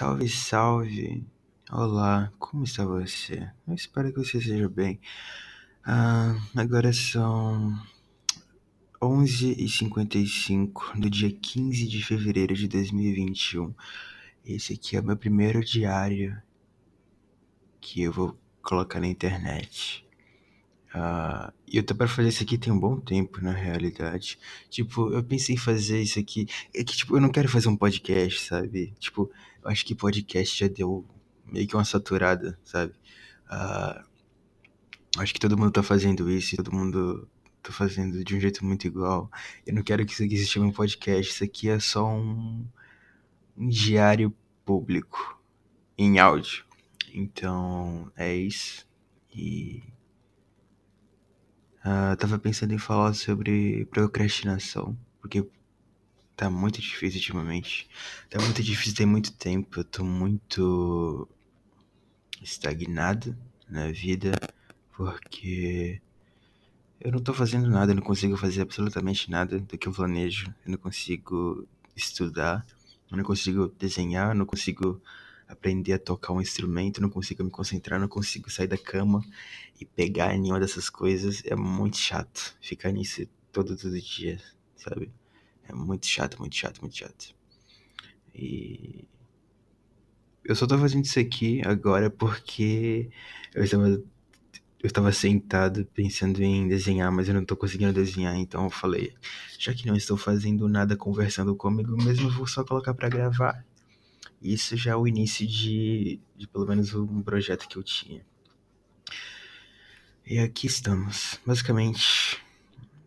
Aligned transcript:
Salve, 0.00 0.28
salve! 0.30 1.26
Olá, 1.70 2.32
como 2.38 2.64
está 2.64 2.86
você? 2.86 3.50
Eu 3.68 3.74
espero 3.74 4.10
que 4.10 4.18
você 4.18 4.38
esteja 4.38 4.66
bem. 4.66 4.98
Ah, 5.84 6.34
agora 6.56 6.90
são 6.90 7.78
11h55 8.98 10.98
do 10.98 11.10
dia 11.10 11.30
15 11.30 11.86
de 11.86 12.02
fevereiro 12.02 12.54
de 12.54 12.66
2021. 12.66 13.74
Esse 14.42 14.72
aqui 14.72 14.96
é 14.96 15.00
o 15.00 15.04
meu 15.04 15.18
primeiro 15.18 15.62
diário 15.62 16.34
que 17.78 18.00
eu 18.00 18.10
vou 18.10 18.38
colocar 18.62 19.00
na 19.00 19.06
internet. 19.06 20.08
Uh, 20.94 21.52
eu 21.70 21.82
tô 21.82 21.94
pra 21.94 22.08
fazer 22.08 22.30
isso 22.30 22.42
aqui 22.42 22.56
tem 22.56 22.72
um 22.72 22.80
bom 22.80 22.98
tempo, 22.98 23.42
na 23.42 23.52
realidade. 23.52 24.38
Tipo, 24.70 25.12
eu 25.12 25.22
pensei 25.22 25.56
em 25.56 25.58
fazer 25.58 26.00
isso 26.00 26.18
aqui. 26.18 26.46
É 26.74 26.82
que, 26.82 26.96
tipo, 26.96 27.16
eu 27.16 27.20
não 27.20 27.28
quero 27.28 27.50
fazer 27.50 27.68
um 27.68 27.76
podcast, 27.76 28.40
sabe? 28.40 28.94
Tipo, 28.98 29.30
eu 29.62 29.70
acho 29.70 29.84
que 29.84 29.94
podcast 29.94 30.58
já 30.58 30.68
deu 30.68 31.04
meio 31.44 31.66
que 31.66 31.74
uma 31.74 31.84
saturada, 31.84 32.58
sabe? 32.64 32.92
Uh, 33.46 34.04
acho 35.18 35.34
que 35.34 35.40
todo 35.40 35.56
mundo 35.58 35.72
tá 35.72 35.82
fazendo 35.82 36.30
isso, 36.30 36.56
todo 36.56 36.72
mundo 36.72 37.28
tá 37.62 37.72
fazendo 37.72 38.22
de 38.24 38.36
um 38.36 38.40
jeito 38.40 38.64
muito 38.64 38.86
igual. 38.86 39.30
Eu 39.66 39.74
não 39.74 39.82
quero 39.82 40.04
que 40.06 40.12
isso 40.12 40.24
aqui 40.24 40.36
se 40.36 40.46
chame 40.46 40.66
um 40.66 40.72
podcast. 40.72 41.32
Isso 41.32 41.44
aqui 41.44 41.68
é 41.68 41.78
só 41.78 42.06
um, 42.06 42.66
um 43.56 43.68
diário 43.68 44.34
público 44.64 45.40
em 45.98 46.18
áudio. 46.18 46.64
Então, 47.12 48.10
é 48.16 48.34
isso. 48.34 48.86
E 49.34 49.82
Uh, 51.80 52.14
tava 52.16 52.38
pensando 52.38 52.74
em 52.74 52.78
falar 52.78 53.14
sobre 53.14 53.86
procrastinação, 53.86 54.94
porque 55.18 55.46
tá 56.40 56.48
muito 56.48 56.80
difícil 56.80 57.18
ultimamente. 57.18 57.86
Tá 58.30 58.40
muito 58.40 58.62
difícil, 58.62 58.96
tem 58.96 59.04
muito 59.04 59.30
tempo. 59.34 59.78
Eu 59.78 59.84
tô 59.84 60.02
muito 60.02 61.28
estagnado 62.40 63.36
na 63.68 63.92
vida, 63.92 64.32
porque 64.96 66.00
eu 66.98 67.12
não 67.12 67.20
tô 67.20 67.34
fazendo 67.34 67.68
nada, 67.68 67.92
eu 67.92 67.96
não 67.96 68.02
consigo 68.02 68.38
fazer 68.38 68.62
absolutamente 68.62 69.30
nada 69.30 69.60
do 69.60 69.76
que 69.76 69.86
eu 69.86 69.92
planejo. 69.92 70.46
Eu 70.64 70.70
não 70.72 70.78
consigo 70.78 71.68
estudar, 71.94 72.66
eu 73.10 73.18
não 73.18 73.24
consigo 73.24 73.68
desenhar, 73.78 74.30
eu 74.30 74.34
não 74.34 74.46
consigo 74.46 74.98
aprender 75.46 75.92
a 75.92 75.98
tocar 75.98 76.32
um 76.32 76.40
instrumento, 76.40 77.02
não 77.02 77.10
consigo 77.10 77.44
me 77.44 77.50
concentrar, 77.50 78.00
não 78.00 78.08
consigo 78.08 78.50
sair 78.50 78.66
da 78.66 78.78
cama 78.78 79.22
e 79.78 79.84
pegar 79.84 80.32
nenhuma 80.38 80.58
dessas 80.58 80.88
coisas. 80.88 81.42
É 81.44 81.54
muito 81.54 81.98
chato 81.98 82.56
ficar 82.62 82.92
nisso 82.92 83.26
todos 83.52 83.84
os 83.84 84.02
dias, 84.02 84.56
sabe? 84.74 85.12
É 85.70 85.74
muito 85.74 86.06
chato, 86.06 86.38
muito 86.38 86.56
chato, 86.56 86.80
muito 86.80 86.96
chato. 86.96 87.34
E 88.34 89.04
eu 90.44 90.54
só 90.54 90.66
tô 90.66 90.78
fazendo 90.78 91.04
isso 91.04 91.18
aqui 91.18 91.62
agora 91.66 92.10
porque 92.10 93.10
eu 93.54 93.64
estava 93.64 93.88
eu 94.82 94.86
estava 94.86 95.12
sentado 95.12 95.86
pensando 95.94 96.42
em 96.42 96.66
desenhar, 96.66 97.12
mas 97.12 97.28
eu 97.28 97.34
não 97.34 97.44
tô 97.44 97.54
conseguindo 97.54 97.92
desenhar, 97.92 98.34
então 98.36 98.64
eu 98.64 98.70
falei, 98.70 99.12
já 99.58 99.74
que 99.74 99.86
não 99.86 99.94
estou 99.94 100.16
fazendo 100.16 100.66
nada 100.68 100.96
conversando 100.96 101.54
comigo 101.54 102.02
mesmo, 102.02 102.30
vou 102.30 102.46
só 102.46 102.64
colocar 102.64 102.94
para 102.94 103.10
gravar 103.10 103.62
isso 104.42 104.76
já 104.76 104.92
é 104.92 104.96
o 104.96 105.06
início 105.06 105.46
de, 105.46 106.18
de 106.34 106.48
pelo 106.48 106.66
menos 106.66 106.94
um 106.94 107.22
projeto 107.22 107.68
que 107.68 107.76
eu 107.76 107.82
tinha. 107.82 108.24
E 110.24 110.38
aqui 110.38 110.66
estamos. 110.66 111.38
Basicamente, 111.44 112.40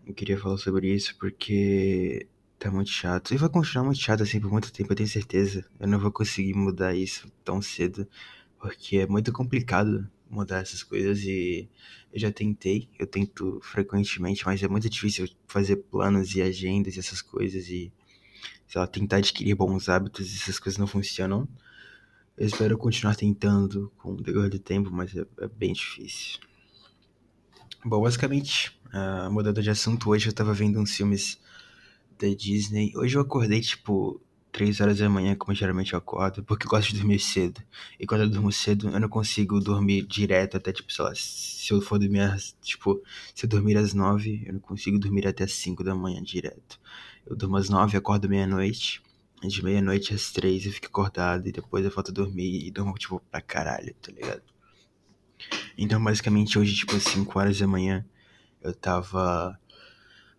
eu 0.06 0.14
queria 0.14 0.38
falar 0.38 0.58
sobre 0.58 0.94
isso 0.94 1.16
porque 1.18 2.28
tá 2.64 2.72
muito 2.72 2.90
chato. 2.90 3.34
E 3.34 3.38
vai 3.38 3.50
continuar 3.50 3.86
muito 3.86 4.00
chato 4.00 4.24
assim 4.24 4.40
por 4.40 4.52
muito 4.52 4.72
tempo, 4.72 4.92
eu 4.92 4.96
tenho 4.96 5.10
certeza. 5.10 5.66
Eu 5.80 5.88
não 5.88 6.00
vou 6.00 6.12
conseguir 6.12 6.54
mudar 6.54 6.96
isso 6.96 7.30
tão 7.44 7.62
cedo, 7.62 8.08
porque 8.58 8.98
é 8.98 9.08
muito 9.08 9.34
complicado 9.34 10.10
mudar 10.30 10.60
essas 10.60 10.82
coisas 10.82 11.20
e 11.24 11.70
eu 12.12 12.20
já 12.20 12.32
tentei, 12.32 12.90
eu 12.98 13.06
tento 13.06 13.60
frequentemente, 13.62 14.46
mas 14.46 14.64
é 14.64 14.68
muito 14.68 14.90
difícil 14.90 15.28
fazer 15.48 15.78
planos 15.78 16.36
e 16.36 16.42
agendas 16.42 16.96
e 16.96 17.00
essas 17.00 17.22
coisas 17.22 17.68
e 17.68 17.92
sei 18.68 18.82
lá, 18.82 18.88
tentar 18.88 19.18
adquirir 19.18 19.56
bons 19.56 19.90
hábitos 19.90 20.34
essas 20.34 20.58
coisas 20.58 20.80
não 20.80 20.88
funcionam. 20.88 21.48
Eu 22.36 22.48
espero 22.48 22.78
continuar 22.78 23.16
tentando 23.16 23.92
com 23.98 24.14
o 24.14 24.22
decorrer 24.22 24.50
do 24.50 24.58
tempo, 24.58 24.90
mas 24.90 25.16
é, 25.16 25.26
é 25.42 25.48
bem 25.48 25.74
difícil. 25.74 26.40
Bom, 27.86 28.02
basicamente, 28.02 28.80
uh, 28.88 29.30
mudando 29.30 29.62
de 29.62 29.70
assunto, 29.70 30.10
hoje 30.10 30.30
eu 30.30 30.34
tava 30.34 30.54
vendo 30.54 30.80
uns 30.80 30.96
filmes 30.96 31.38
da 32.20 32.28
Disney. 32.34 32.92
Hoje 32.96 33.18
eu 33.18 33.22
acordei, 33.22 33.62
tipo, 33.62 34.22
3 34.52 34.80
horas 34.82 35.00
da 35.00 35.10
manhã, 35.10 35.36
como 35.36 35.56
geralmente 35.56 35.94
eu 35.94 36.00
acordo, 36.00 36.44
porque 36.44 36.68
eu 36.68 36.70
gosto 36.70 36.92
de 36.94 37.00
dormir 37.00 37.20
cedo. 37.20 37.62
E 38.00 38.06
quando 38.06 38.22
eu 38.22 38.30
durmo 38.30 38.52
cedo, 38.52 38.90
eu 38.90 39.00
não 39.00 39.10
consigo 39.10 39.60
dormir 39.60 40.06
direto 40.06 40.58
até, 40.58 40.72
tipo, 40.72 40.94
sei 40.94 41.04
lá, 41.04 41.14
se 41.16 41.74
eu 41.74 41.82
for 41.82 41.98
dormir, 41.98 42.38
tipo, 42.62 43.02
se 43.34 43.46
eu 43.46 43.50
dormir 43.50 43.78
às 43.78 43.94
9, 43.94 44.44
eu 44.46 44.54
não 44.54 44.60
consigo 44.60 45.00
dormir 45.00 45.28
até 45.28 45.44
as 45.44 45.54
5 45.54 45.84
da 45.84 45.96
manhã 45.96 46.22
direto. 46.22 46.80
Eu 47.26 47.36
durmo 47.36 47.58
às 47.58 47.68
nove, 47.70 47.98
acordo 47.98 48.30
meia-noite. 48.30 49.02
De 49.42 49.64
meia-noite 49.64 50.14
às 50.14 50.32
três 50.32 50.66
eu 50.66 50.72
fico 50.72 50.88
acordado 50.88 51.48
e 51.48 51.52
depois 51.52 51.84
eu 51.84 51.92
volto 51.92 52.12
dormir 52.14 52.66
e 52.66 52.72
durmo, 52.72 52.94
tipo, 52.94 53.22
pra 53.32 53.42
caralho, 53.42 53.94
tá 54.02 54.12
ligado? 54.12 54.44
Então, 55.78 56.02
basicamente, 56.02 56.58
hoje, 56.60 56.76
tipo, 56.76 56.96
às 56.96 57.04
5 57.04 57.40
horas 57.40 57.60
da 57.60 57.68
manhã, 57.68 58.06
eu 58.62 58.74
tava 58.74 59.60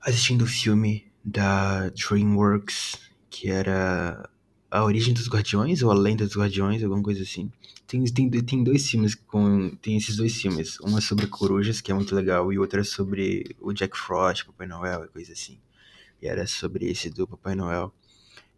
assistindo 0.00 0.42
o 0.42 0.46
filme 0.46 1.12
da 1.24 1.88
DreamWorks, 1.90 2.98
que 3.30 3.50
era 3.50 4.28
A 4.70 4.84
Origem 4.84 5.14
dos 5.14 5.28
Guardiões 5.28 5.82
ou 5.82 5.90
A 5.90 5.94
Lenda 5.94 6.26
dos 6.26 6.36
Guardiões, 6.36 6.82
alguma 6.82 7.02
coisa 7.02 7.22
assim. 7.22 7.50
Tem, 7.86 8.04
tem, 8.04 8.30
tem 8.30 8.64
dois 8.64 8.88
filmes 8.88 9.14
com. 9.14 9.70
Tem 9.76 9.96
esses 9.96 10.16
dois 10.16 10.34
filmes. 10.40 10.78
Um 10.80 10.98
é 10.98 11.00
sobre 11.00 11.26
corujas, 11.26 11.80
que 11.80 11.92
é 11.92 11.94
muito 11.94 12.14
legal, 12.14 12.52
e 12.52 12.58
o 12.58 12.60
outro 12.62 12.80
é 12.80 12.84
sobre 12.84 13.56
o 13.60 13.72
Jack 13.72 13.96
Frost, 13.96 14.44
Papai 14.44 14.66
Noel 14.66 15.04
e 15.04 15.08
coisa 15.08 15.32
assim 15.32 15.58
e 16.24 16.26
era 16.26 16.46
sobre 16.46 16.90
esse 16.90 17.10
do 17.10 17.28
Papai 17.28 17.54
Noel. 17.54 17.92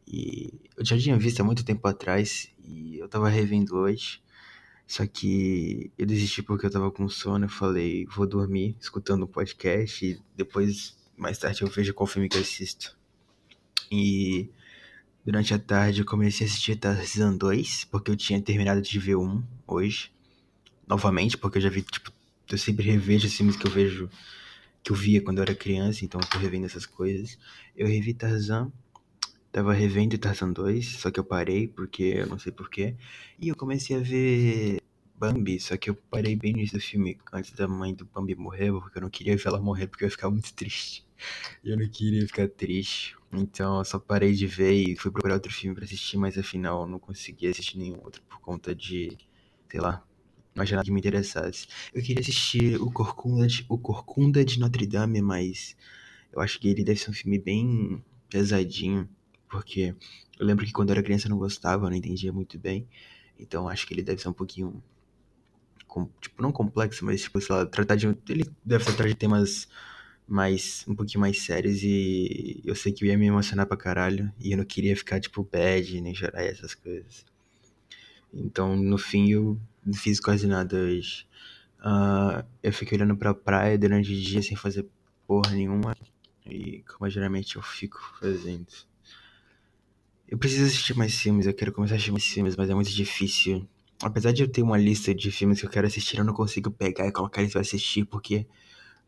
E 0.06 0.54
eu 0.76 0.84
já 0.84 0.96
tinha 0.96 1.18
visto 1.18 1.40
há 1.40 1.44
muito 1.44 1.64
tempo 1.64 1.86
atrás 1.88 2.48
e 2.64 2.96
eu 2.96 3.08
tava 3.08 3.28
revendo 3.28 3.76
hoje. 3.76 4.22
Só 4.86 5.04
que 5.04 5.90
eu 5.98 6.06
desisti 6.06 6.44
porque 6.44 6.66
eu 6.66 6.70
tava 6.70 6.92
com 6.92 7.08
sono. 7.08 7.46
Eu 7.46 7.48
falei, 7.48 8.06
vou 8.06 8.24
dormir 8.24 8.76
escutando 8.80 9.24
um 9.24 9.26
podcast 9.26 10.06
e 10.06 10.20
depois, 10.36 10.96
mais 11.16 11.38
tarde, 11.38 11.62
eu 11.62 11.68
vejo 11.68 11.94
qual 11.94 12.06
filme 12.06 12.28
que 12.28 12.36
eu 12.36 12.42
assisto. 12.42 12.96
E 13.90 14.50
durante 15.24 15.54
a 15.54 15.58
tarde 15.58 16.00
eu 16.00 16.06
comecei 16.06 16.46
a 16.46 16.50
assistir 16.50 16.76
Tarzan 16.76 17.36
2, 17.36 17.84
porque 17.86 18.10
eu 18.10 18.16
tinha 18.16 18.40
terminado 18.40 18.80
de 18.82 18.98
ver 18.98 19.16
um 19.16 19.42
hoje. 19.66 20.12
Novamente, 20.86 21.36
porque 21.36 21.58
eu 21.58 21.62
já 21.62 21.68
vi, 21.68 21.82
tipo, 21.82 22.12
eu 22.50 22.58
sempre 22.58 22.84
revejo 22.84 23.26
os 23.26 23.34
filmes 23.34 23.56
que 23.56 23.66
eu 23.66 23.70
vejo 23.70 24.08
que 24.82 24.92
eu 24.92 24.96
via 24.96 25.20
quando 25.20 25.38
eu 25.38 25.42
era 25.42 25.54
criança, 25.54 26.04
então 26.04 26.20
eu 26.20 26.26
tô 26.28 26.38
revendo 26.38 26.66
essas 26.66 26.86
coisas. 26.86 27.36
Eu 27.76 27.88
revi 27.88 28.14
Tarzan, 28.14 28.70
tava 29.50 29.72
revendo 29.72 30.16
Tarzan 30.16 30.52
2, 30.52 30.86
só 30.98 31.10
que 31.10 31.18
eu 31.18 31.24
parei 31.24 31.66
porque 31.66 32.04
eu 32.18 32.26
não 32.26 32.38
sei 32.38 32.52
porquê. 32.52 32.94
E 33.40 33.48
eu 33.48 33.56
comecei 33.56 33.96
a 33.96 34.00
ver 34.00 34.80
Bambi, 35.18 35.58
só 35.60 35.76
que 35.76 35.90
eu 35.90 35.94
parei 35.94 36.36
bem 36.36 36.52
no 36.52 36.58
início 36.58 36.78
do 36.78 36.82
filme, 36.82 37.18
antes 37.32 37.52
da 37.52 37.66
mãe 37.66 37.94
do 37.94 38.04
Bambi 38.04 38.34
morrer, 38.34 38.70
porque 38.72 38.98
eu 38.98 39.02
não 39.02 39.10
queria 39.10 39.36
ver 39.36 39.46
ela 39.46 39.60
morrer, 39.60 39.86
porque 39.86 40.04
eu 40.04 40.06
ia 40.06 40.10
ficar 40.10 40.30
muito 40.30 40.52
triste. 40.54 41.06
Eu 41.64 41.76
não 41.78 41.88
queria 41.88 42.26
ficar 42.26 42.48
triste. 42.48 43.16
Então 43.32 43.78
eu 43.78 43.84
só 43.84 43.98
parei 43.98 44.32
de 44.32 44.46
ver 44.46 44.72
e 44.72 44.96
fui 44.96 45.10
procurar 45.10 45.34
outro 45.34 45.52
filme 45.52 45.74
para 45.74 45.84
assistir, 45.84 46.16
mas 46.18 46.36
afinal 46.38 46.86
não 46.86 46.98
consegui 46.98 47.48
assistir 47.48 47.78
nenhum 47.78 47.98
outro 48.02 48.22
por 48.28 48.40
conta 48.40 48.74
de, 48.74 49.16
sei 49.70 49.80
lá, 49.80 50.04
achei 50.56 50.74
nada 50.76 50.84
que 50.84 50.92
me 50.92 51.00
interessasse. 51.00 51.66
Eu 51.94 52.02
queria 52.02 52.20
assistir 52.20 52.80
o 52.80 52.90
Corcunda 52.90 53.46
de, 53.46 53.64
o 53.68 53.78
Corcunda 53.78 54.44
de 54.44 54.58
Notre 54.58 54.86
Dame, 54.86 55.20
mas 55.22 55.76
eu 56.32 56.40
acho 56.40 56.60
que 56.60 56.68
ele 56.68 56.84
deve 56.84 57.00
ser 57.00 57.10
um 57.10 57.14
filme 57.14 57.38
bem 57.38 58.04
pesadinho, 58.30 59.08
porque 59.48 59.94
eu 60.38 60.46
lembro 60.46 60.64
que 60.66 60.72
quando 60.72 60.90
eu 60.90 60.94
era 60.94 61.02
criança 61.02 61.26
eu 61.26 61.30
não 61.30 61.38
gostava, 61.38 61.86
eu 61.86 61.90
não 61.90 61.96
entendia 61.96 62.32
muito 62.32 62.58
bem. 62.58 62.86
Então 63.38 63.68
acho 63.68 63.86
que 63.86 63.94
ele 63.94 64.02
deve 64.02 64.20
ser 64.20 64.28
um 64.28 64.32
pouquinho 64.32 64.82
com, 65.86 66.08
tipo, 66.20 66.42
não 66.42 66.52
complexo, 66.52 67.04
mas 67.04 67.22
tipo, 67.22 67.40
sei 67.40 67.54
lá, 67.54 67.66
tratar 67.66 67.96
de 67.96 68.06
ele 68.28 68.44
deve 68.64 68.84
tratar 68.84 69.06
de 69.06 69.14
temas 69.14 69.68
mais 70.28 70.84
um 70.88 70.94
pouquinho 70.94 71.20
mais 71.20 71.40
sérios 71.42 71.82
e 71.82 72.60
eu 72.64 72.74
sei 72.74 72.92
que 72.92 73.04
eu 73.04 73.08
ia 73.08 73.16
me 73.16 73.26
emocionar 73.26 73.66
pra 73.66 73.76
caralho 73.76 74.32
e 74.40 74.52
eu 74.52 74.58
não 74.58 74.64
queria 74.64 74.96
ficar 74.96 75.20
tipo 75.20 75.42
bad, 75.44 76.00
nem 76.00 76.14
chorar 76.14 76.42
essas 76.42 76.74
coisas. 76.74 77.24
Então, 78.32 78.76
no 78.76 78.98
fim, 78.98 79.30
eu 79.30 79.58
não 79.84 79.94
fiz 79.94 80.20
quase 80.20 80.46
nada 80.46 80.76
hoje. 80.76 81.26
Uh, 81.78 82.44
eu 82.62 82.72
fiquei 82.72 82.98
olhando 82.98 83.16
pra 83.16 83.34
praia 83.34 83.78
durante 83.78 84.12
o 84.12 84.16
dia 84.16 84.42
sem 84.42 84.56
fazer 84.56 84.86
porra 85.26 85.52
nenhuma. 85.52 85.96
E 86.44 86.82
como 86.82 87.08
geralmente 87.08 87.56
eu 87.56 87.62
fico 87.62 87.98
fazendo. 88.20 88.66
Eu 90.28 90.36
preciso 90.36 90.66
assistir 90.66 90.96
mais 90.96 91.14
filmes, 91.14 91.46
eu 91.46 91.54
quero 91.54 91.72
começar 91.72 91.94
a 91.94 91.96
assistir 91.96 92.10
mais 92.10 92.24
filmes, 92.24 92.56
mas 92.56 92.68
é 92.68 92.74
muito 92.74 92.90
difícil. 92.90 93.66
Apesar 94.02 94.32
de 94.32 94.42
eu 94.42 94.48
ter 94.48 94.62
uma 94.62 94.76
lista 94.76 95.14
de 95.14 95.30
filmes 95.30 95.60
que 95.60 95.66
eu 95.66 95.70
quero 95.70 95.86
assistir, 95.86 96.18
eu 96.18 96.24
não 96.24 96.34
consigo 96.34 96.70
pegar 96.70 97.06
e 97.06 97.12
colocar 97.12 97.40
eles 97.40 97.52
pra 97.52 97.62
assistir, 97.62 98.04
porque 98.04 98.46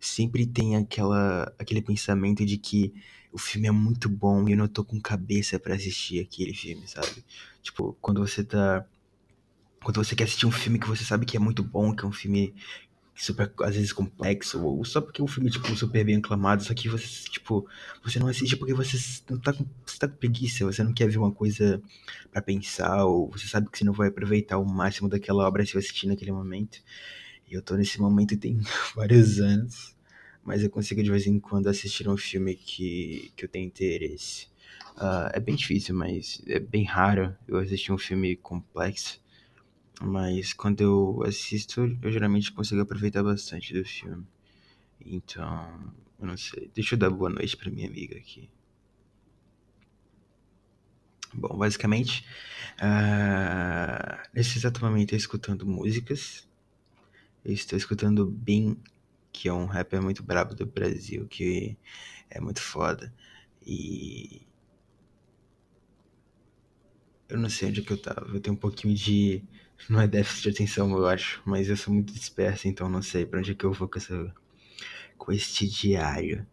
sempre 0.00 0.46
tem 0.46 0.76
aquela, 0.76 1.52
aquele 1.58 1.82
pensamento 1.82 2.44
de 2.44 2.56
que 2.56 2.94
o 3.32 3.38
filme 3.38 3.68
é 3.68 3.70
muito 3.70 4.08
bom 4.08 4.48
e 4.48 4.52
eu 4.52 4.56
não 4.56 4.68
tô 4.68 4.84
com 4.84 5.00
cabeça 5.00 5.58
pra 5.58 5.74
assistir 5.74 6.20
aquele 6.20 6.54
filme, 6.54 6.86
sabe? 6.88 7.24
Tipo, 7.62 7.96
quando 8.00 8.20
você 8.26 8.42
tá. 8.42 8.84
Quando 9.82 10.02
você 10.02 10.16
quer 10.16 10.24
assistir 10.24 10.46
um 10.46 10.50
filme 10.50 10.78
que 10.78 10.88
você 10.88 11.04
sabe 11.04 11.24
que 11.26 11.36
é 11.36 11.40
muito 11.40 11.62
bom, 11.62 11.94
que 11.94 12.04
é 12.04 12.08
um 12.08 12.12
filme 12.12 12.54
super, 13.18 13.52
às 13.62 13.74
vezes, 13.74 13.92
complexo, 13.92 14.62
ou 14.64 14.84
só 14.84 15.00
porque 15.00 15.20
o 15.20 15.26
filme, 15.26 15.50
tipo, 15.50 15.74
super 15.76 16.04
bem 16.04 16.16
aclamado, 16.16 16.62
só 16.62 16.72
que 16.72 16.88
você, 16.88 17.28
tipo, 17.28 17.68
você 18.02 18.18
não 18.18 18.28
assiste 18.28 18.56
porque 18.56 18.72
você 18.72 18.96
não 19.28 19.40
tá 19.40 19.52
com, 19.52 19.66
você 19.84 19.98
tá 19.98 20.08
com 20.08 20.16
preguiça, 20.16 20.64
você 20.64 20.84
não 20.84 20.92
quer 20.92 21.08
ver 21.08 21.18
uma 21.18 21.32
coisa 21.32 21.82
pra 22.30 22.40
pensar, 22.40 23.04
ou 23.04 23.28
você 23.30 23.46
sabe 23.48 23.68
que 23.70 23.78
você 23.78 23.84
não 23.84 23.92
vai 23.92 24.08
aproveitar 24.08 24.58
o 24.58 24.64
máximo 24.64 25.08
daquela 25.08 25.46
obra 25.46 25.64
se 25.66 25.72
você 25.72 25.78
assistir 25.78 26.06
naquele 26.06 26.32
momento. 26.32 26.78
E 27.50 27.54
eu 27.54 27.62
tô 27.62 27.74
nesse 27.76 28.00
momento 28.00 28.36
tem 28.36 28.60
vários 28.94 29.40
anos, 29.40 29.96
mas 30.44 30.62
eu 30.62 30.70
consigo 30.70 31.02
de 31.02 31.10
vez 31.10 31.26
em 31.26 31.40
quando 31.40 31.68
assistir 31.68 32.08
um 32.08 32.16
filme 32.16 32.54
que, 32.54 33.32
que 33.36 33.44
eu 33.44 33.48
tenho 33.48 33.66
interesse. 33.66 34.46
Uh, 34.96 35.30
é 35.32 35.40
bem 35.40 35.54
difícil, 35.54 35.94
mas 35.94 36.42
é 36.46 36.58
bem 36.58 36.84
raro 36.84 37.36
eu 37.46 37.58
assistir 37.58 37.92
um 37.92 37.98
filme 37.98 38.36
complexo. 38.36 39.20
Mas 40.00 40.52
quando 40.52 40.80
eu 40.80 41.22
assisto, 41.24 41.98
eu 42.02 42.12
geralmente 42.12 42.52
consigo 42.52 42.80
aproveitar 42.80 43.22
bastante 43.22 43.72
do 43.74 43.84
filme. 43.84 44.24
Então, 45.04 45.92
eu 46.20 46.26
não 46.26 46.36
sei. 46.36 46.70
Deixa 46.74 46.94
eu 46.94 46.98
dar 46.98 47.10
boa 47.10 47.30
noite 47.30 47.56
pra 47.56 47.70
minha 47.70 47.88
amiga 47.88 48.16
aqui. 48.16 48.48
Bom, 51.34 51.56
basicamente, 51.58 52.24
uh, 52.80 54.28
nesse 54.32 54.58
exato 54.58 54.82
momento 54.84 55.12
eu 55.12 55.16
escutando 55.16 55.66
músicas. 55.66 56.48
Eu 57.44 57.52
estou 57.52 57.76
escutando 57.76 58.26
Bin, 58.26 58.76
que 59.32 59.48
é 59.48 59.52
um 59.52 59.66
rapper 59.66 60.02
muito 60.02 60.22
brabo 60.22 60.54
do 60.54 60.66
Brasil, 60.66 61.26
que 61.26 61.76
é 62.30 62.40
muito 62.40 62.60
foda. 62.60 63.12
E. 63.66 64.42
Eu 67.28 67.38
não 67.38 67.50
sei 67.50 67.68
onde 67.68 67.80
é 67.80 67.84
que 67.84 67.92
eu 67.92 68.00
tava. 68.00 68.26
Eu 68.32 68.40
tenho 68.40 68.54
um 68.56 68.58
pouquinho 68.58 68.94
de 68.94 69.44
não 69.88 70.00
é 70.00 70.06
déficit 70.06 70.42
de 70.44 70.48
atenção, 70.50 70.90
eu 70.90 71.06
acho, 71.06 71.40
mas 71.44 71.68
eu 71.68 71.76
sou 71.76 71.92
muito 71.92 72.12
disperso, 72.12 72.68
então 72.68 72.88
não 72.88 73.02
sei 73.02 73.24
pra 73.24 73.38
onde 73.38 73.52
é 73.52 73.54
que 73.54 73.64
eu 73.64 73.72
vou 73.72 73.88
com, 73.88 73.98
essa, 73.98 74.34
com 75.16 75.32
este 75.32 75.68
diário. 75.68 76.46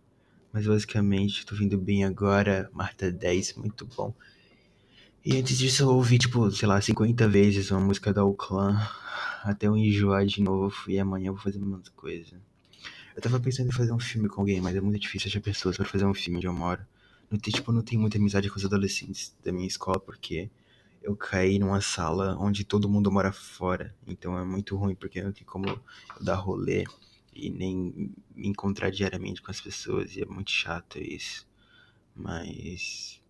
Mas 0.54 0.68
basicamente, 0.68 1.46
tô 1.46 1.56
vindo 1.56 1.78
bem 1.78 2.06
agora, 2.06 2.70
Marta 2.74 3.12
10, 3.12 3.56
muito 3.56 3.86
bom. 3.86 4.14
E 5.24 5.38
antes 5.38 5.58
disso 5.58 5.84
eu 5.84 5.90
ouvi, 5.90 6.18
tipo, 6.18 6.50
sei 6.52 6.68
lá, 6.68 6.80
50 6.80 7.28
vezes 7.28 7.72
uma 7.72 7.80
música 7.80 8.14
da 8.14 8.22
Clan 8.38 8.80
até 9.44 9.68
eu 9.68 9.76
enjoar 9.76 10.26
de 10.26 10.42
novo 10.42 10.76
e 10.88 11.00
amanhã 11.00 11.28
eu 11.28 11.34
vou 11.34 11.42
fazer 11.42 11.58
uma 11.58 11.82
coisa. 11.96 12.40
Eu 13.16 13.22
tava 13.22 13.40
pensando 13.40 13.70
em 13.70 13.72
fazer 13.72 13.92
um 13.92 14.00
filme 14.00 14.28
com 14.28 14.42
alguém, 14.42 14.62
mas 14.62 14.76
é 14.76 14.82
muito 14.82 15.00
difícil 15.00 15.30
achar 15.30 15.42
pessoas 15.42 15.78
para 15.78 15.86
fazer 15.86 16.06
um 16.06 16.14
filme 16.14 16.38
onde 16.38 16.48
eu 16.48 16.54
moro. 16.54 16.86
Não 17.30 17.40
tem, 17.40 17.52
tipo, 17.52 17.72
não 17.72 17.82
tenho 17.82 18.02
muita 18.02 18.18
amizade 18.18 18.50
com 18.50 18.58
os 18.58 18.66
adolescentes 18.66 19.36
da 19.44 19.52
minha 19.52 19.68
escola, 19.68 20.00
porque 20.00 20.50
eu 21.06 21.16
caí 21.16 21.60
numa 21.60 21.82
sala 21.82 22.36
onde 22.40 22.64
todo 22.64 22.90
mundo 22.90 23.12
mora 23.12 23.32
fora. 23.32 23.96
Então 24.08 24.38
é 24.38 24.44
muito 24.44 24.76
ruim, 24.76 24.96
porque 24.96 25.22
não 25.22 25.32
tem 25.32 25.44
como 25.44 25.70
eu 25.70 25.80
dar 26.20 26.36
rolê 26.36 26.84
e 27.32 27.50
nem 27.52 28.12
me 28.36 28.48
encontrar 28.48 28.90
diariamente 28.90 29.42
com 29.42 29.52
as 29.52 29.62
pessoas. 29.62 30.16
E 30.16 30.24
é 30.24 30.26
muito 30.26 30.50
chato 30.50 30.98
isso. 30.98 31.48
Mas. 32.16 33.22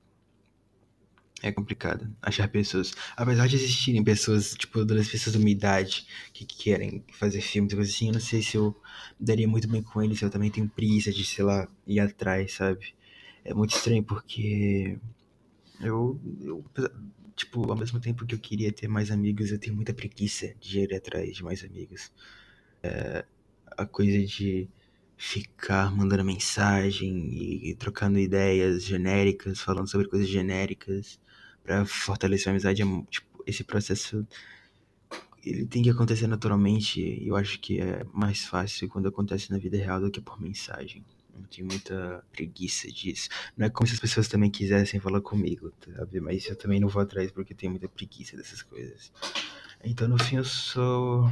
É 1.44 1.52
complicado 1.52 2.10
achar 2.22 2.48
pessoas. 2.48 2.94
Apesar 3.16 3.48
de 3.48 3.58
existirem 3.58 4.04
pessoas, 4.04 4.54
tipo, 4.54 4.86
das 4.86 5.10
pessoas 5.10 5.36
da 5.36 5.40
minha 5.40 5.52
idade 5.52 6.08
que 6.34 6.46
querem 6.46 7.04
fazer 7.12 7.42
filmes 7.42 7.74
e 7.74 7.76
coisas 7.76 7.94
assim, 7.94 8.08
eu 8.08 8.14
não 8.14 8.22
sei 8.22 8.42
se 8.42 8.56
eu 8.56 8.76
daria 9.20 9.48
muito 9.48 9.68
bem 9.68 9.84
com 9.84 10.02
eles. 10.02 10.22
Eu 10.22 10.30
também 10.30 10.50
tenho 10.50 10.70
preguiça 10.70 11.12
de, 11.12 11.26
sei 11.26 11.44
lá, 11.44 11.68
ir 11.86 12.00
atrás, 12.00 12.54
sabe? 12.54 12.96
É 13.44 13.54
muito 13.54 13.76
estranho 13.76 14.04
porque 14.04 14.98
eu, 15.82 16.20
eu 16.42 16.66
tipo, 17.36 17.70
ao 17.70 17.78
mesmo 17.78 18.00
tempo 18.00 18.26
que 18.26 18.36
eu 18.36 18.40
queria 18.40 18.72
ter 18.72 18.88
mais 18.88 19.12
amigos, 19.12 19.52
eu 19.52 19.60
tenho 19.60 19.76
muita 19.76 19.94
preguiça 19.94 20.54
de 20.60 20.80
ir 20.80 20.94
atrás 20.96 21.36
de 21.36 21.44
mais 21.44 21.64
amigos. 21.64 22.12
É, 22.84 23.26
a 23.78 23.86
coisa 23.86 24.26
de 24.26 24.70
ficar 25.18 25.92
mandando 25.96 26.24
mensagem 26.24 27.30
e, 27.34 27.72
e, 27.72 27.76
trocando 27.76 28.20
ideias 28.20 28.84
genéricas, 28.84 29.60
falando 29.60 29.90
sobre 29.90 30.08
coisas 30.08 30.28
genéricas 30.28 31.20
para 31.64 31.86
fortalecer 31.86 32.50
a 32.50 32.52
amizade, 32.52 32.82
é, 32.82 32.86
tipo, 33.10 33.44
esse 33.48 33.64
processo 33.64 34.26
ele 35.46 35.66
tem 35.68 35.84
que 35.84 35.90
acontecer 35.90 36.28
naturalmente 36.28 37.22
eu 37.26 37.36
acho 37.36 37.60
que 37.60 37.80
é 37.80 38.04
mais 38.12 38.46
fácil 38.46 38.90
quando 38.90 39.08
acontece 39.08 39.52
na 39.52 39.60
vida 39.60 39.78
real 39.78 40.02
do 40.02 40.10
que 40.12 40.20
por 40.22 40.42
mensagem. 40.42 41.06
Eu 41.36 41.48
tenho 41.48 41.68
muita 41.68 42.24
preguiça 42.32 42.92
disso. 42.92 43.30
Não 43.58 43.66
é 43.66 43.70
como 43.70 43.88
se 43.88 43.94
as 43.94 44.00
pessoas 44.00 44.28
também 44.28 44.50
quisessem 44.50 45.00
falar 45.00 45.22
comigo, 45.22 45.72
sabe? 45.96 46.20
Mas 46.20 46.46
eu 46.48 46.56
também 46.56 46.80
não 46.80 46.88
vou 46.88 47.02
atrás 47.02 47.32
porque 47.32 47.54
tenho 47.54 47.72
muita 47.72 47.90
preguiça 47.90 48.38
dessas 48.38 48.62
coisas. 48.62 49.12
Então, 49.84 50.08
no 50.08 50.18
fim, 50.24 50.38
eu 50.38 50.46
sou 50.46 51.30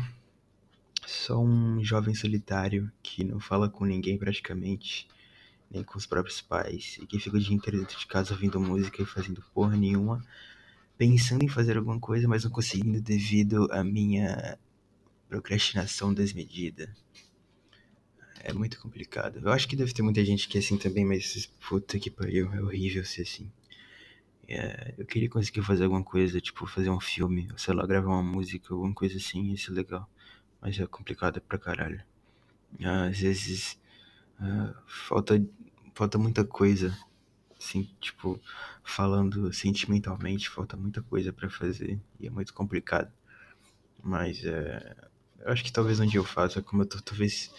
só 1.06 1.42
um 1.42 1.84
jovem 1.84 2.14
solitário 2.14 2.92
que 3.02 3.24
não 3.24 3.40
fala 3.40 3.70
com 3.70 3.86
ninguém 3.86 4.18
praticamente, 4.18 5.08
nem 5.72 5.84
com 5.84 5.98
os 5.98 6.06
próprios 6.06 6.42
pais, 6.42 6.98
e 7.02 7.08
que 7.08 7.20
fica 7.20 7.38
o 7.38 7.40
dia 7.40 7.56
inteiro 7.56 7.80
dentro 7.80 7.98
de 7.98 8.06
casa 8.06 8.34
ouvindo 8.34 8.60
música 8.60 9.02
e 9.02 9.06
fazendo 9.06 9.44
porra 9.54 9.76
nenhuma, 9.76 10.24
pensando 10.98 11.44
em 11.44 11.50
fazer 11.50 11.78
alguma 11.78 12.00
coisa, 12.00 12.28
mas 12.28 12.44
não 12.44 12.52
conseguindo 12.52 13.02
devido 13.02 13.68
à 13.72 13.84
minha 13.84 14.58
procrastinação 15.28 16.14
desmedida. 16.14 16.94
É 18.46 18.52
muito 18.52 18.78
complicado. 18.82 19.40
Eu 19.42 19.52
acho 19.54 19.66
que 19.68 19.76
deve 19.76 19.94
ter 19.94 20.02
muita 20.02 20.24
gente 20.26 20.50
que 20.50 20.58
é 20.58 20.60
assim 20.60 20.78
também, 20.78 21.06
mas 21.06 21.50
puta 21.68 21.98
que 21.98 22.12
pariu, 22.12 22.54
é 22.54 22.62
horrível 22.62 23.06
ser 23.06 23.22
assim. 23.22 23.50
É, 24.46 24.94
eu 24.98 25.06
queria 25.06 25.30
conseguir 25.30 25.62
fazer 25.62 25.86
alguma 25.86 26.04
coisa, 26.04 26.42
tipo, 26.42 26.68
fazer 26.68 26.90
um 26.90 27.00
filme, 27.00 27.48
sei 27.56 27.74
lá, 27.74 27.88
gravar 27.88 28.10
uma 28.10 28.22
música, 28.22 28.74
alguma 28.74 28.94
coisa 28.94 29.16
assim, 29.16 29.54
isso 29.54 29.72
é 29.72 29.76
legal. 29.76 30.10
Mas 30.62 30.78
é 30.78 30.86
complicado 30.86 31.40
pra 31.40 31.58
caralho. 31.58 32.04
Às 33.10 33.18
vezes 33.20 33.80
uh, 34.42 34.76
falta, 34.86 35.42
falta 35.96 36.18
muita 36.18 36.44
coisa, 36.44 36.98
assim, 37.58 37.90
tipo, 38.02 38.38
falando 38.84 39.54
sentimentalmente, 39.54 40.50
falta 40.50 40.76
muita 40.76 41.02
coisa 41.02 41.32
para 41.32 41.50
fazer 41.50 41.98
e 42.20 42.28
é 42.28 42.30
muito 42.30 42.54
complicado. 42.54 43.10
Mas 44.04 44.44
é, 44.44 44.98
eu 45.40 45.52
acho 45.54 45.64
que 45.64 45.72
talvez 45.72 46.02
um 46.02 46.06
dia 46.06 46.20
eu 46.20 46.26
faça, 46.26 46.62
como 46.62 46.82
eu 46.82 46.86
tô, 46.86 47.02
talvez 47.02 47.50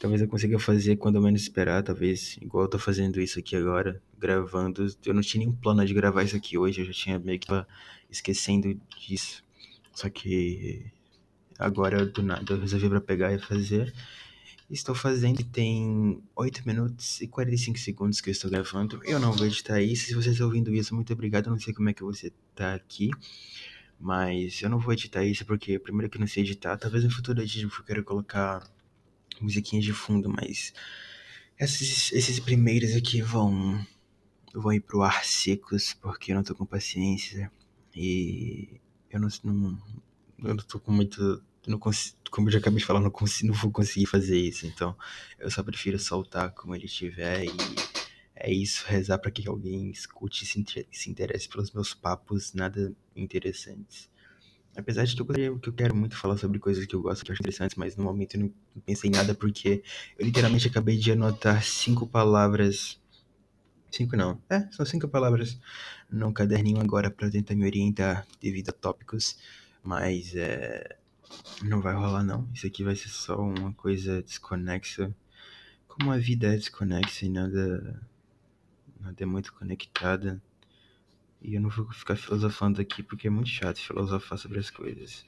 Talvez 0.00 0.22
eu 0.22 0.28
consiga 0.28 0.58
fazer 0.58 0.96
quando 0.96 1.20
menos 1.20 1.42
esperar, 1.42 1.82
talvez, 1.82 2.38
igual 2.40 2.64
eu 2.64 2.70
tô 2.70 2.78
fazendo 2.78 3.20
isso 3.20 3.38
aqui 3.38 3.54
agora, 3.54 4.02
gravando. 4.18 4.86
Eu 5.04 5.12
não 5.12 5.20
tinha 5.20 5.40
nenhum 5.40 5.54
plano 5.54 5.84
de 5.84 5.92
gravar 5.92 6.22
isso 6.22 6.34
aqui 6.34 6.56
hoje, 6.56 6.80
eu 6.80 6.86
já 6.86 6.92
tinha 6.92 7.18
meio 7.18 7.38
que 7.38 7.48
esquecendo 8.10 8.80
disso. 8.98 9.44
Só 9.92 10.08
que 10.08 10.86
agora 11.58 12.06
do 12.06 12.22
nada 12.22 12.54
eu 12.54 12.58
resolvi 12.58 12.88
pra 12.88 13.02
pegar 13.02 13.34
e 13.34 13.38
fazer. 13.38 13.92
Estou 14.70 14.94
fazendo 14.94 15.44
tem 15.44 16.22
8 16.34 16.66
minutos 16.66 17.20
e 17.20 17.28
45 17.28 17.78
segundos 17.78 18.22
que 18.22 18.30
eu 18.30 18.32
estou 18.32 18.50
gravando. 18.50 19.02
Eu 19.04 19.20
não 19.20 19.32
vou 19.32 19.46
editar 19.46 19.82
isso. 19.82 20.06
Se 20.06 20.14
vocês 20.14 20.32
estão 20.32 20.46
ouvindo 20.46 20.74
isso, 20.74 20.94
muito 20.94 21.12
obrigado. 21.12 21.48
Eu 21.48 21.50
não 21.50 21.58
sei 21.58 21.74
como 21.74 21.90
é 21.90 21.92
que 21.92 22.02
você 22.02 22.32
tá 22.54 22.72
aqui. 22.72 23.10
Mas 24.00 24.62
eu 24.62 24.70
não 24.70 24.78
vou 24.78 24.94
editar 24.94 25.22
isso 25.24 25.44
porque, 25.44 25.78
primeiro, 25.78 26.08
que 26.08 26.16
eu 26.16 26.20
não 26.20 26.26
sei 26.26 26.42
editar. 26.42 26.78
Talvez 26.78 27.04
no 27.04 27.10
futuro 27.10 27.42
eu 27.42 27.84
quero 27.84 28.02
colocar 28.02 28.66
musiquinhas 29.40 29.84
de 29.84 29.92
fundo, 29.92 30.28
mas 30.28 30.72
esses, 31.58 32.12
esses 32.12 32.40
primeiros 32.40 32.94
aqui 32.94 33.20
vão 33.20 33.84
vão 34.52 34.72
ir 34.72 34.80
pro 34.80 35.02
ar 35.02 35.24
secos 35.24 35.94
porque 35.94 36.32
eu 36.32 36.36
não 36.36 36.42
tô 36.42 36.54
com 36.54 36.66
paciência 36.66 37.50
e 37.94 38.80
eu 39.10 39.20
não, 39.20 39.28
não 39.44 39.78
eu 40.38 40.54
não 40.54 40.64
tô 40.64 40.80
com 40.80 40.90
muito 40.92 41.42
não 41.66 41.78
consigo, 41.78 42.16
como 42.30 42.48
eu 42.48 42.52
já 42.52 42.58
acabei 42.58 42.78
de 42.78 42.86
falar, 42.86 43.00
não, 43.00 43.10
consigo, 43.10 43.52
não 43.52 43.54
vou 43.54 43.70
conseguir 43.70 44.06
fazer 44.06 44.38
isso, 44.38 44.66
então 44.66 44.96
eu 45.38 45.50
só 45.50 45.62
prefiro 45.62 45.98
soltar 45.98 46.52
como 46.52 46.74
ele 46.74 46.86
estiver 46.86 47.44
e 47.44 47.50
é 48.34 48.50
isso, 48.50 48.84
rezar 48.86 49.18
para 49.18 49.30
que 49.30 49.46
alguém 49.46 49.90
escute 49.90 50.44
e 50.44 50.96
se 50.96 51.10
interesse 51.10 51.48
pelos 51.48 51.70
meus 51.72 51.92
papos 51.92 52.54
nada 52.54 52.94
interessantes. 53.14 54.08
Apesar 54.80 55.04
de 55.04 55.16
eu, 55.18 55.58
que 55.58 55.68
eu 55.68 55.72
quero 55.72 55.94
muito 55.94 56.16
falar 56.16 56.38
sobre 56.38 56.58
coisas 56.58 56.86
que 56.86 56.94
eu 56.94 57.02
gosto, 57.02 57.22
que 57.22 57.30
eu 57.30 57.34
acho 57.34 57.42
interessantes, 57.42 57.76
mas 57.76 57.96
no 57.96 58.04
momento 58.04 58.34
eu 58.34 58.40
não 58.40 58.52
pensei 58.84 59.10
em 59.10 59.12
nada 59.12 59.34
porque 59.34 59.82
eu 60.18 60.24
literalmente 60.24 60.66
acabei 60.68 60.96
de 60.96 61.12
anotar 61.12 61.62
cinco 61.62 62.06
palavras. 62.06 62.98
Cinco 63.90 64.16
não. 64.16 64.40
É, 64.48 64.66
são 64.70 64.86
cinco 64.86 65.06
palavras 65.06 65.60
num 66.10 66.32
caderninho 66.32 66.80
agora 66.80 67.10
para 67.10 67.30
tentar 67.30 67.54
me 67.54 67.66
orientar 67.66 68.26
devido 68.40 68.70
a 68.70 68.72
tópicos. 68.72 69.36
Mas 69.82 70.34
é. 70.34 70.96
Não 71.62 71.80
vai 71.80 71.94
rolar 71.94 72.24
não. 72.24 72.48
Isso 72.54 72.66
aqui 72.66 72.82
vai 72.82 72.96
ser 72.96 73.08
só 73.08 73.38
uma 73.38 73.72
coisa 73.74 74.22
desconexa. 74.22 75.14
Como 75.86 76.10
a 76.10 76.16
vida 76.16 76.54
é 76.54 76.56
desconexa 76.56 77.26
e 77.26 77.28
nada. 77.28 78.00
Nada 78.98 79.16
é 79.18 79.26
muito 79.26 79.52
conectada. 79.52 80.40
E 81.42 81.54
eu 81.54 81.60
não 81.60 81.70
vou 81.70 81.90
ficar 81.92 82.16
filosofando 82.16 82.80
aqui 82.80 83.02
porque 83.02 83.26
é 83.26 83.30
muito 83.30 83.48
chato 83.48 83.78
filosofar 83.78 84.38
sobre 84.38 84.58
as 84.58 84.70
coisas. 84.70 85.24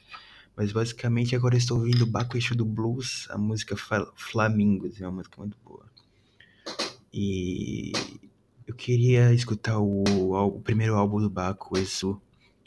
Mas 0.57 0.73
basicamente 0.73 1.35
agora 1.35 1.54
eu 1.54 1.59
estou 1.59 1.78
ouvindo 1.78 2.07
Baco 2.07 2.37
Eixo 2.37 2.54
do 2.54 2.64
Blues, 2.64 3.26
a 3.31 3.38
música 3.38 3.75
Flamingos, 4.14 5.00
é 5.00 5.07
uma 5.07 5.16
música 5.16 5.37
muito 5.38 5.57
boa. 5.64 5.87
E 7.12 7.92
eu 8.66 8.75
queria 8.75 9.33
escutar 9.33 9.78
o, 9.78 10.02
o 10.33 10.61
primeiro 10.61 10.95
álbum 10.95 11.21
do 11.21 11.31
Baco, 11.31 11.75
o 11.75 11.78
Exu, 11.78 12.21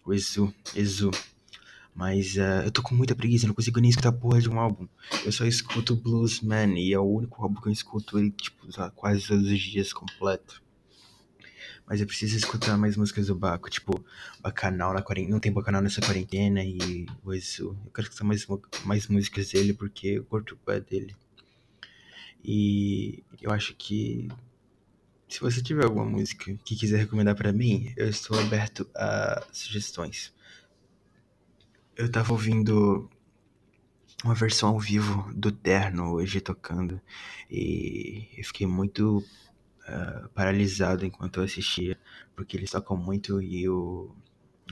o 0.03 0.13
Exu, 0.13 0.53
Exu. 0.75 1.11
Mas 1.93 2.35
uh, 2.35 2.65
eu 2.65 2.71
tô 2.71 2.81
com 2.81 2.93
muita 2.93 3.15
preguiça, 3.15 3.47
não 3.47 3.53
consigo 3.53 3.79
nem 3.79 3.89
escutar 3.89 4.11
porra 4.11 4.41
de 4.41 4.49
um 4.49 4.59
álbum. 4.59 4.87
Eu 5.23 5.31
só 5.31 5.45
escuto 5.45 5.95
Bluesman 5.95 6.77
e 6.77 6.91
é 6.91 6.99
o 6.99 7.03
único 7.03 7.41
álbum 7.41 7.61
que 7.61 7.69
eu 7.69 7.71
escuto 7.71 8.19
ele, 8.19 8.31
tipo, 8.31 8.67
quase 8.93 9.27
todos 9.27 9.47
os 9.47 9.59
dias 9.59 9.93
completo. 9.93 10.61
Mas 11.87 12.01
eu 12.01 12.07
preciso 12.07 12.35
escutar 12.35 12.77
mais 12.77 12.97
músicas 12.97 13.27
do 13.27 13.35
Baco, 13.35 13.69
tipo, 13.69 14.03
Bacanal 14.41 14.93
na 14.93 15.01
quarentena. 15.01 15.33
Não 15.33 15.39
tem 15.39 15.51
Bacanal 15.51 15.81
nessa 15.81 16.01
quarentena 16.01 16.63
e 16.63 17.05
o 17.23 17.33
Exu. 17.33 17.77
Eu 17.85 17.91
quero 17.91 18.07
escutar 18.07 18.23
mais, 18.23 18.47
mais 18.83 19.07
músicas 19.07 19.51
dele 19.51 19.73
porque 19.73 20.07
eu 20.07 20.23
curto 20.23 20.57
o 20.67 20.79
dele. 20.79 21.15
E 22.43 23.23
eu 23.41 23.51
acho 23.51 23.75
que 23.75 24.27
se 25.27 25.39
você 25.39 25.61
tiver 25.61 25.85
alguma 25.85 26.05
música 26.05 26.55
que 26.63 26.75
quiser 26.75 26.97
recomendar 26.97 27.35
para 27.35 27.51
mim, 27.51 27.93
eu 27.95 28.07
estou 28.09 28.39
aberto 28.39 28.87
a 28.95 29.43
sugestões 29.51 30.33
eu 31.97 32.11
tava 32.11 32.33
ouvindo 32.33 33.09
uma 34.23 34.33
versão 34.33 34.69
ao 34.69 34.79
vivo 34.79 35.31
do 35.33 35.51
Terno 35.51 36.11
hoje 36.13 36.41
tocando 36.41 36.99
e 37.49 38.27
eu 38.37 38.43
fiquei 38.43 38.67
muito 38.67 39.23
uh, 39.87 40.29
paralisado 40.29 41.05
enquanto 41.05 41.39
eu 41.39 41.43
assistia, 41.43 41.97
porque 42.35 42.57
eles 42.57 42.71
tocam 42.71 42.97
muito 42.97 43.41
e 43.41 43.67
o 43.69 44.15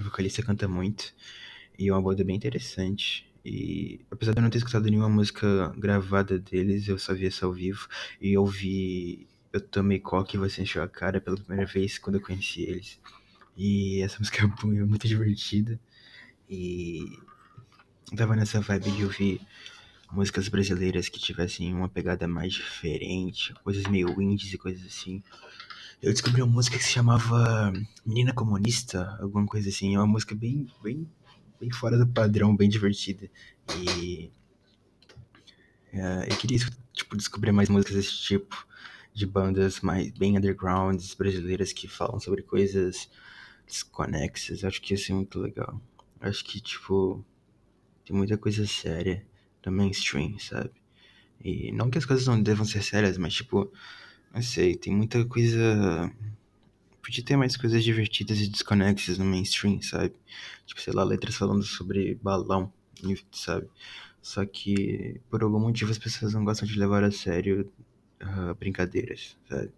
vocalista 0.02 0.42
canta 0.44 0.68
muito 0.68 1.14
e 1.78 1.90
é 1.90 1.94
uma 1.94 2.02
banda 2.02 2.24
bem 2.24 2.36
interessante. 2.36 3.30
E 3.46 4.00
apesar 4.10 4.32
de 4.34 4.40
eu 4.40 4.44
não 4.44 4.50
ter 4.50 4.60
escutado 4.60 4.86
nenhuma 4.86 5.10
música 5.10 5.74
gravada 5.78 6.40
deles, 6.40 6.88
eu 6.88 6.98
só 6.98 7.14
vi 7.14 7.28
essa 7.28 7.46
ao 7.46 7.54
vivo 7.54 7.88
e 8.22 8.34
eu 8.34 8.46
vi 8.46 9.28
Eu 9.52 9.60
Tomei 9.60 10.00
Coque 10.00 10.38
e 10.38 10.40
Você 10.40 10.62
Encheu 10.62 10.82
a 10.82 10.88
Cara 10.88 11.20
pela 11.20 11.38
primeira 11.38 11.66
vez 11.66 11.98
quando 11.98 12.16
eu 12.16 12.22
conheci 12.22 12.64
eles. 12.64 13.00
E 13.58 14.02
essa 14.02 14.18
música 14.20 14.46
é 14.46 14.68
muito 14.86 15.08
divertida. 15.08 15.80
E 16.50 17.20
tava 18.16 18.36
nessa 18.36 18.62
vibe 18.62 18.92
de 18.92 19.04
ouvir 19.04 19.42
músicas 20.14 20.48
brasileiras 20.48 21.10
que 21.10 21.20
tivessem 21.20 21.74
uma 21.74 21.90
pegada 21.90 22.28
mais 22.28 22.54
diferente, 22.54 23.54
coisas 23.64 23.84
meio 23.88 24.22
indies 24.22 24.54
e 24.54 24.58
coisas 24.58 24.86
assim. 24.86 25.24
Eu 26.02 26.12
descobri 26.12 26.42
uma 26.42 26.54
música 26.54 26.78
que 26.78 26.84
se 26.84 26.92
chamava 26.92 27.74
Menina 28.06 28.34
Comunista, 28.34 29.18
alguma 29.20 29.48
coisa 29.48 29.70
assim. 29.70 29.96
É 29.96 29.98
uma 29.98 30.06
música 30.08 30.36
bem, 30.36 30.68
bem, 30.84 31.10
bem 31.60 31.72
fora 31.72 31.98
do 31.98 32.06
padrão, 32.06 32.56
bem 32.56 32.70
divertida. 32.70 33.30
E 33.76 34.32
uh, 35.94 36.24
eu 36.30 36.38
queria 36.38 36.60
tipo, 36.92 37.18
descobrir 37.18 37.52
mais 37.52 37.70
músicas 37.70 37.96
desse 37.96 38.18
tipo, 38.20 38.68
de 39.14 39.26
bandas 39.26 39.80
mais 39.80 40.12
bem 40.12 40.38
undergrounds 40.38 41.16
brasileiras 41.16 41.74
que 41.74 41.88
falam 41.88 42.20
sobre 42.20 42.44
coisas 42.44 43.10
desconexas. 43.66 44.64
Acho 44.64 44.80
que 44.82 44.94
ia 44.94 44.98
ser 44.98 45.14
muito 45.14 45.40
legal. 45.40 45.82
Acho 46.22 46.44
que, 46.46 46.62
tipo, 46.62 47.26
tem 48.06 48.16
muita 48.16 48.38
coisa 48.38 48.68
séria 48.68 49.26
do 49.64 49.72
mainstream, 49.72 50.38
sabe? 50.40 50.72
E 51.44 51.72
não 51.72 51.90
que 51.90 51.98
as 51.98 52.06
coisas 52.06 52.28
não 52.28 52.42
devam 52.42 52.66
ser 52.66 52.84
sérias, 52.84 53.18
mas, 53.18 53.34
tipo, 53.34 53.72
não 54.34 54.42
sei, 54.42 54.76
tem 54.76 54.96
muita 54.96 55.26
coisa. 55.26 56.12
Podia 57.02 57.24
ter 57.24 57.36
mais 57.36 57.58
coisas 57.58 57.84
divertidas 57.84 58.40
e 58.40 58.48
desconexas 58.48 59.18
no 59.18 59.26
mainstream, 59.26 59.82
sabe? 59.82 60.14
Tipo, 60.66 60.82
sei 60.82 60.94
lá, 60.94 61.04
letras 61.04 61.36
falando 61.36 61.64
sobre 61.64 62.16
balão, 62.16 62.72
sabe? 63.32 63.68
Só 64.22 64.46
que, 64.46 65.20
por 65.30 65.44
algum 65.44 65.60
motivo, 65.60 65.92
as 65.92 65.98
pessoas 65.98 66.34
não 66.34 66.46
gostam 66.46 66.68
de 66.68 66.80
levar 66.80 67.04
a 67.04 67.12
sério 67.12 67.70
uh, 68.22 68.56
brincadeiras, 68.56 69.38
sabe? 69.50 69.70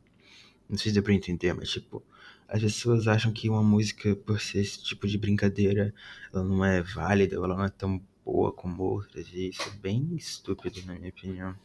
Não 0.70 0.78
sei 0.78 0.90
se 0.92 0.94
deu 0.94 1.04
pra 1.04 1.14
entender, 1.14 1.54
mas, 1.54 1.70
tipo, 1.72 2.04
as 2.48 2.62
pessoas 2.62 3.08
acham 3.08 3.32
que 3.34 3.50
uma 3.50 3.64
música, 3.64 4.16
por 4.16 4.40
ser 4.40 4.60
esse 4.60 4.84
tipo 4.84 5.08
de 5.08 5.18
brincadeira, 5.18 5.94
ela 6.32 6.44
não 6.44 6.64
é 6.64 6.82
válida, 6.82 7.36
ela 7.36 7.48
não 7.48 7.64
é 7.64 7.70
tão 7.70 8.00
boa 8.26 8.52
como 8.52 8.84
outras, 8.84 9.28
e 9.32 9.50
isso 9.50 9.62
é 9.62 9.72
bem 9.72 10.16
estúpido, 10.16 10.84
na 10.86 10.96
minha 10.96 11.10
opinião. 11.10 11.56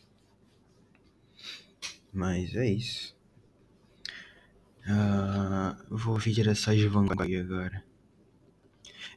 Mas 2.13 2.55
é 2.55 2.67
isso. 2.67 3.17
Uh, 4.81 5.97
vou 5.97 6.15
ouvir 6.15 6.33
direções 6.33 6.79
de 6.79 6.89
Van 6.89 7.07
Gogh 7.07 7.41
agora. 7.41 7.85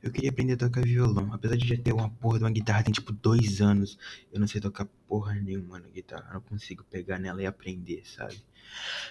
Eu 0.01 0.11
queria 0.11 0.29
aprender 0.29 0.53
a 0.53 0.57
tocar 0.57 0.83
violão. 0.83 1.33
Apesar 1.33 1.55
de 1.55 1.67
já 1.67 1.77
ter 1.77 1.93
uma 1.93 2.09
porra 2.09 2.37
de 2.37 2.43
uma 2.43 2.51
guitarra 2.51 2.83
tem 2.83 2.93
tipo 2.93 3.11
dois 3.13 3.61
anos, 3.61 3.97
eu 4.31 4.39
não 4.39 4.47
sei 4.47 4.59
tocar 4.59 4.85
porra 5.07 5.33
nenhuma 5.35 5.79
na 5.79 5.87
guitarra. 5.87 6.27
Eu 6.29 6.33
não 6.35 6.41
consigo 6.41 6.83
pegar 6.83 7.17
nela 7.17 7.41
e 7.41 7.45
aprender, 7.45 8.03
sabe? 8.05 8.43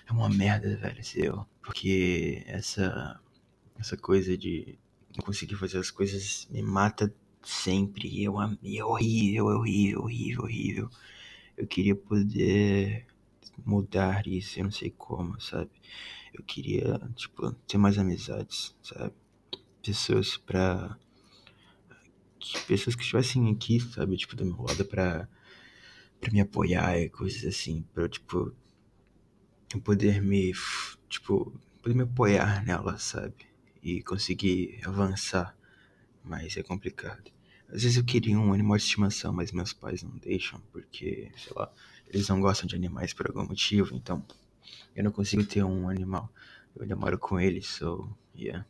É 0.07 0.13
uma 0.13 0.29
merda, 0.29 0.77
velho, 0.77 1.03
seu. 1.05 1.47
Porque 1.63 2.43
essa, 2.47 3.19
essa 3.79 3.97
coisa 3.97 4.37
de 4.37 4.79
não 5.17 5.25
conseguir 5.25 5.57
fazer 5.57 5.79
as 5.79 5.91
coisas 5.91 6.47
me 6.51 6.63
mata 6.63 7.13
sempre. 7.43 8.23
Eu, 8.23 8.41
é 8.41 8.85
horrível, 8.85 9.51
é 9.51 9.55
horrível, 9.57 10.01
horrível, 10.03 10.43
horrível. 10.43 10.91
Eu 11.57 11.67
queria 11.67 11.95
poder 11.95 13.07
mudar 13.65 14.27
isso, 14.27 14.59
eu 14.59 14.65
não 14.65 14.71
sei 14.71 14.91
como, 14.91 15.41
sabe? 15.41 15.71
Eu 16.33 16.43
queria, 16.45 16.99
tipo, 17.15 17.53
ter 17.67 17.79
mais 17.79 17.99
amizades, 17.99 18.75
sabe? 18.83 19.15
Pessoas 19.83 20.37
pra. 20.37 20.97
Pessoas 22.67 22.97
que 22.97 23.03
estivessem 23.03 23.51
aqui, 23.51 23.81
sabe? 23.81 24.17
Tipo, 24.17 24.37
do 24.37 24.45
meu 24.45 24.63
lado 24.63 24.85
pra, 24.85 25.29
pra 26.21 26.33
me 26.33 26.41
apoiar 26.41 26.99
e 26.99 27.09
coisas 27.09 27.45
assim. 27.45 27.83
Pra, 27.93 28.09
tipo, 28.09 28.55
poder 29.85 30.23
me. 30.23 30.53
Tipo, 31.09 31.53
poder 31.83 31.95
me 31.95 32.03
apoiar 32.03 32.65
nela, 32.65 32.99
sabe? 32.99 33.35
E 33.83 34.03
conseguir 34.03 34.81
avançar 34.85 35.57
mas 36.25 36.57
é 36.57 36.63
complicado. 36.63 37.31
Às 37.69 37.83
vezes 37.83 37.97
eu 37.97 38.05
queria 38.05 38.39
um 38.39 38.53
animal 38.53 38.77
de 38.77 38.83
estimação, 38.83 39.33
mas 39.33 39.51
meus 39.51 39.73
pais 39.73 40.03
não 40.03 40.17
deixam, 40.19 40.61
porque, 40.73 41.31
sei 41.37 41.53
lá, 41.57 41.73
eles 42.09 42.29
não 42.29 42.41
gostam 42.41 42.67
de 42.67 42.77
animais 42.77 43.15
por 43.15 43.27
algum 43.27 43.47
motivo, 43.47 43.95
então 43.95 44.25
eu 44.95 45.03
não 45.03 45.11
consigo 45.11 45.45
ter 45.45 45.65
um 45.65 45.89
animal. 45.89 46.31
Eu 46.77 46.83
ainda 46.83 46.97
moro 46.97 47.19
com 47.19 47.41
eles, 47.41 47.67
so, 47.67 48.09
yeah. 48.37 48.67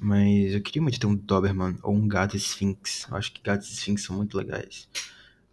Mas 0.00 0.54
eu 0.54 0.62
queria 0.62 0.80
muito 0.80 0.98
ter 0.98 1.06
um 1.06 1.14
Doberman 1.14 1.78
ou 1.82 1.94
um 1.94 2.08
gato 2.08 2.36
Sphinx. 2.36 3.06
Eu 3.10 3.16
acho 3.16 3.32
que 3.32 3.42
gatos 3.42 3.70
Sphinx 3.70 4.02
são 4.02 4.16
muito 4.16 4.38
legais. 4.38 4.88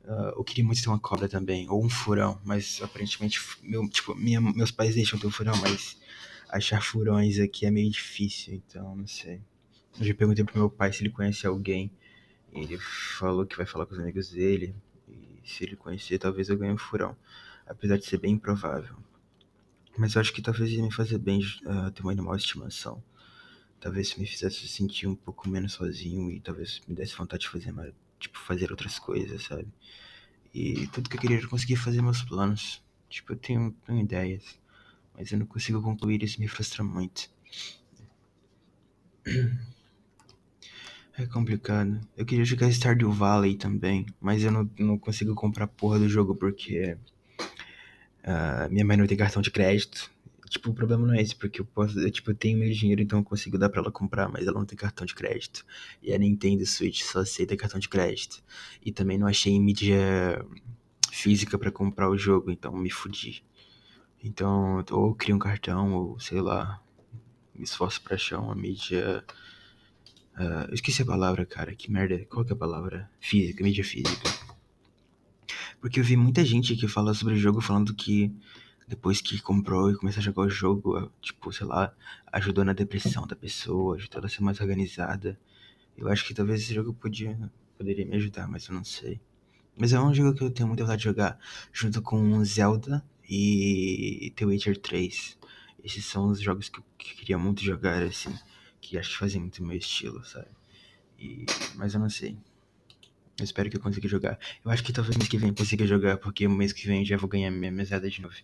Uh, 0.05 0.31
eu 0.37 0.43
queria 0.45 0.63
muito 0.63 0.81
ter 0.81 0.87
uma 0.87 0.99
cobra 0.99 1.27
também, 1.27 1.69
ou 1.69 1.83
um 1.83 1.89
furão, 1.89 2.39
mas 2.45 2.79
aparentemente, 2.81 3.41
meu, 3.61 3.87
tipo, 3.89 4.15
minha, 4.15 4.39
meus 4.39 4.71
pais 4.71 4.95
deixam 4.95 5.19
ter 5.19 5.27
um 5.27 5.31
furão, 5.31 5.53
mas 5.57 5.97
achar 6.47 6.81
furões 6.81 7.39
aqui 7.39 7.65
é 7.65 7.71
meio 7.71 7.91
difícil, 7.91 8.53
então 8.53 8.95
não 8.95 9.05
sei. 9.05 9.41
Eu 9.99 10.05
já 10.05 10.13
perguntei 10.13 10.43
pro 10.43 10.59
meu 10.59 10.69
pai 10.69 10.93
se 10.93 11.01
ele 11.01 11.09
conhece 11.09 11.47
alguém. 11.47 11.91
Ele 12.53 12.77
falou 12.77 13.45
que 13.45 13.57
vai 13.57 13.65
falar 13.65 13.87
com 13.87 13.93
os 13.93 13.99
amigos 13.99 14.29
dele. 14.29 14.75
E 15.07 15.41
se 15.43 15.63
ele 15.63 15.75
conhecer, 15.75 16.19
talvez 16.19 16.49
eu 16.49 16.57
ganhe 16.57 16.71
um 16.71 16.77
furão. 16.77 17.17
Apesar 17.65 17.97
de 17.97 18.05
ser 18.05 18.19
bem 18.19 18.33
improvável. 18.33 18.95
Mas 19.97 20.13
eu 20.13 20.21
acho 20.21 20.31
que 20.31 20.41
talvez 20.41 20.69
ia 20.69 20.83
me 20.83 20.91
fazer 20.91 21.17
bem 21.17 21.41
uh, 21.65 21.89
ter 21.91 22.05
um 22.05 22.09
animal 22.09 22.35
de 22.35 22.43
estimação. 22.43 23.01
Talvez 23.79 24.15
me 24.15 24.27
fizesse 24.27 24.67
sentir 24.67 25.07
um 25.07 25.15
pouco 25.15 25.49
menos 25.49 25.73
sozinho 25.73 26.29
e 26.31 26.39
talvez 26.39 26.79
me 26.87 26.93
desse 26.93 27.15
vontade 27.15 27.41
de 27.41 27.49
fazer 27.49 27.71
mais, 27.71 27.91
tipo, 28.19 28.37
fazer 28.37 28.69
outras 28.69 28.99
coisas, 28.99 29.43
sabe? 29.43 29.67
E 30.53 30.85
tudo 30.87 31.09
que 31.09 31.17
eu 31.17 31.21
queria 31.21 31.37
era 31.37 31.47
conseguir 31.47 31.75
fazer 31.75 32.03
meus 32.03 32.21
planos. 32.21 32.83
Tipo, 33.09 33.33
eu 33.33 33.37
tenho, 33.37 33.71
tenho 33.85 33.99
ideias, 33.99 34.59
mas 35.15 35.31
eu 35.31 35.39
não 35.39 35.45
consigo 35.47 35.81
concluir 35.81 36.21
isso 36.21 36.39
me 36.39 36.47
frustra 36.47 36.83
muito. 36.83 37.29
É 41.17 41.25
complicado. 41.25 41.99
Eu 42.15 42.23
queria 42.23 42.45
jogar 42.45 42.69
Stardew 42.71 43.11
Valley 43.11 43.55
também, 43.55 44.05
mas 44.21 44.43
eu 44.43 44.51
não, 44.51 44.69
não 44.77 44.99
consigo 44.99 45.33
comprar 45.33 45.65
porra 45.65 45.97
do 45.97 46.07
jogo 46.07 46.35
porque 46.35 46.95
uh, 48.23 48.69
minha 48.69 48.85
mãe 48.85 48.95
não 48.95 49.07
tem 49.07 49.17
cartão 49.17 49.41
de 49.41 49.49
crédito. 49.49 50.11
Tipo, 50.47 50.69
o 50.69 50.73
problema 50.75 51.07
não 51.07 51.15
é 51.15 51.21
esse, 51.21 51.35
porque 51.35 51.59
eu 51.59 51.65
posso, 51.65 51.99
eu, 51.99 52.11
tipo, 52.11 52.29
eu 52.29 52.35
tenho 52.35 52.59
meu 52.59 52.71
dinheiro, 52.71 53.01
então 53.01 53.17
eu 53.19 53.23
consigo 53.23 53.57
dar 53.57 53.67
pra 53.67 53.81
ela 53.81 53.91
comprar, 53.91 54.29
mas 54.29 54.45
ela 54.45 54.59
não 54.59 54.65
tem 54.65 54.77
cartão 54.77 55.07
de 55.07 55.15
crédito. 55.15 55.65
E 56.03 56.13
a 56.13 56.17
Nintendo 56.19 56.63
Switch 56.67 57.01
só 57.01 57.21
aceita 57.21 57.57
cartão 57.57 57.79
de 57.79 57.89
crédito. 57.89 58.43
E 58.85 58.91
também 58.91 59.17
não 59.17 59.25
achei 59.25 59.59
mídia 59.59 60.45
física 61.11 61.57
para 61.57 61.71
comprar 61.71 62.11
o 62.11 62.17
jogo, 62.17 62.51
então 62.51 62.71
me 62.71 62.91
fudi. 62.91 63.43
Então, 64.23 64.85
ou 64.91 65.07
eu 65.07 65.15
crio 65.15 65.35
um 65.35 65.39
cartão, 65.39 65.93
ou 65.93 66.19
sei 66.19 66.41
lá, 66.41 66.79
me 67.55 67.63
esforço 67.63 68.01
pra 68.03 68.15
achar 68.15 68.39
uma 68.39 68.55
mídia 68.55 69.25
Uh, 70.37 70.69
eu 70.69 70.73
esqueci 70.75 71.01
a 71.01 71.05
palavra, 71.05 71.45
cara. 71.45 71.75
Que 71.75 71.91
merda. 71.91 72.23
Qual 72.25 72.45
que 72.45 72.51
é 72.51 72.55
a 72.55 72.57
palavra? 72.57 73.09
Física, 73.19 73.63
mídia 73.63 73.83
física. 73.83 74.29
Porque 75.81 75.99
eu 75.99 76.03
vi 76.03 76.15
muita 76.15 76.45
gente 76.45 76.75
que 76.75 76.87
fala 76.87 77.13
sobre 77.13 77.33
o 77.33 77.37
jogo 77.37 77.59
falando 77.59 77.93
que 77.93 78.31
depois 78.87 79.19
que 79.19 79.41
comprou 79.41 79.91
e 79.91 79.95
começou 79.95 80.21
a 80.21 80.23
jogar 80.23 80.43
o 80.43 80.49
jogo, 80.49 81.11
tipo, 81.21 81.51
sei 81.51 81.67
lá, 81.67 81.93
ajudou 82.31 82.63
na 82.63 82.73
depressão 82.73 83.27
da 83.27 83.35
pessoa, 83.35 83.95
ajudou 83.95 84.19
ela 84.19 84.27
a 84.27 84.29
ser 84.29 84.41
mais 84.41 84.61
organizada. 84.61 85.39
Eu 85.97 86.07
acho 86.07 86.25
que 86.25 86.33
talvez 86.33 86.61
esse 86.61 86.73
jogo 86.73 86.93
podia 86.93 87.37
poderia 87.77 88.05
me 88.05 88.15
ajudar, 88.15 88.47
mas 88.47 88.67
eu 88.67 88.75
não 88.75 88.83
sei. 88.83 89.19
Mas 89.77 89.93
é 89.93 89.99
um 89.99 90.13
jogo 90.13 90.35
que 90.35 90.43
eu 90.43 90.49
tenho 90.49 90.67
muita 90.67 90.83
vontade 90.83 90.99
de 90.99 91.05
jogar, 91.05 91.39
junto 91.71 92.01
com 92.01 92.43
Zelda 92.43 93.05
e 93.29 94.33
The 94.35 94.45
Witcher 94.45 94.77
3. 94.77 95.37
Esses 95.83 96.05
são 96.05 96.27
os 96.27 96.41
jogos 96.41 96.69
que 96.69 96.79
eu 96.79 96.83
queria 96.97 97.37
muito 97.37 97.63
jogar, 97.63 98.01
assim, 98.01 98.33
que 98.81 98.97
acho 98.97 99.11
que 99.11 99.17
fazem 99.17 99.41
muito 99.41 99.63
meu 99.63 99.77
estilo, 99.77 100.23
sabe? 100.25 100.47
E... 101.19 101.45
Mas 101.75 101.93
eu 101.93 101.99
não 101.99 102.09
sei. 102.09 102.37
Eu 103.39 103.43
espero 103.43 103.69
que 103.69 103.77
eu 103.77 103.81
consiga 103.81 104.07
jogar. 104.07 104.39
Eu 104.65 104.71
acho 104.71 104.83
que 104.83 104.91
talvez 104.91 105.15
mês 105.15 105.29
que 105.29 105.37
vem 105.37 105.49
eu 105.49 105.55
consiga 105.55 105.85
jogar, 105.85 106.17
porque 106.17 106.47
mês 106.47 106.73
que 106.73 106.87
vem 106.87 107.01
eu 107.01 107.05
já 107.05 107.17
vou 107.17 107.29
ganhar 107.29 107.51
minha 107.51 107.71
mesada 107.71 108.09
de 108.09 108.21
novo. 108.21 108.35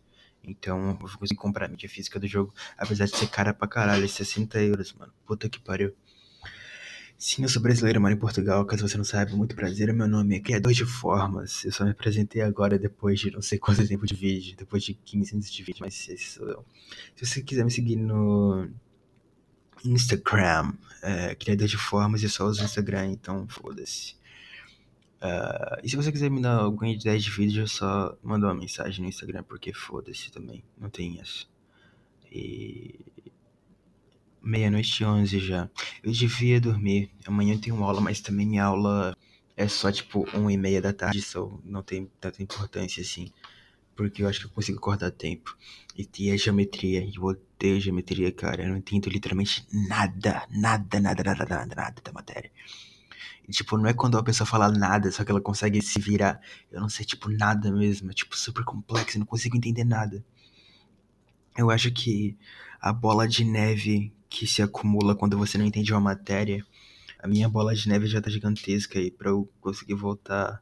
Então 0.44 0.90
eu 0.90 0.98
vou 0.98 1.18
conseguir 1.18 1.40
comprar 1.40 1.66
a 1.66 1.70
mídia 1.70 1.90
física 1.90 2.20
do 2.20 2.28
jogo, 2.28 2.54
apesar 2.78 3.06
de 3.06 3.16
ser 3.16 3.28
cara 3.28 3.54
pra 3.54 3.68
caralho, 3.68 4.08
60 4.08 4.62
euros, 4.62 4.94
mano. 4.94 5.14
Puta 5.26 5.50
que 5.50 5.60
pariu. 5.60 5.96
Sim, 7.18 7.44
eu 7.44 7.50
sou 7.50 7.62
brasileiro, 7.62 8.02
moro 8.02 8.14
em 8.14 8.18
Portugal, 8.18 8.66
caso 8.66 8.88
você 8.88 8.98
não 8.98 9.04
saiba, 9.06 9.34
muito 9.36 9.56
prazer, 9.56 9.94
meu 9.94 10.08
nome 10.08 10.36
é 10.36 10.40
Criador 10.42 10.74
de 10.74 10.86
Formas. 10.86 11.64
Eu 11.64 11.72
só 11.72 11.86
me 11.86 11.92
apresentei 11.92 12.42
agora 12.42 12.78
depois 12.78 13.20
de 13.20 13.32
não 13.32 13.42
sei 13.42 13.58
quanto 13.58 13.88
tempo 13.88 14.06
de 14.06 14.14
vídeo, 14.14 14.58
depois 14.58 14.84
de 14.84 14.94
15 14.94 15.32
minutos 15.32 15.52
de 15.52 15.64
vídeo, 15.64 15.80
mas 15.80 16.10
esse 16.10 16.32
sou 16.32 16.50
eu. 16.50 16.66
Se 17.16 17.26
você 17.26 17.42
quiser 17.42 17.64
me 17.64 17.72
seguir 17.72 17.96
no 17.96 18.70
Instagram, 19.84 20.74
é, 21.02 21.36
Criador 21.36 21.68
de 21.68 21.78
Formas, 21.78 22.24
eu 22.24 22.30
só 22.30 22.46
uso 22.46 22.62
o 22.62 22.66
Instagram, 22.66 23.08
então 23.08 23.48
foda-se. 23.48 24.16
Uh, 25.22 25.80
e 25.82 25.90
se 25.90 25.96
você 25.96 26.12
quiser 26.12 26.30
me 26.30 26.42
dar 26.42 26.58
alguma 26.58 26.90
ideia 26.90 27.18
de 27.18 27.30
vídeo, 27.30 27.66
só 27.68 28.18
manda 28.22 28.46
uma 28.46 28.54
mensagem 28.54 29.02
no 29.02 29.10
Instagram, 29.10 29.44
porque 29.44 29.72
foda-se 29.74 30.32
também, 30.32 30.64
não 30.78 30.90
tem 30.90 31.20
isso. 31.20 31.50
E 32.30 33.00
Meia-noite 34.44 35.02
e 35.02 35.06
onze 35.06 35.40
já. 35.40 35.70
Eu 36.04 36.12
devia 36.12 36.60
dormir. 36.60 37.10
Amanhã 37.26 37.54
eu 37.54 37.62
tenho 37.62 37.82
aula, 37.82 38.02
mas 38.02 38.20
também 38.20 38.46
minha 38.46 38.66
aula 38.66 39.16
é 39.56 39.70
só 39.70 39.90
tipo 39.90 40.28
uma 40.34 40.52
e 40.52 40.58
meia 40.58 40.82
da 40.82 40.92
tarde, 40.92 41.22
só 41.22 41.50
não 41.64 41.82
tem 41.82 42.12
tanta 42.20 42.44
importância 42.44 43.02
assim. 43.02 43.32
Porque 43.96 44.24
eu 44.24 44.28
acho 44.28 44.40
que 44.40 44.46
eu 44.46 44.52
consigo 44.52 44.78
acordar 44.80 45.08
a 45.08 45.12
tempo. 45.12 45.56
E 45.96 46.06
tem 46.06 46.32
a 46.32 46.38
geometria. 46.38 47.08
Eu 47.14 47.24
odeio 47.24 47.80
geometria, 47.80 48.32
cara. 48.32 48.64
Eu 48.64 48.70
não 48.70 48.78
entendo 48.78 49.10
literalmente 49.10 49.66
nada. 49.72 50.48
Nada, 50.50 51.00
nada, 51.00 51.24
nada, 51.24 51.46
nada, 51.46 51.76
nada 51.76 52.02
da 52.04 52.12
matéria. 52.12 52.52
E, 53.48 53.52
tipo, 53.52 53.78
não 53.78 53.88
é 53.88 53.94
quando 53.94 54.18
a 54.18 54.24
pessoa 54.24 54.48
fala 54.48 54.72
nada, 54.72 55.12
só 55.12 55.24
que 55.24 55.32
ela 55.32 55.42
consegue 55.42 55.82
se 55.82 56.00
virar. 56.00 56.40
Eu 56.72 56.82
não 56.82 56.90
sei, 56.90 57.06
tipo, 57.06 57.30
nada 57.30 57.72
mesmo. 57.72 58.10
É, 58.10 58.14
tipo, 58.14 58.38
super 58.38 58.64
complexo. 58.64 59.18
Eu 59.18 59.20
não 59.20 59.28
consigo 59.28 59.58
entender 59.58 59.84
nada. 59.84 60.24
Eu 61.58 61.70
acho 61.70 61.92
que 61.92 62.38
a 62.82 62.92
bola 62.92 63.28
de 63.28 63.44
neve 63.44 64.12
que 64.30 64.48
se 64.48 64.62
acumula 64.62 65.16
quando 65.16 65.38
você 65.38 65.58
não 65.58 65.66
entende 65.66 65.94
uma 65.94 66.02
matéria, 66.02 66.66
a 67.20 67.28
minha 67.28 67.48
bola 67.48 67.76
de 67.76 67.88
neve 67.88 68.08
já 68.08 68.20
tá 68.20 68.30
gigantesca 68.30 69.00
e 69.00 69.12
para 69.12 69.30
eu 69.30 69.48
conseguir 69.62 69.94
voltar 69.94 70.62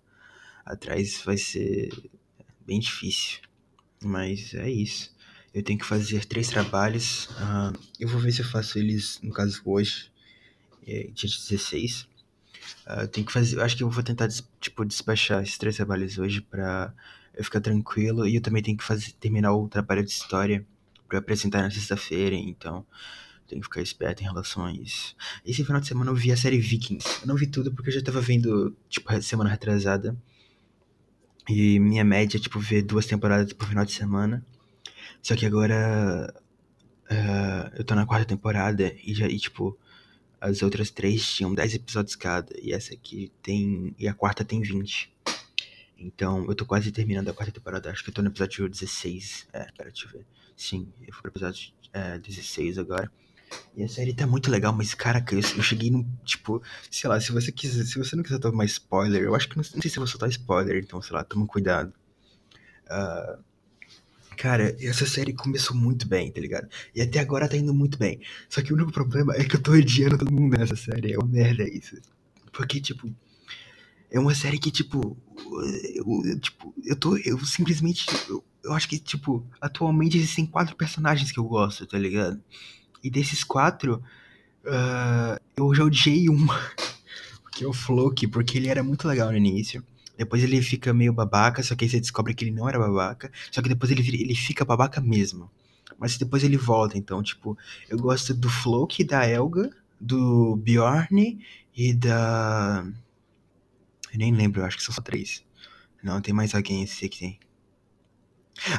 atrás 0.65 1.21
vai 1.25 1.37
ser 1.37 1.89
bem 2.65 2.79
difícil. 2.79 3.39
Mas 4.03 4.53
é 4.53 4.69
isso. 4.69 5.13
Eu 5.53 5.61
tenho 5.63 5.77
que 5.77 5.85
fazer 5.85 6.25
três 6.25 6.47
trabalhos. 6.47 7.25
Uh, 7.31 7.77
eu 7.99 8.07
vou 8.07 8.19
ver 8.19 8.31
se 8.31 8.41
eu 8.41 8.45
faço 8.45 8.79
eles, 8.79 9.19
no 9.21 9.33
caso, 9.33 9.61
hoje, 9.65 10.11
é, 10.87 11.09
dia 11.13 11.29
16. 11.29 12.07
Uh, 12.87 13.01
eu 13.01 13.07
tenho 13.07 13.27
que 13.27 13.33
fazer. 13.33 13.59
Acho 13.59 13.75
que 13.75 13.83
eu 13.83 13.89
vou 13.89 14.03
tentar, 14.03 14.29
tipo, 14.59 14.85
despachar 14.85 15.43
esses 15.43 15.57
três 15.57 15.75
trabalhos 15.75 16.17
hoje 16.17 16.41
pra 16.41 16.93
eu 17.35 17.43
ficar 17.43 17.59
tranquilo. 17.59 18.27
E 18.27 18.35
eu 18.35 18.41
também 18.41 18.63
tenho 18.63 18.77
que 18.77 18.83
fazer, 18.83 19.11
terminar 19.13 19.53
o 19.53 19.67
trabalho 19.67 20.03
de 20.03 20.11
história 20.11 20.65
para 21.07 21.19
apresentar 21.19 21.61
na 21.61 21.69
sexta-feira. 21.69 22.35
Então, 22.35 22.85
tem 23.51 23.59
que 23.59 23.65
ficar 23.65 23.81
esperto 23.81 24.21
em 24.21 24.25
relação 24.25 24.65
a 24.65 24.71
isso. 24.71 25.13
Esse 25.45 25.65
final 25.65 25.81
de 25.81 25.87
semana 25.87 26.09
eu 26.09 26.15
vi 26.15 26.31
a 26.31 26.37
série 26.37 26.57
Vikings. 26.57 27.21
Eu 27.21 27.27
não 27.27 27.35
vi 27.35 27.47
tudo 27.47 27.73
porque 27.73 27.89
eu 27.89 27.93
já 27.93 28.01
tava 28.01 28.21
vendo, 28.21 28.73
tipo, 28.89 29.21
semana 29.21 29.49
retrasada. 29.49 30.15
E 31.49 31.79
minha 31.79 32.03
média 32.03 32.37
é, 32.37 32.39
tipo, 32.41 32.59
ver 32.59 32.83
duas 32.83 33.05
temporadas 33.05 33.51
por 33.53 33.67
final 33.67 33.85
de 33.85 33.93
semana. 33.93 34.45
Só 35.21 35.35
que 35.35 35.45
agora. 35.45 36.33
Uh, 37.09 37.75
eu 37.77 37.83
tô 37.83 37.93
na 37.93 38.05
quarta 38.05 38.25
temporada 38.25 38.95
e 39.03 39.13
já, 39.13 39.27
e, 39.27 39.37
tipo, 39.37 39.77
as 40.39 40.61
outras 40.61 40.89
três 40.89 41.27
tinham 41.27 41.53
10 41.53 41.75
episódios 41.75 42.15
cada. 42.15 42.53
E 42.61 42.73
essa 42.73 42.93
aqui 42.93 43.31
tem. 43.41 43.95
E 43.97 44.07
a 44.07 44.13
quarta 44.13 44.45
tem 44.45 44.61
20. 44.61 45.11
Então, 45.97 46.45
eu 46.47 46.55
tô 46.55 46.65
quase 46.65 46.91
terminando 46.91 47.29
a 47.29 47.33
quarta 47.33 47.51
temporada. 47.51 47.91
Acho 47.91 48.03
que 48.03 48.09
eu 48.09 48.13
tô 48.13 48.21
no 48.21 48.29
episódio 48.29 48.67
16. 48.67 49.47
É, 49.53 49.65
pera, 49.77 49.91
deixa 49.91 50.07
eu 50.07 50.11
ver. 50.11 50.25
Sim, 50.55 50.91
eu 51.07 51.13
fui 51.13 51.21
pro 51.21 51.31
episódio 51.31 51.73
é, 51.93 52.17
16 52.17 52.77
agora. 52.77 53.11
E 53.75 53.83
a 53.83 53.87
série 53.87 54.13
tá 54.13 54.27
muito 54.27 54.51
legal, 54.51 54.73
mas, 54.73 54.93
cara, 54.93 55.23
eu, 55.31 55.39
eu 55.39 55.63
cheguei 55.63 55.89
no. 55.89 56.05
Tipo, 56.25 56.61
sei 56.89 57.09
lá, 57.09 57.19
se 57.19 57.31
você 57.31 57.51
quiser. 57.51 57.85
Se 57.85 57.97
você 57.97 58.15
não 58.15 58.23
quiser 58.23 58.39
tomar 58.39 58.65
spoiler, 58.65 59.23
eu 59.23 59.35
acho 59.35 59.47
que 59.47 59.55
não, 59.55 59.63
não 59.73 59.81
sei 59.81 59.89
se 59.89 59.97
eu 59.97 60.01
vou 60.01 60.07
soltar 60.07 60.29
spoiler, 60.29 60.77
então, 60.83 61.01
sei 61.01 61.15
lá, 61.15 61.23
toma 61.23 61.47
cuidado. 61.47 61.93
Uh, 62.85 63.41
cara, 64.35 64.75
essa 64.81 65.05
série 65.05 65.33
começou 65.33 65.75
muito 65.75 66.07
bem, 66.07 66.31
tá 66.31 66.41
ligado? 66.41 66.67
E 66.93 67.01
até 67.01 67.19
agora 67.19 67.47
tá 67.47 67.55
indo 67.55 67.73
muito 67.73 67.97
bem. 67.97 68.19
Só 68.49 68.61
que 68.61 68.73
o 68.73 68.75
único 68.75 68.91
problema 68.91 69.33
é 69.35 69.43
que 69.45 69.55
eu 69.55 69.61
tô 69.61 69.71
odiando 69.71 70.17
todo 70.17 70.33
mundo 70.33 70.57
nessa 70.57 70.75
série. 70.75 71.13
É 71.13 71.17
uma 71.17 71.27
merda 71.27 71.63
isso. 71.63 71.95
Porque, 72.51 72.81
tipo. 72.81 73.13
É 74.09 74.19
uma 74.19 74.35
série 74.35 74.59
que, 74.59 74.69
tipo. 74.69 75.17
Eu, 75.95 76.05
eu 76.25 76.39
tipo, 76.39 76.73
eu 76.83 76.95
tô. 76.97 77.15
Eu 77.17 77.39
simplesmente. 77.45 78.05
Eu, 78.27 78.43
eu 78.63 78.73
acho 78.73 78.87
que, 78.87 78.99
tipo, 78.99 79.47
atualmente 79.61 80.17
existem 80.17 80.45
quatro 80.45 80.75
personagens 80.75 81.31
que 81.31 81.39
eu 81.39 81.45
gosto, 81.45 81.87
tá 81.87 81.97
ligado? 81.97 82.41
E 83.03 83.09
desses 83.09 83.43
quatro, 83.43 84.03
uh, 84.65 85.41
eu 85.55 85.73
já 85.73 85.83
odiei 85.83 86.29
um, 86.29 86.47
que 87.51 87.63
é 87.63 87.67
o 87.67 87.73
Floki, 87.73 88.27
porque 88.27 88.57
ele 88.57 88.67
era 88.67 88.83
muito 88.83 89.07
legal 89.07 89.31
no 89.31 89.37
início. 89.37 89.83
Depois 90.17 90.43
ele 90.43 90.61
fica 90.61 90.93
meio 90.93 91.13
babaca, 91.13 91.63
só 91.63 91.75
que 91.75 91.85
aí 91.85 91.89
você 91.89 91.99
descobre 91.99 92.33
que 92.33 92.45
ele 92.45 92.51
não 92.51 92.69
era 92.69 92.77
babaca. 92.77 93.31
Só 93.51 93.61
que 93.61 93.69
depois 93.69 93.91
ele, 93.91 94.01
ele 94.21 94.35
fica 94.35 94.63
babaca 94.63 95.01
mesmo. 95.01 95.49
Mas 95.97 96.17
depois 96.17 96.43
ele 96.43 96.57
volta, 96.57 96.97
então, 96.97 97.21
tipo, 97.21 97.57
eu 97.89 97.97
gosto 97.97 98.33
do 98.33 98.49
Floki, 98.49 99.03
da 99.03 99.25
Elga, 99.27 99.71
do 99.99 100.55
Bjorn 100.55 101.39
e 101.75 101.93
da. 101.93 102.85
Eu 104.11 104.19
nem 104.19 104.33
lembro, 104.33 104.61
eu 104.61 104.65
acho 104.65 104.77
que 104.77 104.83
são 104.83 104.93
só 104.93 105.01
três. 105.01 105.43
Não, 106.03 106.19
tem 106.19 106.33
mais 106.33 106.55
alguém 106.55 106.83
esse 106.83 107.07
que 107.07 107.19
tem. 107.19 107.39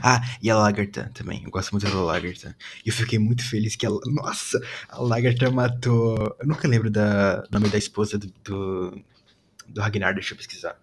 Ah, 0.02 0.20
e 0.42 0.50
a 0.50 0.56
Lagertha 0.56 1.10
também. 1.14 1.42
Eu 1.44 1.50
gosto 1.50 1.72
muito 1.72 1.86
da 1.86 2.00
Lagertha. 2.00 2.56
E 2.84 2.88
eu 2.88 2.94
fiquei 2.94 3.18
muito 3.18 3.48
feliz 3.48 3.76
que 3.76 3.86
ela. 3.86 4.00
Nossa! 4.06 4.60
A 4.88 5.00
Lagertha 5.02 5.50
matou. 5.50 6.36
Eu 6.40 6.46
nunca 6.46 6.68
lembro 6.68 6.90
da 6.90 7.44
nome 7.50 7.68
da 7.68 7.78
esposa 7.78 8.18
do, 8.18 8.26
do, 8.44 9.02
do 9.68 9.80
Ragnar, 9.80 10.14
deixa 10.14 10.34
eu 10.34 10.36
pesquisar. 10.38 10.78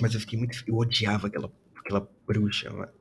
Mas 0.00 0.14
eu 0.14 0.20
fiquei 0.20 0.38
muito. 0.38 0.62
Eu 0.66 0.76
odiava 0.76 1.26
aquela, 1.26 1.50
aquela 1.76 2.08
bruxa, 2.26 2.70
mano. 2.70 2.92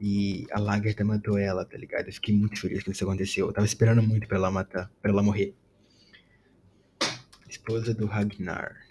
E 0.00 0.46
a 0.50 0.58
Lagertha 0.58 1.04
matou 1.04 1.36
ela, 1.38 1.64
tá 1.64 1.76
ligado? 1.76 2.06
Eu 2.06 2.12
fiquei 2.12 2.34
muito 2.34 2.58
feliz 2.58 2.82
que 2.82 2.90
isso 2.90 3.04
aconteceu. 3.04 3.46
Eu 3.46 3.52
tava 3.52 3.66
esperando 3.66 4.02
muito 4.02 4.26
pra 4.26 4.38
ela 4.38 4.50
matar, 4.50 4.90
pra 5.00 5.10
ela 5.10 5.22
morrer. 5.22 5.54
Esposa 7.48 7.92
do 7.92 8.06
Ragnar. 8.06 8.89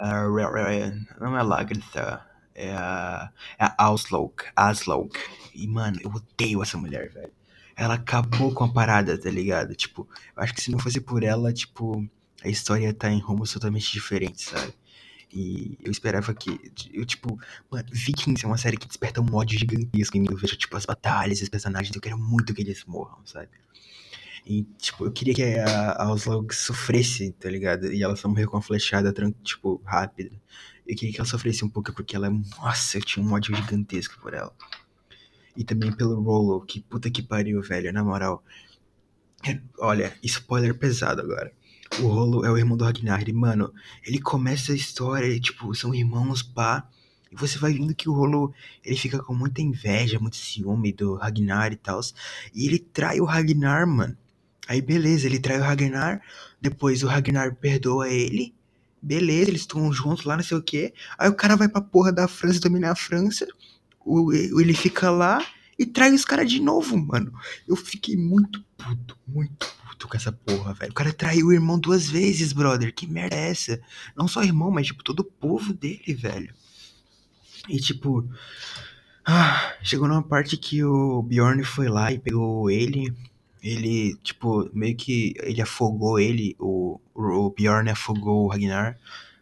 Uh, 0.00 1.20
não 1.20 1.36
é 1.36 1.42
Lagertha, 1.42 2.24
é 2.54 2.72
a, 2.72 3.30
é 3.58 3.64
a 3.64 3.88
Aslaug. 4.56 5.12
E, 5.54 5.66
mano, 5.66 5.98
eu 6.02 6.10
odeio 6.10 6.62
essa 6.62 6.76
mulher, 6.76 7.10
velho. 7.10 7.32
Ela 7.76 7.94
acabou 7.94 8.52
com 8.52 8.64
a 8.64 8.72
parada, 8.72 9.18
tá 9.18 9.30
ligado? 9.30 9.74
Tipo, 9.74 10.08
eu 10.34 10.42
acho 10.42 10.54
que 10.54 10.62
se 10.62 10.70
não 10.70 10.78
fosse 10.78 11.00
por 11.00 11.22
ela, 11.22 11.52
tipo, 11.52 12.06
a 12.42 12.48
história 12.48 12.92
tá 12.94 13.10
em 13.10 13.20
rumos 13.20 13.52
totalmente 13.52 13.92
diferentes, 13.92 14.46
sabe? 14.46 14.72
E 15.32 15.76
eu 15.84 15.90
esperava 15.90 16.32
que. 16.32 16.58
Eu, 16.92 17.04
tipo, 17.04 17.38
mano, 17.70 17.86
Vikings 17.92 18.44
é 18.44 18.48
uma 18.48 18.56
série 18.56 18.76
que 18.76 18.86
desperta 18.86 19.20
um 19.20 19.34
ódio 19.34 19.58
gigantesco 19.58 20.16
em 20.16 20.20
mim. 20.20 20.28
Eu 20.30 20.36
vejo, 20.36 20.56
tipo, 20.56 20.76
as 20.76 20.86
batalhas, 20.86 21.42
os 21.42 21.48
personagens, 21.48 21.94
eu 21.94 22.00
quero 22.00 22.16
muito 22.16 22.54
que 22.54 22.62
eles 22.62 22.84
morram, 22.86 23.18
sabe? 23.24 23.48
E, 24.46 24.62
tipo, 24.78 25.04
eu 25.04 25.10
queria 25.10 25.34
que 25.34 25.42
a, 25.42 25.92
a 25.92 26.16
sofresse, 26.52 27.32
tá 27.32 27.50
ligado? 27.50 27.92
E 27.92 28.00
ela 28.00 28.14
só 28.14 28.28
morreu 28.28 28.48
com 28.48 28.56
a 28.56 28.62
flechada, 28.62 29.12
tipo, 29.42 29.82
rápida. 29.84 30.30
Eu 30.86 30.94
queria 30.94 31.12
que 31.12 31.20
ela 31.20 31.28
sofresse 31.28 31.64
um 31.64 31.68
pouco, 31.68 31.92
porque 31.92 32.14
ela 32.14 32.28
é. 32.28 32.30
Nossa, 32.30 32.96
eu 32.96 33.02
tinha 33.02 33.26
um 33.26 33.32
ódio 33.32 33.56
gigantesco 33.56 34.20
por 34.20 34.34
ela. 34.34 34.54
E 35.56 35.64
também 35.64 35.90
pelo 35.90 36.20
Rolo, 36.22 36.60
que 36.64 36.80
puta 36.80 37.10
que 37.10 37.22
pariu, 37.22 37.60
velho, 37.60 37.92
na 37.92 38.04
moral. 38.04 38.44
Olha, 39.80 40.16
spoiler 40.22 40.78
pesado 40.78 41.22
agora. 41.22 41.52
O 41.98 42.06
Rolo 42.06 42.44
é 42.44 42.50
o 42.50 42.56
irmão 42.56 42.76
do 42.76 42.84
Ragnar. 42.84 43.28
E, 43.28 43.32
mano, 43.32 43.74
ele 44.06 44.20
começa 44.20 44.70
a 44.72 44.76
história, 44.76 45.40
tipo, 45.40 45.74
são 45.74 45.92
irmãos, 45.92 46.42
pá. 46.44 46.88
E 47.32 47.34
você 47.34 47.58
vai 47.58 47.72
vendo 47.72 47.96
que 47.96 48.08
o 48.08 48.12
Rolo, 48.12 48.54
ele 48.84 48.96
fica 48.96 49.18
com 49.20 49.34
muita 49.34 49.60
inveja, 49.60 50.20
muito 50.20 50.36
ciúme 50.36 50.92
do 50.92 51.16
Ragnar 51.16 51.72
e 51.72 51.76
tal. 51.76 52.00
E 52.54 52.66
ele 52.66 52.78
trai 52.78 53.18
o 53.18 53.24
Ragnar, 53.24 53.88
mano. 53.88 54.16
Aí 54.68 54.80
beleza, 54.80 55.26
ele 55.26 55.38
trai 55.38 55.58
o 55.58 55.62
Ragnar, 55.62 56.20
depois 56.60 57.02
o 57.02 57.06
Ragnar 57.06 57.54
perdoa 57.56 58.08
ele, 58.08 58.54
beleza, 59.00 59.50
eles 59.50 59.62
estão 59.62 59.92
juntos 59.92 60.24
lá, 60.24 60.36
não 60.36 60.44
sei 60.44 60.56
o 60.56 60.62
que. 60.62 60.92
Aí 61.18 61.28
o 61.28 61.34
cara 61.34 61.56
vai 61.56 61.68
pra 61.68 61.80
porra 61.80 62.12
da 62.12 62.26
França 62.26 62.60
dominar 62.60 62.92
a 62.92 62.96
França, 62.96 63.46
o, 64.04 64.32
ele 64.32 64.74
fica 64.74 65.10
lá, 65.10 65.44
e 65.78 65.84
trai 65.84 66.12
os 66.12 66.24
caras 66.24 66.50
de 66.50 66.60
novo, 66.60 66.96
mano. 66.96 67.32
Eu 67.68 67.76
fiquei 67.76 68.16
muito 68.16 68.64
puto, 68.76 69.18
muito 69.26 69.66
puto 69.82 70.08
com 70.08 70.16
essa 70.16 70.32
porra, 70.32 70.72
velho. 70.72 70.90
O 70.90 70.94
cara 70.94 71.12
traiu 71.12 71.48
o 71.48 71.52
irmão 71.52 71.78
duas 71.78 72.08
vezes, 72.08 72.52
brother. 72.52 72.94
Que 72.94 73.06
merda 73.06 73.36
é 73.36 73.50
essa? 73.50 73.80
Não 74.16 74.26
só 74.26 74.40
o 74.40 74.44
irmão, 74.44 74.70
mas, 74.70 74.86
tipo, 74.86 75.04
todo 75.04 75.20
o 75.20 75.24
povo 75.24 75.72
dele, 75.72 76.14
velho. 76.14 76.54
E, 77.68 77.78
tipo. 77.78 78.26
Ah, 79.24 79.74
chegou 79.82 80.06
numa 80.08 80.22
parte 80.22 80.56
que 80.56 80.84
o 80.84 81.22
Bjorn 81.22 81.62
foi 81.64 81.88
lá 81.88 82.12
e 82.12 82.18
pegou 82.18 82.70
ele. 82.70 83.12
Ele, 83.66 84.14
tipo, 84.22 84.70
meio 84.72 84.96
que. 84.96 85.34
Ele 85.42 85.60
afogou 85.60 86.20
ele. 86.20 86.54
O, 86.58 87.00
o 87.12 87.50
Bjorn 87.50 87.90
afogou 87.90 88.44
o 88.44 88.48
Ragnar. 88.48 88.96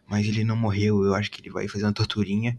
Mas 0.07 0.25
ele 0.25 0.43
não 0.43 0.55
morreu. 0.55 1.03
Eu 1.03 1.13
acho 1.13 1.29
que 1.29 1.41
ele 1.41 1.51
vai 1.51 1.67
fazer 1.67 1.85
uma 1.85 1.93
torturinha. 1.93 2.57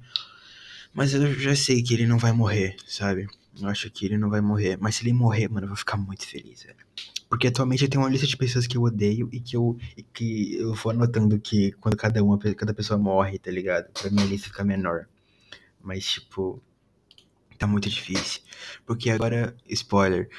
Mas 0.95 1.13
eu 1.13 1.35
já 1.35 1.57
sei 1.57 1.83
que 1.83 1.93
ele 1.93 2.07
não 2.07 2.19
vai 2.19 2.31
morrer, 2.31 2.77
sabe? 2.87 3.27
Eu 3.61 3.69
acho 3.69 3.91
que 3.91 4.07
ele 4.07 4.17
não 4.17 4.31
vai 4.31 4.41
morrer. 4.41 4.79
Mas 4.81 4.95
se 4.95 5.03
ele 5.03 5.13
morrer, 5.13 5.49
mano, 5.49 5.65
eu 5.65 5.69
vou 5.69 5.77
ficar 5.77 5.97
muito 5.97 6.25
feliz, 6.25 6.63
velho. 6.63 6.77
Porque 7.29 7.49
atualmente 7.49 7.83
eu 7.83 7.91
tenho 7.91 8.05
uma 8.05 8.11
lista 8.11 8.27
de 8.29 8.37
pessoas 8.37 8.67
que 8.67 8.77
eu 8.77 8.83
odeio 8.83 9.29
e 9.33 9.41
que 9.41 9.57
eu, 9.57 9.77
e 9.97 10.03
que 10.05 10.55
eu 10.57 10.73
vou 10.73 10.93
anotando 10.93 11.39
que 11.41 11.73
quando 11.73 11.97
cada 11.97 12.23
uma, 12.23 12.39
cada 12.39 12.73
pessoa 12.73 12.97
morre, 12.97 13.39
tá 13.39 13.51
ligado? 13.51 13.91
Pra 13.93 14.09
minha 14.11 14.25
lista 14.25 14.47
ficar 14.47 14.63
menor. 14.63 15.09
Mas, 15.83 16.05
tipo, 16.07 16.63
tá 17.59 17.67
muito 17.67 17.91
difícil. 17.91 18.41
Porque 18.87 19.11
agora, 19.11 19.57
spoiler, 19.69 20.31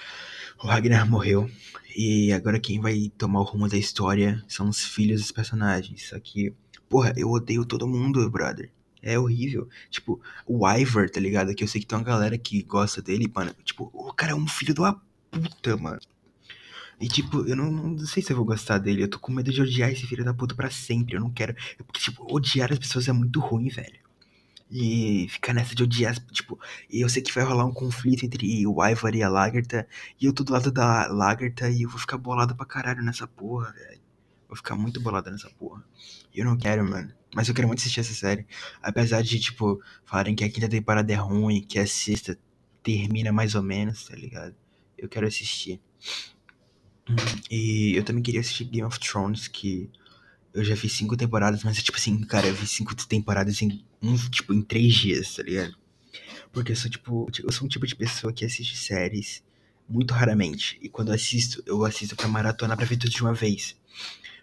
o 0.62 0.68
Ragnar 0.68 1.10
morreu. 1.10 1.50
E 1.96 2.32
agora 2.32 2.60
quem 2.60 2.80
vai 2.80 3.12
tomar 3.18 3.42
o 3.42 3.44
rumo 3.44 3.68
da 3.68 3.78
história 3.78 4.44
são 4.48 4.70
os 4.70 4.84
filhos 4.84 5.22
dos 5.22 5.32
personagens. 5.32 6.10
Só 6.10 6.20
que, 6.20 6.54
porra, 6.90 7.14
eu 7.18 7.30
odeio 7.30 7.66
todo 7.66 7.88
mundo, 7.88 8.30
brother. 8.30 8.72
É 9.02 9.18
horrível. 9.18 9.68
Tipo, 9.90 10.22
o 10.46 10.68
Ivor, 10.70 11.10
tá 11.10 11.20
ligado? 11.20 11.54
Que 11.56 11.64
eu 11.64 11.68
sei 11.68 11.82
que 11.82 11.88
tem 11.88 11.98
uma 11.98 12.04
galera 12.04 12.38
que 12.38 12.62
gosta 12.64 13.02
dele, 13.02 13.32
mano. 13.34 13.54
Tipo, 13.64 13.90
o 13.94 14.14
cara 14.14 14.34
é 14.34 14.36
um 14.36 14.48
filho 14.48 14.74
de 14.74 14.80
uma 14.80 15.02
puta, 15.32 15.78
mano. 15.78 16.00
E 17.00 17.08
tipo, 17.08 17.48
eu 17.48 17.56
não, 17.56 17.72
não 17.72 17.98
sei 18.00 18.24
se 18.24 18.32
eu 18.32 18.38
vou 18.38 18.46
gostar 18.46 18.80
dele. 18.80 19.04
Eu 19.04 19.08
tô 19.08 19.20
com 19.20 19.32
medo 19.32 19.52
de 19.52 19.62
odiar 19.62 19.92
esse 19.92 20.06
filho 20.08 20.26
da 20.26 20.34
puta 20.34 20.56
pra 20.56 20.70
sempre. 20.70 21.16
Eu 21.16 21.22
não 21.22 21.32
quero. 21.32 21.56
Porque, 21.78 22.00
tipo, 22.00 22.26
odiar 22.34 22.72
as 22.72 22.80
pessoas 22.80 23.08
é 23.08 23.14
muito 23.14 23.40
ruim, 23.40 23.70
velho. 23.70 24.07
E 24.70 25.28
ficar 25.30 25.54
nessa 25.54 25.74
de 25.74 25.84
odiar, 25.84 26.14
tipo, 26.32 26.60
eu 26.92 27.08
sei 27.08 27.22
que 27.22 27.34
vai 27.34 27.44
rolar 27.44 27.66
um 27.66 27.74
conflito 27.74 28.26
entre 28.26 28.68
o 28.68 28.86
Ivar 28.86 29.16
e 29.16 29.24
a 29.24 29.30
Lagertha, 29.30 29.88
e 30.20 30.26
eu 30.26 30.34
tô 30.34 30.44
do 30.44 30.52
lado 30.52 30.72
da 30.72 31.08
Lagertha 31.08 31.70
e 31.70 31.84
eu 31.84 31.90
vou 31.90 31.98
ficar 31.98 32.18
bolado 32.18 32.54
pra 32.54 32.66
caralho 32.66 33.02
nessa 33.02 33.26
porra, 33.26 33.72
velho. 33.72 34.02
Vou 34.48 34.58
ficar 34.58 34.76
muito 34.76 35.00
bolado 35.00 35.32
nessa 35.32 35.50
porra. 35.52 35.84
Eu 36.34 36.46
não 36.46 36.58
quero, 36.58 36.84
mano. 36.90 37.14
Mas 37.36 37.48
eu 37.48 37.54
quero 37.54 37.68
muito 37.68 37.80
assistir 37.80 38.00
essa 38.00 38.14
série. 38.14 38.46
Apesar 38.82 39.22
de, 39.22 39.40
tipo, 39.40 39.82
falarem 40.06 40.36
que 40.36 40.44
a 40.44 40.50
quinta 40.50 40.70
temporada 40.70 41.12
é 41.12 41.16
ruim, 41.16 41.62
que 41.62 41.80
a 41.80 41.88
sexta 41.88 42.38
termina 42.82 43.32
mais 43.32 43.56
ou 43.56 43.62
menos, 43.62 44.06
tá 44.06 44.16
ligado? 44.16 44.56
Eu 44.98 45.10
quero 45.10 45.28
assistir. 45.28 45.82
E 47.50 47.94
eu 47.96 48.04
também 48.04 48.24
queria 48.24 48.42
assistir 48.42 48.66
Game 48.66 48.88
of 48.88 49.00
Thrones, 49.00 49.48
que 49.48 49.90
eu 50.58 50.64
já 50.64 50.74
vi 50.74 50.90
cinco 50.90 51.16
temporadas, 51.16 51.64
mas 51.64 51.78
é 51.78 51.82
tipo 51.82 51.98
assim, 51.98 52.20
cara, 52.24 52.48
eu 52.48 52.56
vi 52.56 52.66
cinco 52.66 52.96
temporadas 52.96 53.62
em 53.62 53.86
um, 54.02 54.16
tipo, 54.30 54.54
em 54.54 54.62
três 54.62 54.96
dias, 54.96 55.36
tá 55.36 55.44
ligado? 55.44 55.76
Porque 56.52 56.72
eu 56.72 56.76
sou 56.76 56.90
tipo, 56.90 57.30
eu 57.44 57.52
sou 57.52 57.66
um 57.66 57.70
tipo 57.70 57.86
de 57.86 57.96
pessoa 57.96 58.34
que 58.34 58.44
assiste 58.44 58.76
séries 58.76 59.44
muito 59.88 60.14
raramente. 60.14 60.80
E 60.82 60.90
quando 60.90 61.10
eu 61.10 61.14
assisto, 61.14 61.62
eu 61.66 61.86
assisto 61.86 62.16
pra 62.16 62.28
maratona 62.28 62.76
pra 62.76 62.86
ver 62.86 62.98
tudo 62.98 63.12
de 63.12 63.22
uma 63.22 63.34
vez. 63.34 63.76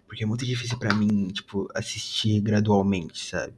Porque 0.06 0.22
é 0.22 0.26
muito 0.26 0.46
difícil 0.46 0.78
pra 0.78 0.94
mim, 0.94 1.28
tipo, 1.28 1.68
assistir 1.74 2.40
gradualmente, 2.40 3.26
sabe? 3.26 3.52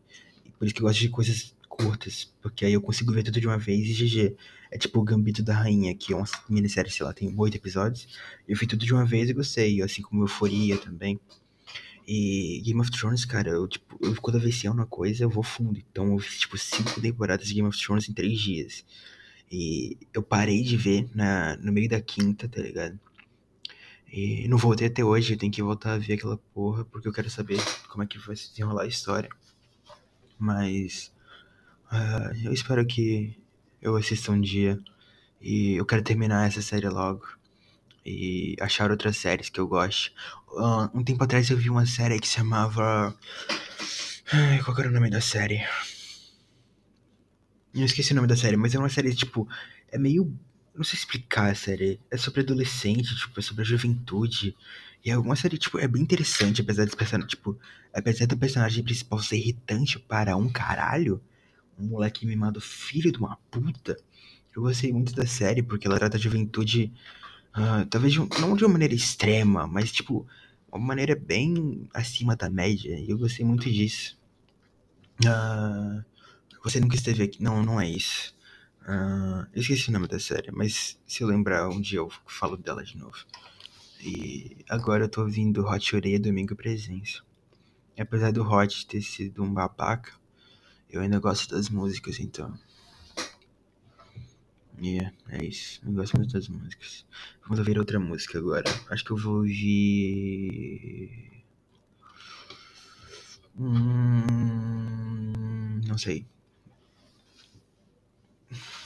E 0.45 0.51
por 0.51 0.65
isso 0.65 0.75
que 0.75 0.81
eu 0.81 0.87
gosto 0.87 1.01
de 1.01 1.09
coisas 1.11 1.55
curtas, 1.69 2.33
porque 2.41 2.65
aí 2.65 2.73
eu 2.73 2.81
consigo 2.81 3.13
ver 3.13 3.23
tudo 3.23 3.39
de 3.39 3.47
uma 3.47 3.59
vez 3.59 3.87
e 3.87 3.93
GG. 3.93 4.37
É 4.71 4.79
tipo 4.79 4.99
o 4.99 5.05
Gambito 5.05 5.43
da 5.43 5.55
Rainha, 5.55 5.95
que 5.95 6.15
é 6.15 6.17
uma 6.17 6.27
minissérie, 6.49 6.91
sei 6.91 7.05
lá, 7.05 7.13
tem 7.13 7.33
oito 7.37 7.57
episódios. 7.57 8.09
Eu 8.49 8.57
vi 8.57 8.67
tudo 8.67 8.85
de 8.87 8.95
uma 8.95 9.05
vez 9.05 9.29
e 9.29 9.35
gostei, 9.35 9.83
assim 9.83 10.01
como 10.01 10.23
Euforia 10.23 10.79
também. 10.79 11.21
E 12.07 12.63
Game 12.65 12.81
of 12.81 12.91
Thrones, 12.91 13.25
cara, 13.25 13.51
eu, 13.51 13.67
tipo, 13.67 13.99
eu, 14.01 14.15
quando 14.21 14.37
eu 14.37 14.41
venci 14.41 14.69
uma 14.69 14.87
coisa, 14.87 15.25
eu 15.25 15.31
vou 15.31 15.43
fundo. 15.43 15.79
Então 15.79 16.13
eu 16.13 16.19
fiz, 16.19 16.41
tipo, 16.41 16.57
cinco 16.57 17.01
temporadas 17.01 17.49
de 17.49 17.55
Game 17.55 17.69
of 17.69 17.79
Thrones 17.79 18.09
em 18.09 18.13
três 18.13 18.39
dias. 18.39 18.85
E 19.51 19.99
eu 20.15 20.23
parei 20.23 20.63
de 20.63 20.77
ver 20.77 21.09
na, 21.15 21.57
no 21.57 21.73
meio 21.73 21.89
da 21.89 22.01
quinta, 22.01 22.49
tá 22.49 22.61
ligado? 22.61 22.99
E 24.13 24.47
não 24.49 24.57
voltei 24.57 24.87
até 24.87 25.05
hoje, 25.05 25.35
eu 25.35 25.39
tenho 25.39 25.53
que 25.53 25.63
voltar 25.63 25.95
a 25.95 25.99
ver 25.99 26.15
aquela 26.15 26.39
porra, 26.55 26.85
porque 26.85 27.09
eu 27.09 27.13
quero 27.13 27.29
saber 27.29 27.59
como 27.89 28.05
é 28.05 28.07
que 28.07 28.19
vai 28.19 28.37
se 28.37 28.51
desenrolar 28.51 28.85
a 28.85 28.87
história. 28.87 29.29
Mas 30.39 31.13
uh, 31.93 32.37
eu 32.45 32.53
espero 32.53 32.87
que 32.87 33.37
eu 33.83 33.97
assista 33.97 34.33
um 34.33 34.41
dia. 34.41 34.81
E 35.41 35.75
eu 35.75 35.85
quero 35.85 36.03
terminar 36.03 36.47
essa 36.47 36.63
série 36.63 36.89
logo 36.89 37.27
e 38.05 38.57
achar 38.61 38.91
outras 38.91 39.17
séries 39.17 39.51
que 39.51 39.61
eu 39.61 39.67
gosto. 39.67 40.13
Uh, 40.49 40.89
um 40.95 41.05
tempo 41.05 41.23
atrás 41.23 41.51
eu 41.51 41.57
vi 41.57 41.69
uma 41.69 41.87
série 41.87 42.19
que 42.19 42.29
se 42.29 42.35
chamava. 42.35 43.15
Ai, 44.33 44.63
qual 44.63 44.79
era 44.79 44.89
o 44.89 44.93
nome 44.93 45.11
da 45.11 45.21
série? 45.21 45.65
Eu 47.75 47.85
esqueci 47.85 48.13
o 48.13 48.17
nome 48.17 48.29
da 48.29 48.37
série, 48.37 48.57
mas 48.57 48.75
é 48.75 48.79
uma 48.79 48.89
série, 48.89 49.15
tipo. 49.15 49.49
É 49.91 49.99
meio. 49.99 50.33
Não 50.75 50.85
sei 50.85 50.99
explicar 50.99 51.51
a 51.51 51.55
série. 51.55 52.01
É 52.11 52.17
sobre 52.17 52.41
adolescente, 52.41 53.15
tipo, 53.17 53.39
é 53.39 53.43
sobre 53.43 53.63
a 53.63 53.67
juventude. 53.67 54.57
E 55.05 55.11
é 55.11 55.17
uma 55.17 55.37
série, 55.37 55.57
tipo, 55.59 55.79
é 55.79 55.87
bem 55.87 56.03
interessante, 56.03 56.63
apesar 56.63 56.85
desse 56.85 56.97
personagem, 56.97 57.29
tipo, 57.29 57.59
apesar 57.95 58.27
do 58.27 58.37
personagem 58.37 58.83
principal 58.83 59.21
ser 59.21 59.37
irritante 59.37 59.99
para 59.99 60.37
um 60.37 60.49
caralho, 60.51 61.23
um 61.79 61.87
moleque 61.87 62.27
mimado 62.27 62.61
filho 62.61 63.13
de 63.13 63.19
uma 63.19 63.37
puta. 63.51 63.97
Eu 64.55 64.63
gostei 64.63 64.93
muito 64.93 65.15
da 65.15 65.27
série 65.27 65.63
porque 65.63 65.87
ela 65.87 65.99
trata 65.99 66.17
a 66.17 66.21
juventude 66.21 66.93
Uh, 67.57 67.87
talvez 67.87 68.13
de 68.13 68.21
um, 68.21 68.29
não 68.39 68.55
de 68.55 68.65
uma 68.65 68.73
maneira 68.73 68.95
extrema, 68.95 69.67
mas 69.67 69.91
tipo, 69.91 70.27
uma 70.71 70.85
maneira 70.87 71.17
bem 71.17 71.89
acima 71.95 72.37
da 72.37 72.51
média. 72.51 72.99
E 72.99 73.09
eu 73.09 73.19
gostei 73.19 73.45
muito 73.45 73.71
disso. 73.71 74.19
Uh, 75.25 76.05
você 76.63 76.79
nunca 76.79 76.97
esteve 76.97 77.23
aqui. 77.23 77.43
Não, 77.43 77.63
não 77.63 77.81
é 77.81 77.89
isso. 77.89 78.37
Uh, 78.83 79.47
eu 79.55 79.63
esqueci 79.63 79.89
o 79.89 79.93
nome 79.93 80.07
da 80.07 80.21
série, 80.21 80.53
mas 80.53 80.99
se 81.07 81.23
eu 81.23 81.29
lembrar 81.29 81.69
um 81.69 81.81
dia 81.81 81.99
eu 81.99 82.11
falo 82.27 82.57
dela 82.57 82.85
de 82.85 82.97
novo. 82.97 83.25
E 84.01 84.59
agora 84.69 85.05
eu 85.05 85.09
tô 85.09 85.23
ouvindo 85.23 85.67
Hot 85.67 85.97
Oreia 85.97 86.21
Domingo 86.21 86.55
Presença. 86.55 87.23
E 87.97 88.03
apesar 88.03 88.31
do 88.33 88.43
Hot 88.43 88.87
ter 88.87 89.01
sido 89.01 89.43
um 89.43 89.53
babaca, 89.53 90.13
eu 90.91 91.01
ainda 91.01 91.19
gosto 91.19 91.55
das 91.55 91.71
músicas, 91.71 92.21
então. 92.21 92.57
Yeah, 94.81 95.13
é 95.31 95.45
isso. 95.45 95.81
Eu 95.87 95.93
gosto 95.93 96.17
muito 96.17 96.33
das 96.33 96.49
músicas. 96.49 97.07
Vamos 97.43 97.59
ouvir 97.59 97.79
outra 97.79 97.99
música 97.99 98.39
agora. 98.39 98.65
Acho 98.91 99.05
que 99.05 99.11
eu 99.11 99.17
vou 99.17 99.37
ouvir. 99.37 101.33
Hum, 103.59 105.81
não 105.87 105.97
sei. 105.97 106.27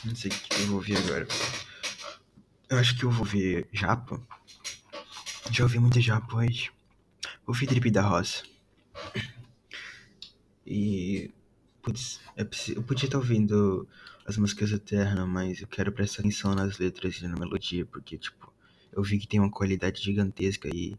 Não 0.05 0.15
sei 0.15 0.31
o 0.31 0.35
que 0.35 0.63
eu 0.63 0.67
vou 0.67 0.77
ouvir 0.77 0.97
agora. 0.99 1.27
Eu 2.69 2.79
acho 2.79 2.97
que 2.97 3.05
eu 3.05 3.11
vou 3.11 3.25
ver 3.25 3.69
Japa. 3.73 4.23
Já 5.51 5.65
ouvi 5.65 5.81
muito 5.81 6.01
Japa 6.01 6.37
hoje. 6.37 6.71
Ouvi 7.47 7.67
Drip 7.67 7.91
da 7.91 8.03
Roça. 8.03 8.45
E. 10.65 11.33
Putz, 11.83 12.21
é 12.37 12.43
eu 12.77 12.83
podia 12.83 13.07
estar 13.07 13.19
ouvindo 13.19 13.89
as 14.27 14.37
músicas 14.37 14.71
eternas, 14.71 15.27
mas 15.29 15.61
eu 15.61 15.67
quero 15.67 15.91
prestar 15.93 16.21
atenção 16.21 16.55
nas 16.55 16.79
letras 16.79 17.17
e 17.17 17.27
na 17.27 17.37
melodia, 17.37 17.87
porque, 17.87 18.19
tipo, 18.19 18.53
eu 18.93 19.03
vi 19.03 19.19
que 19.19 19.27
tem 19.27 19.41
uma 19.41 19.51
qualidade 19.51 20.03
gigantesca 20.03 20.69
e 20.75 20.99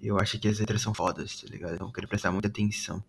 eu 0.00 0.18
acho 0.18 0.38
que 0.38 0.48
as 0.48 0.58
letras 0.58 0.82
são 0.82 0.94
fodas, 0.94 1.40
tá 1.40 1.48
ligado? 1.48 1.74
Então 1.74 1.86
eu 1.86 1.92
quero 1.92 2.08
prestar 2.08 2.32
muita 2.32 2.48
atenção. 2.48 3.02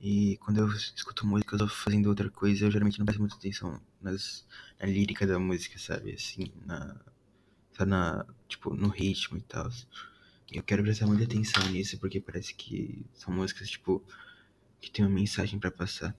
E 0.00 0.36
quando 0.38 0.58
eu 0.58 0.68
escuto 0.68 1.26
música, 1.26 1.54
eu 1.54 1.60
tô 1.60 1.68
fazendo 1.68 2.08
outra 2.08 2.28
coisa, 2.28 2.64
eu 2.64 2.70
geralmente 2.70 2.98
não 2.98 3.06
presto 3.06 3.20
muita 3.20 3.36
atenção 3.36 3.80
nas, 4.00 4.44
na 4.80 4.86
lírica 4.86 5.24
da 5.26 5.38
música, 5.38 5.78
sabe? 5.78 6.12
Assim, 6.14 6.50
na. 6.66 6.96
Só 7.76 7.86
na. 7.86 8.26
Tipo, 8.48 8.74
no 8.74 8.88
ritmo 8.88 9.38
e 9.38 9.42
tal. 9.42 9.70
Eu 10.50 10.62
quero 10.62 10.82
prestar 10.82 11.06
muita 11.06 11.24
atenção 11.24 11.64
nisso, 11.68 11.98
porque 11.98 12.20
parece 12.20 12.52
que 12.54 13.06
são 13.14 13.32
músicas, 13.32 13.70
tipo, 13.70 14.02
que 14.82 14.90
tem 14.90 15.04
uma 15.04 15.14
mensagem 15.14 15.58
para 15.58 15.70
passar. 15.70 16.14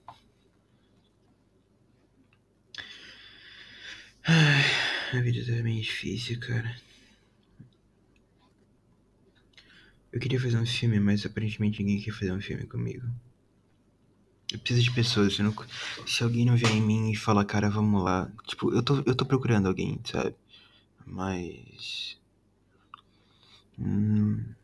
Ai, 4.26 4.64
a 5.12 5.20
vida 5.20 5.44
tá 5.44 5.62
bem 5.62 5.80
difícil, 5.80 6.40
cara. 6.40 6.74
Eu 10.10 10.18
queria 10.18 10.40
fazer 10.40 10.56
um 10.56 10.64
filme, 10.64 10.98
mas 10.98 11.26
aparentemente 11.26 11.82
ninguém 11.82 12.02
quer 12.02 12.12
fazer 12.12 12.32
um 12.32 12.40
filme 12.40 12.66
comigo. 12.66 13.06
Eu 14.50 14.58
preciso 14.58 14.82
de 14.82 14.92
pessoas. 14.92 15.38
Não... 15.38 15.54
Se 16.06 16.22
alguém 16.22 16.46
não 16.46 16.56
vier 16.56 16.72
em 16.72 16.80
mim 16.80 17.10
e 17.10 17.16
falar, 17.16 17.44
cara, 17.44 17.68
vamos 17.68 18.02
lá. 18.02 18.32
Tipo, 18.46 18.72
eu 18.72 18.82
tô, 18.82 19.02
eu 19.04 19.14
tô 19.14 19.26
procurando 19.26 19.66
alguém, 19.68 20.00
sabe? 20.04 20.34
Mas. 21.04 22.18
Hum... 23.78 24.54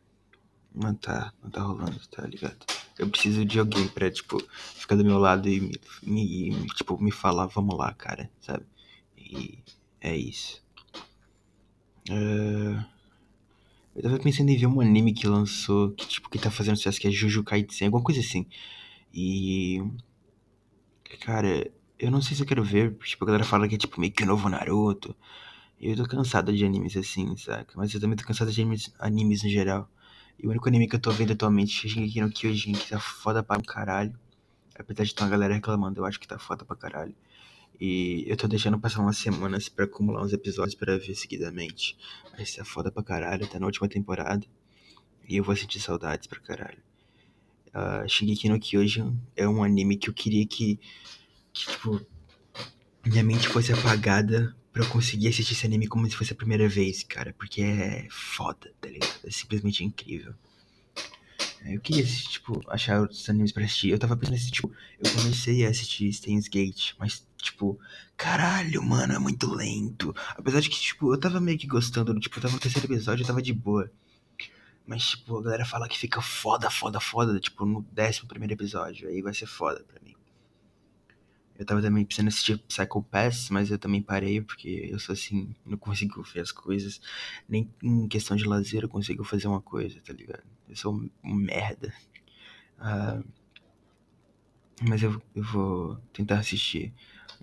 Não 0.73 0.95
tá, 0.95 1.35
não 1.43 1.51
tá 1.51 1.63
rolando, 1.63 1.99
tá 2.09 2.25
ligado? 2.27 2.65
Eu 3.01 3.09
preciso 3.09 3.45
de 3.47 3.59
alguém 3.59 3.89
pra, 3.89 4.11
tipo, 4.11 4.39
ficar 4.77 4.95
do 4.95 5.05
meu 5.05 5.19
lado 5.19 5.49
e 5.49 5.61
me, 5.61 5.81
me, 6.03 6.67
tipo, 6.77 7.03
me 7.03 7.11
falar, 7.11 7.47
vamos 7.47 7.77
lá, 7.79 7.95
cara, 7.95 8.31
sabe? 8.43 8.65
E 9.17 9.59
É 10.01 10.15
isso. 10.17 10.63
Uh, 12.11 12.85
eu 13.95 14.03
tava 14.03 14.19
pensando 14.19 14.51
em 14.51 14.57
ver 14.57 14.67
um 14.67 14.81
anime 14.81 15.15
que 15.15 15.27
lançou, 15.27 15.93
que 15.93 16.07
tipo, 16.07 16.29
que 16.29 16.39
tá 16.39 16.51
fazendo 16.51 16.77
sucesso, 16.77 17.01
que 17.01 17.09
é 17.09 17.11
Juju 17.11 17.43
Kaisen, 17.45 17.87
alguma 17.87 18.03
coisa 18.05 18.21
assim. 18.21 18.47
E. 19.15 19.83
Cara, 21.21 21.71
eu 21.99 22.11
não 22.11 22.23
sei 22.23 22.37
se 22.37 22.43
eu 22.43 22.47
quero 22.47 22.63
ver, 22.63 22.95
tipo, 22.99 23.25
a 23.25 23.27
galera 23.27 23.45
fala 23.45 23.69
que 23.69 23.75
é 23.75 23.79
tipo 23.79 24.01
meio 24.01 24.13
que 24.13 24.23
o 24.23 24.27
novo 24.27 24.49
Naruto. 24.49 25.17
Eu 25.81 25.97
tô 25.97 26.07
cansado 26.07 26.53
de 26.55 26.65
animes 26.65 26.97
assim, 26.97 27.37
saca? 27.37 27.73
Mas 27.77 27.95
eu 27.95 28.01
também 28.01 28.17
tô 28.17 28.25
cansado 28.25 28.53
de 28.53 28.61
animes, 28.63 28.93
animes 28.99 29.43
no 29.43 29.51
geral. 29.51 29.91
E 30.43 30.47
o 30.47 30.51
único 30.51 30.67
anime 30.69 30.89
que 30.89 30.97
eu 30.97 31.01
tô 31.01 31.11
vendo 31.11 31.33
atualmente 31.33 31.87
é 31.87 31.91
Shingeki 31.91 32.21
no 32.23 32.31
Kyojin, 32.31 32.73
que 32.73 32.89
tá 32.89 32.99
foda 32.99 33.43
pra 33.43 33.61
caralho. 33.61 34.19
Apesar 34.75 35.05
de 35.05 35.15
ter 35.15 35.23
uma 35.23 35.29
galera 35.29 35.53
reclamando, 35.53 36.01
eu 36.01 36.07
acho 36.07 36.19
que 36.19 36.27
tá 36.27 36.39
foda 36.39 36.65
pra 36.65 36.75
caralho. 36.75 37.15
E 37.79 38.25
eu 38.27 38.37
tô 38.39 38.49
deixando 38.49 38.79
passar 38.79 39.03
umas 39.03 39.19
semanas 39.19 39.69
pra 39.69 39.85
acumular 39.85 40.23
uns 40.23 40.33
episódios 40.33 40.75
pra 40.75 40.97
ver 40.97 41.15
seguidamente. 41.15 41.95
Mas 42.33 42.55
tá 42.55 42.65
foda 42.65 42.91
pra 42.91 43.03
caralho, 43.03 43.47
tá 43.47 43.61
na 43.61 43.67
última 43.67 43.87
temporada. 43.87 44.47
E 45.29 45.37
eu 45.37 45.45
vou 45.45 45.55
sentir 45.55 45.79
saudades 45.79 46.27
pra 46.27 46.41
caralho. 46.41 46.83
Uh, 47.69 48.09
Shingeki 48.09 48.49
no 48.49 48.59
Kyojin 48.59 49.21
é 49.37 49.47
um 49.47 49.63
anime 49.63 49.97
que 49.97 50.09
eu 50.09 50.15
queria 50.15 50.47
que, 50.47 50.81
que 51.53 51.67
tipo, 51.67 52.01
minha 53.05 53.23
mente 53.23 53.47
fosse 53.47 53.75
apagada 53.75 54.57
pra 54.73 54.83
eu 54.83 54.89
conseguir 54.89 55.29
assistir 55.29 55.55
esse 55.55 55.67
anime 55.67 55.87
como 55.89 56.09
se 56.09 56.17
fosse 56.17 56.33
a 56.33 56.37
primeira 56.37 56.69
vez, 56.69 57.03
cara. 57.03 57.35
Porque 57.37 57.63
é 57.63 58.07
foda, 58.11 58.73
tá 58.81 58.89
ligado? 58.89 59.21
É 59.25 59.31
simplesmente 59.31 59.85
incrível. 59.85 60.35
É, 61.63 61.77
eu 61.77 61.81
queria, 61.81 62.05
tipo, 62.05 62.61
achar 62.69 63.01
outros 63.01 63.29
animes 63.29 63.53
pra 63.53 63.65
assistir. 63.65 63.91
Eu 63.91 63.99
tava 63.99 64.17
pensando 64.17 64.37
assim, 64.37 64.51
tipo, 64.51 64.73
eu 64.99 65.11
comecei 65.13 65.67
a 65.67 65.71
assistir 65.71 66.13
Steins 66.13 66.49
Gate, 66.49 66.95
mas, 66.99 67.27
tipo, 67.37 67.79
caralho, 68.17 68.83
mano, 68.83 69.13
é 69.15 69.19
muito 69.19 69.53
lento. 69.53 70.15
Apesar 70.37 70.61
de 70.61 70.71
que, 70.71 70.81
tipo, 70.81 71.13
eu 71.13 71.21
tava 71.21 71.41
meio 71.41 71.59
que 71.59 71.67
gostando, 71.67 72.19
tipo, 72.19 72.39
eu 72.39 72.43
tava 72.43 72.55
no 72.55 72.61
terceiro 72.61 72.87
episódio, 72.87 73.23
eu 73.23 73.27
tava 73.27 73.43
de 73.43 73.53
boa. 73.53 73.91
Mas, 74.87 75.11
tipo, 75.11 75.39
a 75.39 75.43
galera 75.43 75.65
fala 75.65 75.89
que 75.89 75.99
fica 75.99 76.21
foda, 76.21 76.71
foda, 76.71 76.99
foda, 76.99 77.39
tipo, 77.39 77.65
no 77.67 77.83
décimo 77.93 78.29
primeiro 78.29 78.55
episódio. 78.55 79.09
Aí 79.09 79.23
vai 79.23 79.35
ser 79.35 79.47
foda 79.47 79.85
pra 79.85 80.01
mim. 80.03 80.17
Eu 81.61 81.67
tava 81.67 81.83
também 81.83 82.07
precisando 82.07 82.29
assistir 82.29 82.57
Psycho 82.57 83.03
Pass, 83.03 83.51
mas 83.51 83.71
eu 83.71 83.79
também 83.79 84.01
parei, 84.01 84.41
porque 84.41 84.89
eu 84.91 84.99
sou 84.99 85.13
assim, 85.13 85.55
não 85.67 85.77
consigo 85.77 86.23
ver 86.23 86.41
as 86.41 86.51
coisas. 86.51 87.03
Nem 87.47 87.71
em 87.83 88.09
questão 88.09 88.35
de 88.35 88.45
lazer 88.45 88.83
eu 88.83 88.89
consigo 88.89 89.23
fazer 89.25 89.47
uma 89.47 89.61
coisa, 89.61 90.01
tá 90.01 90.15
ligado? 90.15 90.43
Eu 90.67 90.75
sou 90.75 90.95
um 91.23 91.35
merda. 91.35 91.93
Uh, 92.79 93.23
mas 94.89 95.03
eu, 95.03 95.21
eu 95.35 95.45
vou 95.45 95.97
tentar 96.15 96.39
assistir 96.39 96.95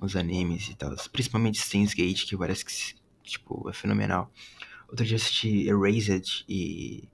uns 0.01 0.15
animes 0.15 0.67
e 0.67 0.75
tal. 0.75 0.95
Principalmente 1.12 1.60
Steins 1.60 1.93
Gate, 1.93 2.25
que 2.25 2.36
parece 2.36 2.65
que, 2.65 2.73
tipo, 3.21 3.69
é 3.69 3.73
fenomenal. 3.73 4.34
Outro 4.89 5.06
dia 5.06 5.17
assisti 5.17 5.67
Erased 5.69 6.43
e. 6.49 7.08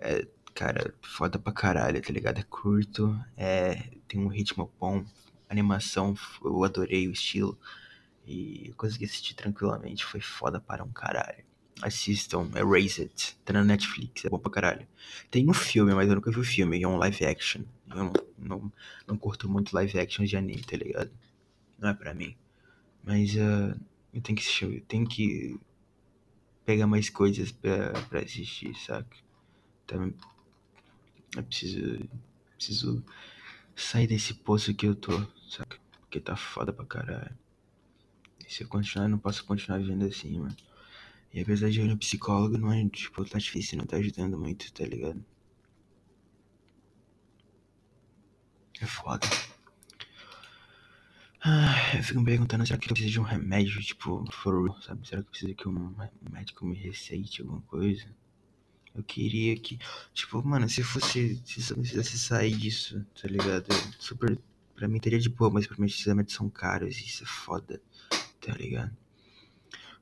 É, 0.00 0.26
cara, 0.52 0.92
foda 1.00 1.38
pra 1.38 1.52
caralho, 1.52 2.02
tá 2.02 2.12
ligado? 2.12 2.38
É 2.38 2.42
curto, 2.42 3.16
é, 3.36 3.88
tem 4.08 4.20
um 4.20 4.26
ritmo 4.26 4.68
bom, 4.80 5.04
animação, 5.50 6.14
eu 6.42 6.64
adorei 6.64 7.08
o 7.08 7.12
estilo. 7.12 7.58
E 8.26 8.68
eu 8.68 8.74
consegui 8.76 9.04
assistir 9.04 9.34
tranquilamente, 9.34 10.04
foi 10.04 10.20
foda 10.20 10.60
para 10.60 10.84
um 10.84 10.92
caralho. 10.92 11.44
Assistam 11.82 12.50
Erased, 12.54 13.36
tá 13.44 13.52
na 13.52 13.64
Netflix, 13.64 14.24
é 14.24 14.28
bom 14.28 14.38
pra 14.38 14.52
caralho. 14.52 14.86
Tem 15.30 15.48
um 15.48 15.54
filme, 15.54 15.94
mas 15.94 16.08
eu 16.08 16.14
nunca 16.14 16.30
vi 16.30 16.38
o 16.38 16.44
filme, 16.44 16.82
é 16.82 16.86
um 16.86 16.96
live 16.96 17.24
action. 17.24 17.62
Eu 17.88 17.96
não, 17.96 18.12
não, 18.38 18.72
não 19.06 19.16
curto 19.16 19.48
muito 19.48 19.74
live 19.74 19.98
action 19.98 20.24
de 20.24 20.36
anime, 20.36 20.62
tá 20.62 20.76
ligado? 20.76 21.10
Não 21.78 21.88
é 21.88 21.94
pra 21.94 22.14
mim. 22.14 22.36
Mas 23.02 23.34
uh, 23.34 23.74
eu 24.12 24.20
tenho 24.20 24.36
que 24.36 24.42
assistir, 24.42 24.66
eu 24.66 24.80
tenho 24.82 25.06
que 25.06 25.58
pegar 26.64 26.86
mais 26.86 27.08
coisas 27.08 27.50
pra, 27.50 27.92
pra 28.08 28.20
assistir, 28.20 28.74
saca? 28.76 29.16
Então, 29.84 30.12
eu 31.36 31.42
preciso, 31.42 32.08
preciso 32.56 33.04
sair 33.74 34.06
desse 34.06 34.34
poço 34.34 34.74
que 34.74 34.86
eu 34.86 34.94
tô, 34.94 35.12
saca? 35.48 35.78
Porque 36.00 36.20
tá 36.20 36.36
foda 36.36 36.72
pra 36.72 36.84
caralho. 36.84 37.36
E 38.46 38.52
se 38.52 38.62
eu 38.64 38.68
continuar, 38.68 39.06
eu 39.06 39.10
não 39.10 39.18
posso 39.18 39.44
continuar 39.44 39.78
vivendo 39.78 40.04
assim, 40.04 40.38
mano. 40.38 40.56
E 41.32 41.40
apesar 41.40 41.70
de 41.70 41.78
eu 41.78 41.86
ir 41.86 41.88
no 41.88 41.96
psicólogo, 41.96 42.58
não 42.58 42.72
é, 42.72 42.88
tipo, 42.88 43.24
tá 43.24 43.38
difícil, 43.38 43.78
não 43.78 43.86
tá 43.86 43.96
ajudando 43.96 44.38
muito, 44.38 44.72
tá 44.72 44.84
ligado? 44.84 45.24
É 48.80 48.86
foda. 48.86 49.26
Ah, 51.42 51.96
eu 51.96 52.02
fico 52.02 52.20
me 52.20 52.26
perguntando, 52.26 52.66
será 52.66 52.78
que 52.78 52.86
eu 52.86 52.92
preciso 52.92 53.12
de 53.12 53.20
um 53.20 53.22
remédio, 53.22 53.80
tipo, 53.82 54.24
for 54.32 54.82
sabe? 54.82 55.06
Será 55.06 55.22
que 55.22 55.28
eu 55.28 55.30
preciso 55.30 55.54
que 55.54 55.68
um 55.68 55.94
médico 56.30 56.66
me 56.66 56.76
receite 56.76 57.40
alguma 57.40 57.62
coisa? 57.62 58.06
Eu 58.94 59.04
queria 59.04 59.56
que, 59.56 59.78
tipo, 60.12 60.42
mano, 60.42 60.68
se 60.68 60.82
fosse, 60.82 61.40
se 61.44 61.70
eu 61.70 61.76
não 61.76 61.82
precisasse 61.82 62.18
sair 62.18 62.56
disso, 62.56 63.04
tá 63.20 63.28
ligado? 63.28 63.66
Eu 63.68 63.92
super, 64.00 64.38
pra 64.74 64.88
mim 64.88 64.98
teria 64.98 65.18
de 65.18 65.28
boa, 65.28 65.50
mas 65.50 65.66
pra 65.66 65.76
mim 65.78 65.86
esses 65.86 66.04
remédios 66.04 66.34
são 66.34 66.50
caros 66.50 66.96
e 66.98 67.06
isso 67.06 67.22
é 67.22 67.26
foda, 67.26 67.80
tá 68.40 68.52
ligado? 68.52 68.96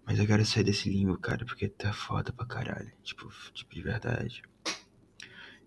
Mas 0.07 0.19
eu 0.19 0.27
quero 0.27 0.45
sair 0.47 0.65
desse 0.65 0.89
limbo, 0.89 1.19
cara, 1.19 1.45
porque 1.45 1.69
tá 1.69 1.93
foda 1.93 2.33
pra 2.33 2.47
caralho, 2.47 2.91
tipo, 3.03 3.31
tipo, 3.53 3.75
de 3.75 3.83
verdade. 3.83 4.43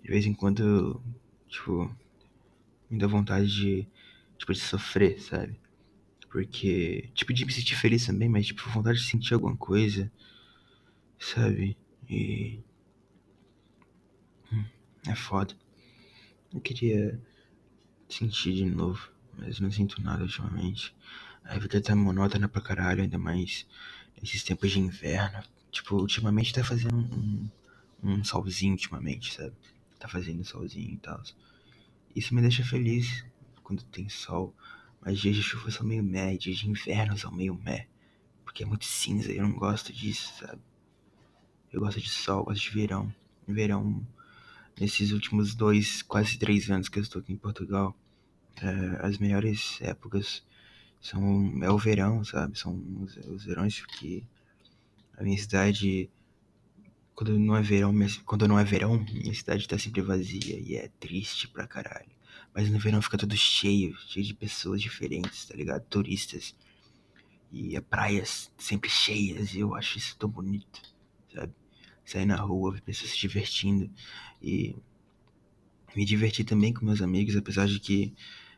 De 0.03 0.10
vez 0.10 0.25
em 0.25 0.34
quando, 0.34 0.99
tipo, 1.47 1.95
me 2.89 2.97
dá 2.97 3.05
vontade 3.05 3.47
de, 3.47 3.88
tipo, 4.36 4.51
de 4.51 4.60
sofrer, 4.60 5.21
sabe? 5.21 5.60
Porque, 6.27 7.12
tipo, 7.13 7.31
de 7.31 7.45
me 7.45 7.53
sentir 7.53 7.75
feliz 7.75 8.03
também, 8.05 8.27
mas, 8.27 8.47
tipo, 8.47 8.67
vontade 8.71 8.97
de 8.97 9.05
sentir 9.05 9.36
alguma 9.36 9.55
coisa, 9.55 10.12
sabe? 11.19 11.77
E 12.10 12.63
é 15.07 15.15
foda. 15.15 15.55
Eu 16.53 16.59
queria 16.59 17.19
sentir 18.09 18.53
de 18.53 18.65
novo, 18.65 19.09
mas 19.37 19.59
não 19.59 19.71
sinto 19.71 20.01
nada 20.01 20.23
ultimamente. 20.23 20.95
A 21.43 21.57
vida 21.57 21.81
tá 21.81 21.95
monótona 21.95 22.47
pra 22.47 22.61
caralho, 22.61 23.01
ainda 23.01 23.17
mais 23.17 23.65
nesses 24.19 24.43
tempos 24.43 24.71
de 24.71 24.79
inverno. 24.79 25.43
Tipo, 25.71 25.95
ultimamente 25.95 26.53
tá 26.53 26.63
fazendo 26.63 26.95
um, 26.95 27.49
um 28.03 28.23
solzinho 28.23 28.73
ultimamente, 28.73 29.33
sabe? 29.33 29.53
Tá 29.97 30.07
fazendo 30.07 30.43
solzinho 30.43 30.93
e 30.93 30.97
tal. 30.97 31.21
Isso 32.15 32.35
me 32.35 32.41
deixa 32.41 32.63
feliz 32.63 33.25
quando 33.63 33.83
tem 33.83 34.09
sol. 34.09 34.53
Mas 34.99 35.19
dias 35.19 35.35
de 35.35 35.41
chuva 35.41 35.71
são 35.71 35.85
meio 35.85 36.03
meh, 36.03 36.37
dias 36.37 36.57
de 36.57 36.69
inverno 36.69 37.17
são 37.17 37.31
meio 37.31 37.55
meh. 37.55 37.87
Porque 38.43 38.63
é 38.63 38.65
muito 38.65 38.85
cinza 38.85 39.31
e 39.31 39.37
eu 39.37 39.43
não 39.43 39.55
gosto 39.55 39.91
disso, 39.91 40.31
sabe? 40.37 40.61
Eu 41.71 41.79
gosto 41.79 41.99
de 41.99 42.09
sol, 42.09 42.43
gosto 42.43 42.61
de 42.61 42.69
verão. 42.69 43.13
Verão 43.47 44.05
nesses 44.79 45.12
últimos 45.12 45.55
dois, 45.55 46.01
quase 46.01 46.38
três 46.38 46.69
anos 46.69 46.89
que 46.89 46.99
eu 46.99 47.03
estou 47.03 47.21
aqui 47.21 47.34
em 47.34 47.38
Portugal, 47.38 47.95
é, 48.62 49.05
as 49.05 49.17
melhores 49.17 49.79
épocas 49.81 50.43
são 50.99 51.63
é 51.63 51.69
o 51.69 51.77
verão, 51.77 52.23
sabe? 52.23 52.57
São 52.57 52.81
os, 53.01 53.17
os 53.17 53.45
verões 53.45 53.86
que 53.86 54.23
a 55.17 55.23
minha 55.23 55.38
cidade 55.38 56.10
quando 57.13 57.38
não 57.38 57.55
é 57.55 57.62
verão, 57.62 57.93
quando 58.25 58.47
não 58.47 58.57
é 58.57 58.63
verão, 58.63 58.97
minha 58.97 59.34
cidade 59.34 59.67
tá 59.67 59.77
sempre 59.77 60.01
vazia 60.01 60.60
e 60.60 60.75
é 60.75 60.89
triste 60.99 61.47
pra 61.47 61.67
caralho. 61.67 62.10
Mas 62.53 62.69
no 62.69 62.79
verão 62.79 63.01
fica 63.01 63.17
tudo 63.17 63.38
cheio, 63.38 63.95
cheio 64.07 64.25
de 64.25 64.34
pessoas 64.34 64.81
diferentes, 64.81 65.45
tá 65.45 65.55
ligado? 65.55 65.84
Turistas. 65.84 66.55
E 67.51 67.77
as 67.77 67.84
praias 67.84 68.51
sempre 68.57 68.89
cheias, 68.89 69.53
e 69.53 69.60
eu 69.60 69.75
acho 69.75 69.97
isso 69.97 70.17
tão 70.17 70.29
bonito? 70.29 70.81
Sair 72.05 72.25
na 72.25 72.35
rua, 72.35 72.73
ver 72.73 72.81
pessoas 72.81 73.11
se 73.11 73.19
divertindo. 73.19 73.89
E 74.41 74.75
me 75.95 76.05
divertir 76.05 76.45
também 76.45 76.73
com 76.73 76.85
meus 76.85 77.01
amigos, 77.01 77.35
apesar 77.35 77.67
de 77.67 77.79
que 77.79 78.13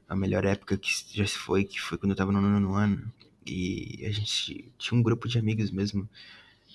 a 0.08 0.16
melhor 0.16 0.46
época 0.46 0.78
que 0.78 0.90
já 1.12 1.26
se 1.26 1.38
foi, 1.38 1.64
que 1.64 1.80
foi 1.80 1.98
quando 1.98 2.12
eu 2.12 2.16
tava 2.16 2.32
no 2.32 2.42
nono 2.42 2.76
ano. 2.76 3.12
E 3.46 4.06
a 4.06 4.12
gente 4.12 4.72
tinha 4.78 4.98
um 5.00 5.04
grupo 5.04 5.28
de 5.28 5.38
amigos 5.38 5.72
mesmo. 5.72 6.08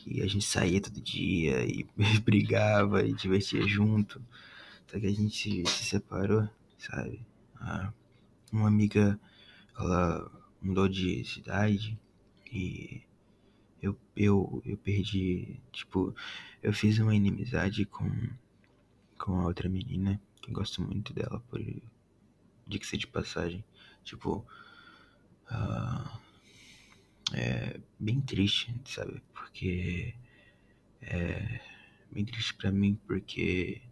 E 0.06 0.22
a 0.22 0.26
gente 0.26 0.44
saía 0.44 0.80
todo 0.80 1.00
dia 1.00 1.64
e 1.64 1.86
brigava 2.24 3.04
e 3.04 3.12
divertia 3.12 3.66
junto. 3.66 4.22
Até 4.86 5.00
que 5.00 5.06
a 5.06 5.14
gente 5.14 5.66
se 5.68 5.84
separou, 5.84 6.48
sabe? 6.78 7.20
Ah, 7.60 7.92
uma 8.52 8.68
amiga, 8.68 9.18
ela 9.78 10.30
mudou 10.62 10.88
de 10.88 11.24
cidade 11.24 11.98
e 12.52 13.02
eu, 13.82 13.98
eu, 14.16 14.62
eu 14.64 14.76
perdi, 14.78 15.60
tipo, 15.72 16.14
eu 16.62 16.72
fiz 16.72 16.98
uma 16.98 17.14
inimizade 17.14 17.84
com 17.84 18.08
com 19.18 19.40
a 19.40 19.46
outra 19.46 19.68
menina, 19.68 20.20
que 20.40 20.50
gosto 20.52 20.80
muito 20.80 21.12
dela, 21.12 21.40
por 21.50 21.60
ser 22.82 22.96
de 22.96 23.06
passagem. 23.06 23.64
Tipo, 24.04 24.46
uh, 25.50 26.18
é 27.34 27.80
bem 27.98 28.20
triste, 28.20 28.74
sabe? 28.84 29.20
Porque 29.34 30.14
é 31.02 31.60
bem 32.10 32.24
triste 32.24 32.54
pra 32.54 32.70
mim, 32.70 32.98
porque 33.06 33.82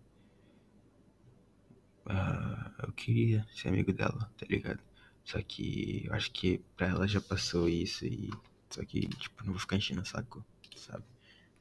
uh, 2.07 2.87
eu 2.87 2.93
queria 2.93 3.47
ser 3.53 3.69
amigo 3.69 3.93
dela, 3.93 4.31
tá 4.39 4.47
ligado? 4.49 4.83
Só 5.25 5.43
que 5.43 6.07
eu 6.07 6.15
acho 6.15 6.31
que 6.31 6.59
pra 6.77 6.87
ela 6.87 7.09
já 7.09 7.21
passou 7.21 7.69
isso 7.69 8.07
e 8.07 8.31
Só 8.71 8.85
que, 8.85 9.09
tipo, 9.09 9.45
não 9.45 9.53
vou 9.53 9.61
ficar 9.61 9.77
enchendo 9.77 10.03
o 10.03 10.07
saco, 10.07 10.45
sabe? 10.77 11.05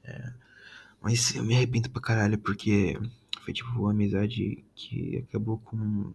É. 0.04 0.34
Mas 1.02 1.36
eu 1.36 1.44
me 1.44 1.56
arrependo 1.56 1.90
pra 1.90 2.02
caralho, 2.02 2.38
porque 2.38 3.00
foi 3.42 3.54
tipo 3.54 3.70
uma 3.80 3.92
amizade 3.92 4.64
que 4.76 5.18
acabou 5.18 5.60
com 5.60 6.14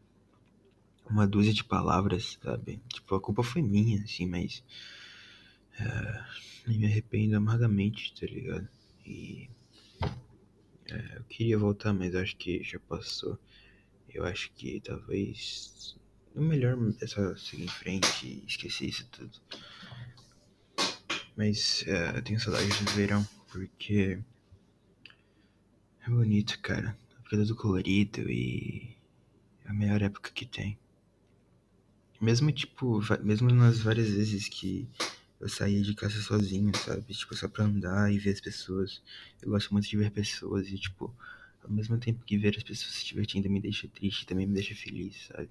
uma 1.09 1.26
dúzia 1.26 1.53
de 1.53 1.64
palavras, 1.64 2.38
sabe? 2.42 2.81
Tipo, 2.88 3.14
a 3.14 3.20
culpa 3.20 3.42
foi 3.42 3.62
minha, 3.62 4.03
assim, 4.03 4.26
mas. 4.26 4.64
É, 5.79 6.24
me 6.66 6.85
arrependo 6.87 7.37
amargamente, 7.37 8.12
tá 8.18 8.26
ligado? 8.26 8.68
E. 9.07 9.48
É, 10.88 11.18
eu 11.18 11.24
queria 11.24 11.59
voltar, 11.59 11.92
mas 11.92 12.14
acho 12.14 12.37
que 12.37 12.62
já 12.62 12.79
passou. 12.81 13.38
Eu 14.09 14.24
acho 14.24 14.50
que 14.53 14.81
talvez. 14.81 15.96
O 16.35 16.40
melhor 16.40 16.76
é 17.00 17.07
só 17.07 17.35
seguir 17.37 17.64
em 17.64 17.68
frente 17.68 18.26
e 18.26 18.44
esquecer 18.46 18.87
isso 18.88 19.07
tudo. 19.11 19.38
Mas 21.40 21.83
é, 21.87 22.18
eu 22.18 22.22
tenho 22.22 22.38
saudades 22.38 22.79
do 22.81 22.90
verão, 22.90 23.26
porque. 23.50 24.18
É 26.07 26.11
bonito, 26.11 26.61
cara. 26.61 26.94
Fica 27.24 27.38
tudo 27.38 27.57
colorido 27.57 28.31
e. 28.31 28.94
É 29.64 29.70
a 29.70 29.72
melhor 29.72 30.03
época 30.03 30.31
que 30.33 30.44
tem. 30.44 30.79
Mesmo, 32.20 32.53
tipo, 32.53 33.00
mesmo 33.22 33.48
nas 33.48 33.79
várias 33.79 34.11
vezes 34.11 34.50
que 34.50 34.87
eu 35.40 35.48
saía 35.48 35.81
de 35.81 35.94
casa 35.94 36.20
sozinho, 36.20 36.76
sabe? 36.76 37.14
Tipo, 37.14 37.35
só 37.35 37.48
pra 37.48 37.64
andar 37.64 38.12
e 38.12 38.18
ver 38.18 38.33
as 38.33 38.40
pessoas. 38.42 39.03
Eu 39.40 39.48
gosto 39.48 39.72
muito 39.72 39.88
de 39.88 39.96
ver 39.96 40.11
pessoas 40.11 40.68
e, 40.68 40.76
tipo, 40.76 41.11
ao 41.64 41.70
mesmo 41.70 41.96
tempo 41.96 42.22
que 42.22 42.37
ver 42.37 42.55
as 42.55 42.62
pessoas 42.62 42.96
se 42.96 43.07
divertindo 43.07 43.48
me 43.48 43.62
deixa 43.62 43.88
triste, 43.88 44.26
também 44.26 44.46
me 44.46 44.53
deixa 44.53 44.74
feliz, 44.74 45.29
sabe? 45.29 45.48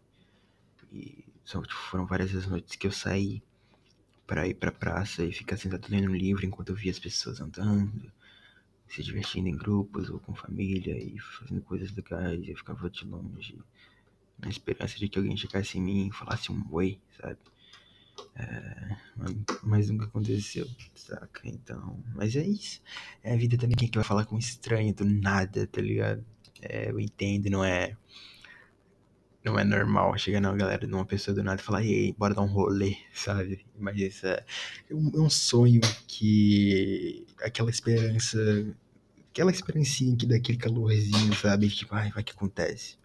E 0.93 1.25
só, 1.43 1.59
tipo, 1.63 1.73
foram 1.73 2.05
várias 2.05 2.35
as 2.35 2.45
noites 2.45 2.75
que 2.75 2.85
eu 2.85 2.91
saí 2.91 3.41
pra 4.29 4.47
ir 4.47 4.53
pra 4.53 4.71
praça 4.71 5.25
e 5.25 5.31
ficar 5.31 5.57
sentado 5.57 5.87
lendo 5.89 6.11
um 6.11 6.15
livro 6.15 6.45
enquanto 6.45 6.69
eu 6.69 6.75
via 6.75 6.91
as 6.91 6.99
pessoas 6.99 7.41
andando, 7.41 8.11
se 8.87 9.01
divertindo 9.01 9.49
em 9.49 9.57
grupos 9.57 10.07
ou 10.07 10.19
com 10.19 10.35
família 10.35 10.95
e 10.95 11.17
fazendo 11.17 11.63
coisas 11.63 11.91
legais. 11.95 12.47
Eu 12.47 12.55
ficava 12.55 12.87
de 12.91 13.05
longe 13.05 13.57
na 14.37 14.47
esperança 14.47 14.99
de 14.99 15.09
que 15.09 15.17
alguém 15.17 15.35
chegasse 15.35 15.79
em 15.79 15.81
mim 15.81 16.07
e 16.09 16.11
falasse 16.11 16.51
um 16.51 16.63
oi, 16.71 16.99
sabe? 17.19 17.39
É, 18.35 18.97
mas 19.63 19.89
nunca 19.89 20.05
aconteceu, 20.05 20.69
saca? 20.93 21.41
Então, 21.43 21.99
mas 22.13 22.35
é 22.35 22.45
isso. 22.45 22.83
É 23.23 23.33
a 23.33 23.37
vida 23.37 23.57
também, 23.57 23.75
quem 23.75 23.87
é 23.87 23.91
que 23.91 23.97
vai 23.97 24.05
falar 24.05 24.25
com 24.25 24.35
um 24.35 24.39
estranho 24.39 24.93
do 24.93 25.05
nada, 25.05 25.65
tá 25.65 25.81
ligado? 25.81 26.23
É, 26.61 26.91
eu 26.91 26.99
entendo, 26.99 27.49
não 27.49 27.65
é. 27.65 27.97
Não 29.43 29.57
é 29.57 29.63
normal 29.63 30.17
chegar 30.17 30.41
na 30.41 30.53
galera 30.53 30.85
de 30.85 30.93
uma 30.93 31.05
pessoa 31.05 31.33
do 31.33 31.41
nada 31.41 31.61
e 31.61 31.63
falar, 31.63 31.83
ei, 31.83 32.13
bora 32.17 32.35
dar 32.35 32.41
um 32.41 32.51
rolê, 32.51 32.97
sabe? 33.13 33.65
Mas 33.77 33.97
isso 33.97 34.27
é, 34.27 34.43
é 34.89 34.93
um, 34.93 35.11
é 35.15 35.19
um 35.19 35.29
sonho 35.29 35.81
que. 36.07 37.25
aquela 37.41 37.69
esperança. 37.69 38.37
Aquela 39.31 39.51
esperancinha 39.51 40.17
que 40.17 40.25
dá 40.25 40.35
aquele 40.35 40.57
calorzinho, 40.57 41.33
sabe? 41.35 41.69
Tipo, 41.69 41.95
ai, 41.95 42.11
vai 42.11 42.23
que 42.23 42.33
acontece. 42.33 42.97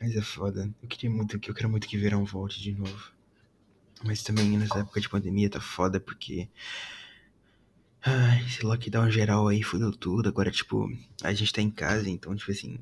Mas 0.00 0.14
é 0.14 0.20
foda. 0.20 0.70
Eu 0.82 0.88
queria 0.88 1.10
muito 1.10 1.38
que 1.38 1.50
eu 1.50 1.54
quero 1.54 1.70
muito 1.70 1.86
que 1.88 1.96
verão 1.96 2.24
volte 2.24 2.60
de 2.60 2.72
novo. 2.72 3.12
Mas 4.04 4.22
também 4.22 4.58
nessa 4.58 4.80
época 4.80 5.00
de 5.00 5.08
pandemia 5.08 5.48
tá 5.48 5.60
foda 5.60 5.98
porque. 5.98 6.48
Ai, 8.02 8.44
esse 8.44 8.64
lockdown 8.64 9.10
geral 9.10 9.48
aí 9.48 9.62
fudeu 9.62 9.90
tudo. 9.92 10.28
Agora, 10.28 10.50
tipo, 10.50 10.88
a 11.22 11.32
gente 11.32 11.52
tá 11.52 11.62
em 11.62 11.70
casa, 11.70 12.08
então, 12.08 12.34
tipo 12.36 12.50
assim. 12.50 12.78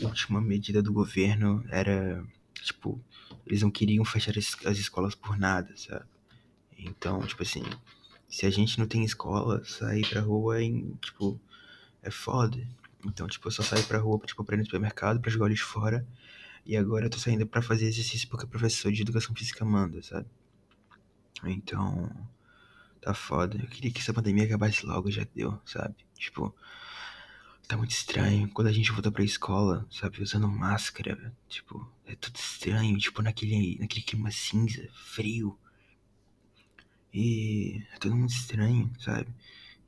Última 0.00 0.40
medida 0.40 0.82
do 0.82 0.92
governo 0.92 1.64
era. 1.68 2.24
Tipo, 2.54 3.00
eles 3.46 3.62
não 3.62 3.70
queriam 3.70 4.04
fechar 4.04 4.34
as 4.36 4.78
escolas 4.78 5.14
por 5.14 5.38
nada, 5.38 5.72
sabe? 5.76 6.04
Então, 6.78 7.24
tipo 7.26 7.42
assim. 7.42 7.62
Se 8.28 8.44
a 8.44 8.50
gente 8.50 8.78
não 8.78 8.86
tem 8.86 9.04
escola, 9.04 9.64
sair 9.64 10.06
pra 10.06 10.20
rua 10.20 10.62
é, 10.62 10.68
tipo, 11.00 11.40
é 12.02 12.10
foda. 12.10 12.58
Então, 13.04 13.26
tipo, 13.26 13.48
eu 13.48 13.52
só 13.52 13.62
saio 13.62 13.84
pra 13.84 13.98
rua, 13.98 14.20
tipo, 14.26 14.44
pra 14.44 14.54
ir 14.54 14.58
no 14.58 14.64
supermercado, 14.64 15.18
pra 15.20 15.30
jogar 15.30 15.46
o 15.46 15.48
lixo 15.48 15.64
fora. 15.64 16.06
E 16.66 16.76
agora 16.76 17.06
eu 17.06 17.10
tô 17.10 17.18
saindo 17.18 17.46
pra 17.46 17.62
fazer 17.62 17.86
exercício 17.86 18.28
porque 18.28 18.44
o 18.44 18.48
professor 18.48 18.92
de 18.92 19.00
educação 19.00 19.34
física 19.34 19.64
manda, 19.64 20.02
sabe? 20.02 20.26
Então, 21.44 22.10
tá 23.00 23.14
foda. 23.14 23.56
Eu 23.56 23.66
queria 23.68 23.90
que 23.90 24.00
essa 24.00 24.12
pandemia 24.12 24.44
acabasse 24.44 24.84
logo, 24.84 25.10
já 25.10 25.26
deu, 25.34 25.58
sabe? 25.64 25.94
Tipo, 26.14 26.54
tá 27.68 27.76
muito 27.76 27.90
estranho. 27.90 28.48
Quando 28.48 28.68
a 28.68 28.72
gente 28.72 28.90
volta 28.90 29.12
pra 29.12 29.22
escola, 29.22 29.86
sabe, 29.90 30.22
usando 30.22 30.48
máscara, 30.48 31.32
tipo, 31.48 31.86
é 32.06 32.14
tudo 32.16 32.36
estranho, 32.36 32.96
tipo, 32.98 33.20
naquele, 33.22 33.78
naquele 33.78 34.02
clima 34.02 34.30
cinza, 34.30 34.88
frio. 34.94 35.56
E 37.12 37.84
é 37.92 37.98
tudo 37.98 38.16
muito 38.16 38.32
estranho, 38.32 38.90
sabe? 38.98 39.28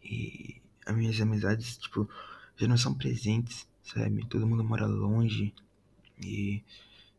E 0.04 0.60
as 0.84 0.94
minhas 0.94 1.18
amizades, 1.20 1.78
tipo, 1.78 2.08
já 2.56 2.68
não 2.68 2.76
são 2.76 2.92
presentes, 2.94 3.66
sabe? 3.82 4.26
Todo 4.26 4.46
mundo 4.46 4.62
mora 4.62 4.86
longe. 4.86 5.54
E 6.18 6.62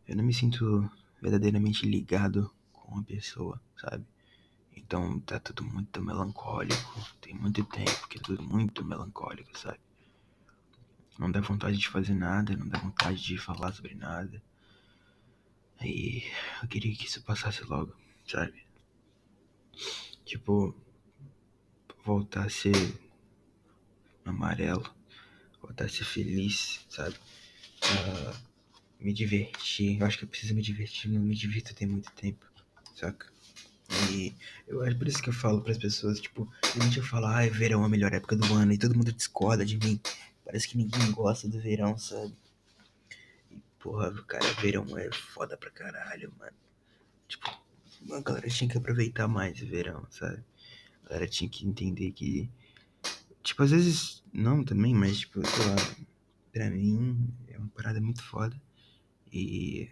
eu 0.08 0.16
não 0.16 0.24
me 0.24 0.34
sinto 0.34 0.90
verdadeiramente 1.20 1.88
ligado 1.88 2.52
com 2.72 2.94
uma 2.94 3.04
pessoa, 3.04 3.60
sabe? 3.76 4.06
Então 4.76 5.20
tá 5.22 5.40
tudo 5.40 5.64
muito 5.64 6.02
melancólico. 6.04 7.00
Tem 7.20 7.34
muito 7.34 7.64
tempo 7.66 8.08
que 8.08 8.20
é 8.20 8.22
tudo 8.22 8.44
muito 8.44 8.86
melancólico, 8.86 9.58
sabe? 9.58 9.80
Não 11.22 11.30
dá 11.30 11.40
vontade 11.40 11.78
de 11.78 11.88
fazer 11.88 12.16
nada, 12.16 12.58
não 12.58 12.68
dá 12.68 12.80
vontade 12.80 13.22
de 13.22 13.38
falar 13.38 13.72
sobre 13.74 13.94
nada. 13.94 14.42
E 15.80 16.24
eu 16.64 16.68
queria 16.68 16.96
que 16.96 17.06
isso 17.06 17.22
passasse 17.22 17.64
logo, 17.64 17.96
sabe? 18.28 18.66
Tipo, 20.26 20.76
voltar 22.04 22.48
a 22.48 22.50
ser 22.50 22.74
amarelo, 24.26 24.92
voltar 25.62 25.86
a 25.86 25.90
ser 25.90 26.06
feliz, 26.06 26.84
sabe? 26.90 27.16
Uh, 27.84 28.36
me 29.00 29.14
divertir. 29.14 30.00
Eu 30.00 30.08
acho 30.08 30.18
que 30.18 30.24
eu 30.24 30.28
preciso 30.28 30.56
me 30.56 30.62
divertir, 30.64 31.12
não 31.12 31.22
me 31.22 31.36
divirto 31.36 31.76
tem 31.76 31.88
muito 31.88 32.12
tempo, 32.14 32.44
saca? 32.96 33.32
E 34.10 34.34
eu 34.68 34.82
acho 34.82 34.98
por 34.98 35.08
isso 35.08 35.22
que 35.22 35.30
eu 35.30 35.34
falo 35.34 35.62
para 35.62 35.72
as 35.72 35.78
pessoas, 35.78 36.20
tipo, 36.20 36.52
a 36.64 36.84
gente 36.84 37.00
fala, 37.04 37.36
ai, 37.36 37.50
verão 37.52 37.84
é 37.84 37.86
a 37.86 37.90
melhor 37.90 38.12
época 38.12 38.36
do 38.36 38.52
ano, 38.56 38.74
e 38.74 38.78
todo 38.80 38.96
mundo 38.96 39.12
discorda 39.12 39.64
de 39.64 39.78
mim. 39.78 40.00
Parece 40.52 40.68
que 40.68 40.76
ninguém 40.76 41.14
gosta 41.14 41.48
do 41.48 41.62
verão, 41.62 41.98
sabe? 41.98 42.36
E, 43.50 43.58
porra, 43.80 44.12
cara, 44.24 44.44
verão 44.56 44.86
é 44.98 45.10
foda 45.14 45.56
pra 45.56 45.72
caralho, 45.72 46.30
mano. 46.38 46.52
Tipo, 47.26 47.50
a 48.12 48.20
galera 48.20 48.50
tinha 48.50 48.70
que 48.70 48.78
aproveitar 48.78 49.30
mais 49.30 49.62
o 49.62 49.66
verão, 49.66 50.06
sabe? 50.10 50.44
A 51.06 51.08
galera 51.08 51.26
tinha 51.26 51.50
que 51.50 51.66
entender 51.66 52.12
que. 52.12 52.52
Tipo, 53.42 53.64
às 53.64 53.72
vezes 53.72 54.26
não 54.34 54.62
também, 54.62 54.94
mas, 54.94 55.20
tipo, 55.20 55.40
sei 55.48 55.66
lá, 55.66 55.76
pra 56.52 56.70
mim 56.70 57.34
é 57.48 57.58
uma 57.58 57.70
parada 57.70 58.02
muito 58.02 58.22
foda. 58.22 58.62
E 59.32 59.90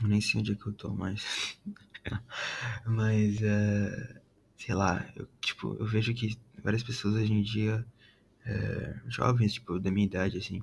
eu 0.00 0.06
nem 0.06 0.20
sei 0.20 0.40
onde 0.40 0.52
é 0.52 0.54
que 0.54 0.64
eu 0.64 0.72
tô 0.74 0.90
mais. 0.90 1.58
Mas, 2.86 3.36
uh, 3.38 4.20
sei 4.56 4.76
lá, 4.76 5.04
eu, 5.16 5.28
tipo, 5.40 5.74
eu 5.74 5.86
vejo 5.86 6.14
que 6.14 6.38
várias 6.62 6.84
pessoas 6.84 7.14
hoje 7.14 7.32
em 7.32 7.42
dia, 7.42 7.84
uh, 8.48 9.10
jovens, 9.10 9.54
tipo, 9.54 9.78
da 9.78 9.90
minha 9.90 10.06
idade, 10.06 10.38
assim, 10.38 10.62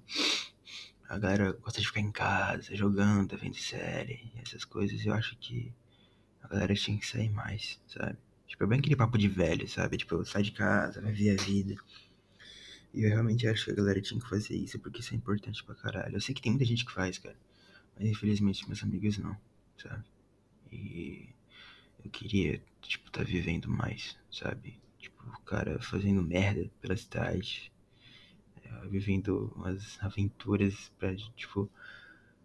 a 1.07 1.17
galera 1.17 1.51
gosta 1.53 1.79
de 1.79 1.87
ficar 1.87 2.01
em 2.01 2.11
casa, 2.11 2.75
jogando, 2.75 3.37
vendo 3.37 3.55
série, 3.55 4.31
essas 4.43 4.65
coisas. 4.65 5.05
Eu 5.05 5.13
acho 5.13 5.37
que 5.37 5.71
a 6.41 6.47
galera 6.47 6.73
tinha 6.73 6.97
que 6.97 7.07
sair 7.07 7.29
mais, 7.29 7.79
sabe? 7.87 8.17
Tipo, 8.47 8.63
é 8.63 8.67
bem 8.67 8.79
aquele 8.79 8.95
papo 8.95 9.17
de 9.17 9.27
velho, 9.27 9.67
sabe? 9.67 9.97
Tipo, 9.97 10.23
sai 10.25 10.43
de 10.43 10.51
casa, 10.51 11.01
vai 11.01 11.11
ver 11.11 11.39
a 11.39 11.43
vida. 11.43 11.75
E 12.93 13.03
eu 13.03 13.09
realmente 13.09 13.47
acho 13.47 13.65
que 13.65 13.71
a 13.71 13.75
galera 13.75 14.01
tinha 14.01 14.19
que 14.19 14.29
fazer 14.29 14.55
isso, 14.55 14.79
porque 14.79 15.01
isso 15.01 15.13
é 15.13 15.17
importante 15.17 15.63
pra 15.63 15.75
caralho. 15.75 16.15
Eu 16.15 16.21
sei 16.21 16.33
que 16.33 16.41
tem 16.41 16.51
muita 16.51 16.65
gente 16.65 16.85
que 16.85 16.91
faz, 16.91 17.17
cara. 17.17 17.35
Mas 17.97 18.07
infelizmente 18.09 18.67
meus 18.67 18.83
amigos 18.83 19.17
não, 19.17 19.35
sabe? 19.77 20.05
E 20.71 21.29
eu 22.03 22.11
queria, 22.11 22.61
tipo, 22.81 23.09
tá 23.11 23.23
vivendo 23.23 23.69
mais, 23.69 24.17
sabe? 24.31 24.79
Tipo, 24.99 25.23
o 25.27 25.41
cara 25.41 25.79
fazendo 25.81 26.21
merda 26.21 26.69
pela 26.81 26.95
cidade, 26.95 27.71
é, 27.71 27.74
vivendo 28.89 29.53
umas 29.55 29.97
aventuras 30.01 30.91
pra, 30.97 31.15
tipo, 31.15 31.69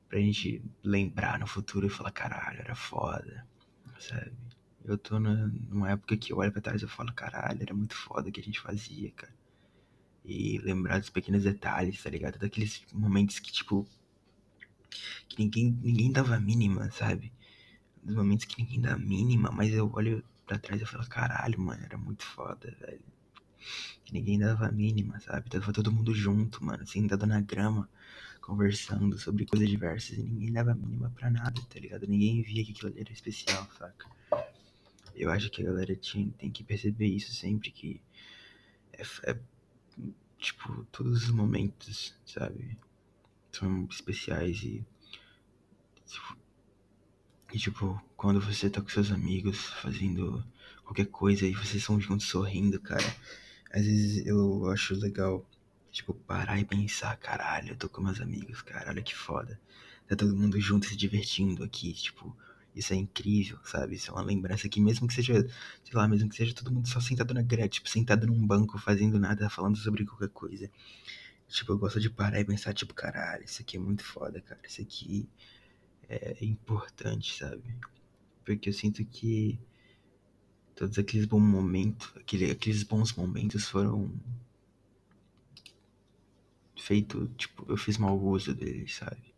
pra 0.09 0.19
gente 0.19 0.63
lembrar 0.83 1.39
no 1.39 1.47
futuro 1.47 1.87
e 1.87 1.91
falar, 1.91 2.11
caralho, 2.13 2.61
era 2.61 2.75
foda, 2.75 3.47
sabe? 3.99 4.33
Eu 4.85 4.97
tô 4.99 5.21
na, 5.21 5.47
numa 5.47 5.91
época 5.91 6.17
que 6.17 6.33
eu 6.33 6.39
olho 6.39 6.53
pra 6.53 6.63
trás 6.63 6.83
e 6.83 6.89
falo, 6.89 7.13
caralho, 7.13 7.63
era 7.63 7.75
muito 7.75 7.95
foda 7.95 8.29
o 8.29 8.33
que 8.33 8.41
a 8.41 8.45
gente 8.45 8.61
fazia, 8.61 9.11
cara 9.13 9.41
e 10.25 10.59
lembrar 10.59 10.99
dos 10.99 11.11
pequenos 11.11 11.43
detalhes, 11.43 12.03
tá 12.03 12.11
ligado? 12.11 12.39
Daqueles 12.39 12.85
momentos 12.93 13.39
que, 13.39 13.53
tipo, 13.53 13.87
que 15.29 15.39
ninguém, 15.39 15.79
ninguém 15.83 16.13
dava 16.13 16.37
a 16.37 16.41
mínima, 16.41 16.91
sabe? 16.91 17.33
Dos 18.03 18.15
momentos 18.15 18.45
que 18.45 18.63
ninguém 18.63 18.81
dá 18.81 18.95
a 18.95 18.99
mínima, 18.99 19.51
mas 19.51 19.73
eu 19.73 19.91
olho 19.93 20.25
pra 20.47 20.59
trás 20.59 20.81
e 20.81 20.87
falo, 20.87 21.07
caralho, 21.09 21.61
mano, 21.61 21.83
era 21.85 21.97
muito 21.97 22.25
foda, 22.25 22.75
velho. 22.81 23.01
Ninguém 24.13 24.39
dava 24.39 24.67
a 24.67 24.73
mínima, 24.73 25.21
sabe? 25.21 25.49
Tava 25.49 25.73
todo 25.73 25.93
mundo 25.93 26.15
junto, 26.15 26.65
mano, 26.65 26.87
sentado 26.87 27.27
na 27.27 27.41
grama, 27.41 27.89
conversando 28.41 29.19
sobre 29.19 29.47
coisas 29.47 29.69
diversas 29.69 30.19
e 30.19 30.23
ninguém 30.23 30.53
dava 30.53 30.73
a 30.73 30.75
mínima 30.75 31.11
pra 31.15 31.31
nada, 31.31 31.61
tá 31.69 31.79
ligado? 31.79 32.07
Ninguém 32.07 32.43
via 32.43 32.65
que 32.65 32.73
aquilo 32.73 32.93
era 32.97 33.13
especial, 33.13 33.69
saca? 33.79 34.09
Eu 35.15 35.31
acho 35.31 35.51
que 35.51 35.63
a 35.63 35.67
galera 35.67 35.95
tinha, 35.95 36.31
tem 36.39 36.51
que 36.51 36.65
perceber 36.65 37.07
isso 37.07 37.33
sempre 37.33 37.71
que 37.71 38.01
é, 38.93 39.03
é 39.31 39.39
tipo, 40.39 40.85
todos 40.91 41.25
os 41.25 41.31
momentos, 41.31 42.15
sabe? 42.25 42.79
São 43.53 43.87
especiais 43.91 44.63
e 44.63 44.85
tipo, 46.07 46.37
e 47.53 47.59
tipo, 47.59 48.03
quando 48.17 48.41
você 48.41 48.71
tá 48.71 48.81
com 48.81 48.89
seus 48.89 49.11
amigos 49.11 49.59
fazendo 49.83 50.45
qualquer 50.85 51.07
coisa 51.07 51.47
e 51.47 51.53
vocês 51.53 51.77
estão 51.77 52.01
juntos 52.01 52.27
sorrindo, 52.27 52.81
cara, 52.81 53.17
às 53.71 53.85
vezes 53.85 54.27
eu 54.27 54.69
acho 54.71 54.95
legal, 54.95 55.45
tipo, 55.91 56.15
parar 56.15 56.59
e 56.59 56.65
pensar, 56.65 57.17
caralho, 57.17 57.71
eu 57.71 57.77
tô 57.77 57.89
com 57.89 58.03
meus 58.03 58.21
amigos, 58.21 58.63
cara, 58.63 58.91
olha 58.91 59.03
que 59.03 59.15
foda. 59.15 59.61
Tá 60.09 60.17
todo 60.17 60.37
mundo 60.37 60.61
junto 60.61 60.87
se 60.87 60.97
divertindo 60.97 61.63
aqui, 61.63 61.93
tipo, 61.93 62.37
isso 62.75 62.93
é 62.93 62.97
incrível, 62.97 63.59
sabe? 63.65 63.97
Isso 63.97 64.11
é 64.11 64.15
uma 64.15 64.23
lembrança 64.23 64.69
que 64.69 64.81
mesmo 64.81 65.07
que 65.07 65.15
seja, 65.15 65.35
sei 65.85 65.95
lá, 65.95 66.09
mesmo 66.09 66.29
que 66.29 66.37
seja 66.37 66.55
todo 66.55 66.73
mundo 66.73 66.89
só 66.89 67.01
sentado 67.01 67.33
na 67.35 67.43
grade, 67.43 67.75
tipo, 67.75 67.89
sentado 67.89 68.27
num 68.27 68.47
banco 68.47 68.79
fazendo 68.79 69.19
nada, 69.19 69.49
falando 69.51 69.77
sobre 69.77 70.05
qualquer 70.05 70.29
coisa. 70.31 70.71
Tipo, 71.49 71.73
eu 71.73 71.79
gosto 71.79 72.01
de 72.01 72.11
parar 72.11 72.41
e 72.41 72.45
pensar, 72.45 72.73
tipo, 72.73 72.95
caralho, 72.95 73.45
isso 73.45 73.63
aqui 73.63 73.77
é 73.77 73.81
muito 73.81 74.05
foda, 74.05 74.41
cara. 74.41 74.61
Isso 74.65 74.81
aqui 74.83 75.29
é 76.09 76.45
importante, 76.45 77.37
sabe? 77.37 77.63
Porque 78.45 78.69
eu 78.69 78.73
sinto 78.73 79.05
que 79.05 79.59
todos 80.81 80.99
aqueles 80.99 81.27
bons 81.27 81.43
momentos, 81.43 82.11
aquele, 82.17 82.51
aqueles 82.51 82.83
bons 82.85 83.13
momentos 83.13 83.69
foram 83.69 84.11
feito, 86.75 87.29
tipo, 87.37 87.71
eu 87.71 87.77
fiz 87.77 87.99
mau 87.99 88.19
uso 88.19 88.55
deles, 88.55 88.95
sabe? 88.95 89.35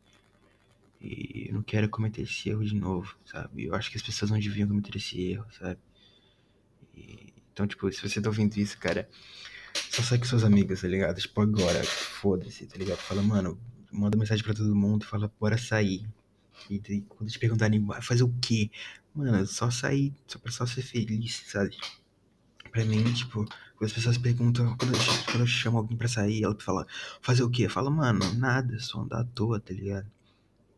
E 1.00 1.48
eu 1.48 1.54
não 1.54 1.62
quero 1.64 1.88
cometer 1.88 2.22
esse 2.22 2.48
erro 2.48 2.64
de 2.64 2.76
novo, 2.76 3.16
sabe? 3.24 3.64
Eu 3.64 3.74
acho 3.74 3.90
que 3.90 3.96
as 3.96 4.04
pessoas 4.04 4.30
não 4.30 4.38
deviam 4.38 4.68
cometer 4.68 4.96
esse 4.96 5.20
erro, 5.20 5.44
sabe? 5.58 5.80
E, 6.94 7.32
então, 7.52 7.66
tipo, 7.66 7.90
se 7.90 8.08
você 8.08 8.22
tá 8.22 8.28
ouvindo 8.28 8.56
isso, 8.58 8.78
cara, 8.78 9.10
só 9.90 10.00
sai 10.00 10.18
com 10.18 10.24
seus 10.24 10.44
amigos, 10.44 10.80
tá 10.80 10.86
ligado? 10.86 11.20
Tipo, 11.20 11.40
agora, 11.40 11.82
foda-se, 11.82 12.66
tá 12.66 12.78
ligado? 12.78 12.98
Fala, 12.98 13.20
mano, 13.20 13.58
manda 13.90 14.16
mensagem 14.16 14.44
pra 14.44 14.54
todo 14.54 14.76
mundo, 14.76 15.04
fala, 15.04 15.28
bora 15.40 15.58
sair. 15.58 16.08
E 16.70 16.78
daí, 16.78 17.00
quando 17.00 17.32
te 17.32 17.38
perguntarem, 17.40 17.84
vai 17.84 18.00
fazer 18.00 18.22
o 18.22 18.32
quê? 18.40 18.70
Mano, 19.14 19.46
só 19.46 19.70
sair, 19.70 20.14
só 20.26 20.38
pra 20.38 20.50
só 20.50 20.64
ser 20.64 20.82
feliz, 20.82 21.42
sabe? 21.46 21.76
Pra 22.70 22.84
mim, 22.84 23.04
tipo, 23.12 23.44
quando 23.76 23.84
as 23.84 23.92
pessoas 23.92 24.16
perguntam, 24.16 24.74
quando 24.78 24.94
eu, 24.94 25.00
quando 25.26 25.40
eu 25.40 25.46
chamo 25.46 25.78
alguém 25.78 25.96
pra 25.96 26.08
sair, 26.08 26.42
ela 26.42 26.56
fala, 26.58 26.86
fazer 27.20 27.42
o 27.42 27.50
quê? 27.50 27.68
Fala, 27.68 27.90
mano, 27.90 28.20
nada, 28.34 28.78
só 28.80 29.00
andar 29.00 29.20
à 29.20 29.24
toa, 29.24 29.60
tá 29.60 29.74
ligado? 29.74 30.10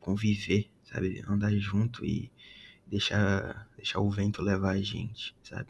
Conviver, 0.01 0.69
sabe? 0.83 1.25
Andar 1.29 1.53
junto 1.57 2.05
e 2.05 2.31
deixar, 2.87 3.69
deixar 3.77 4.01
o 4.01 4.11
vento 4.11 4.43
levar 4.43 4.73
a 4.73 4.83
gente, 4.83 5.37
sabe? 5.43 5.69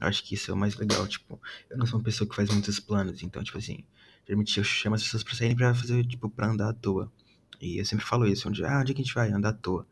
Eu 0.00 0.06
acho 0.06 0.24
que 0.24 0.34
isso 0.34 0.50
é 0.50 0.54
o 0.54 0.56
mais 0.56 0.76
legal, 0.76 1.06
tipo, 1.06 1.40
eu 1.68 1.76
não 1.76 1.86
sou 1.86 1.98
uma 1.98 2.04
pessoa 2.04 2.28
que 2.28 2.36
faz 2.36 2.50
muitos 2.50 2.80
planos, 2.80 3.22
então, 3.22 3.42
tipo 3.44 3.58
assim, 3.58 3.84
geralmente 4.26 4.56
eu 4.56 4.64
chamo 4.64 4.94
as 4.94 5.02
pessoas 5.02 5.22
pra 5.22 5.34
saírem 5.34 5.56
pra 5.56 5.74
fazer, 5.74 6.06
tipo, 6.06 6.30
pra 6.30 6.48
andar 6.48 6.70
à 6.70 6.72
toa. 6.72 7.12
E 7.60 7.78
eu 7.78 7.84
sempre 7.84 8.04
falo 8.04 8.26
isso, 8.26 8.48
onde, 8.48 8.64
ah, 8.64 8.80
onde 8.80 8.92
é 8.92 8.94
que 8.94 9.02
a 9.02 9.04
gente 9.04 9.14
vai? 9.14 9.30
Andar 9.30 9.50
à 9.50 9.52
toa. 9.52 9.86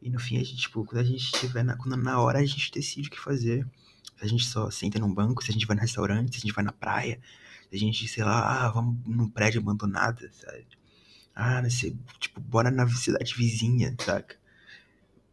E 0.00 0.10
no 0.10 0.18
fim, 0.20 0.36
a 0.36 0.44
gente, 0.44 0.56
tipo, 0.56 0.84
quando 0.84 1.00
a 1.00 1.04
gente 1.04 1.22
estiver 1.22 1.64
na, 1.64 1.76
na 1.76 2.20
hora, 2.20 2.38
a 2.38 2.44
gente 2.44 2.70
decide 2.70 3.08
o 3.08 3.10
que 3.10 3.18
fazer. 3.18 3.66
Se 4.16 4.24
a 4.24 4.26
gente 4.26 4.44
só 4.44 4.70
senta 4.70 4.98
num 4.98 5.12
banco, 5.12 5.42
se 5.42 5.50
a 5.50 5.54
gente 5.54 5.66
vai 5.66 5.76
no 5.76 5.82
restaurante, 5.82 6.32
se 6.32 6.38
a 6.38 6.40
gente 6.40 6.54
vai 6.54 6.64
na 6.64 6.72
praia, 6.72 7.20
se 7.68 7.76
a 7.76 7.78
gente, 7.78 8.08
sei 8.08 8.24
lá, 8.24 8.66
ah, 8.66 8.70
vamos 8.70 8.96
num 9.06 9.28
prédio 9.28 9.60
abandonado, 9.60 10.28
sabe? 10.32 10.66
Ah, 11.34 11.62
nesse, 11.62 11.96
tipo, 12.18 12.40
bora 12.40 12.70
na 12.70 12.88
cidade 12.88 13.34
vizinha, 13.34 13.94
saca? 14.00 14.36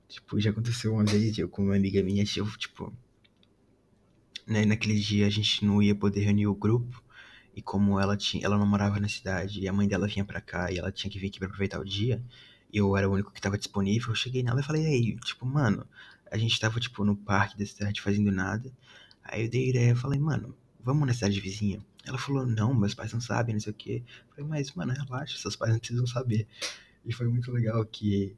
Tipo, 0.07 0.39
já 0.39 0.51
aconteceu 0.51 0.93
uma 0.93 1.03
vez, 1.03 1.37
eu 1.37 1.49
com 1.49 1.63
uma 1.63 1.75
amiga 1.75 2.01
minha, 2.03 2.23
eu, 2.35 2.45
tipo, 2.57 2.93
né, 4.47 4.65
naquele 4.65 4.99
dia 4.99 5.25
a 5.25 5.29
gente 5.29 5.65
não 5.65 5.81
ia 5.81 5.95
poder 5.95 6.21
reunir 6.21 6.47
o 6.47 6.55
grupo, 6.55 7.03
e 7.55 7.61
como 7.61 7.99
ela 7.99 8.15
tinha, 8.15 8.45
ela 8.45 8.57
não 8.57 8.67
morava 8.67 8.99
na 8.99 9.07
cidade, 9.07 9.59
e 9.59 9.67
a 9.67 9.73
mãe 9.73 9.87
dela 9.87 10.07
vinha 10.07 10.23
pra 10.23 10.41
cá, 10.41 10.71
e 10.71 10.77
ela 10.77 10.91
tinha 10.91 11.09
que 11.11 11.17
vir 11.17 11.27
aqui 11.27 11.39
pra 11.39 11.47
aproveitar 11.47 11.79
o 11.79 11.85
dia, 11.85 12.23
eu 12.77 12.95
era 12.97 13.09
o 13.09 13.13
único 13.13 13.31
que 13.31 13.41
tava 13.41 13.57
disponível, 13.57 14.09
eu 14.09 14.15
cheguei 14.15 14.43
nela 14.43 14.59
e 14.59 14.63
falei, 14.63 14.85
aí, 14.85 15.15
tipo, 15.17 15.45
mano, 15.45 15.85
a 16.31 16.37
gente 16.37 16.59
tava, 16.59 16.79
tipo, 16.79 17.03
no 17.03 17.15
parque 17.15 17.57
da 17.57 17.65
cidade 17.65 18.01
fazendo 18.01 18.31
nada, 18.31 18.71
aí 19.23 19.43
eu 19.45 19.49
dei 19.49 19.69
ideia, 19.69 19.95
falei, 19.95 20.19
mano, 20.19 20.55
vamos 20.83 21.07
na 21.07 21.13
cidade 21.13 21.39
vizinha? 21.39 21.79
Ela 22.05 22.17
falou, 22.17 22.45
não, 22.45 22.73
meus 22.73 22.93
pais 22.93 23.11
não 23.13 23.21
sabem, 23.21 23.55
não 23.55 23.59
sei 23.59 23.71
o 23.71 23.75
quê. 23.75 24.03
Eu 24.05 24.35
falei, 24.35 24.49
mas, 24.49 24.71
mano, 24.73 24.93
relaxa, 24.93 25.37
seus 25.37 25.55
pais 25.55 25.71
não 25.71 25.79
precisam 25.79 26.05
saber. 26.05 26.47
E 27.03 27.11
foi 27.11 27.27
muito 27.27 27.51
legal 27.51 27.83
que 27.85 28.35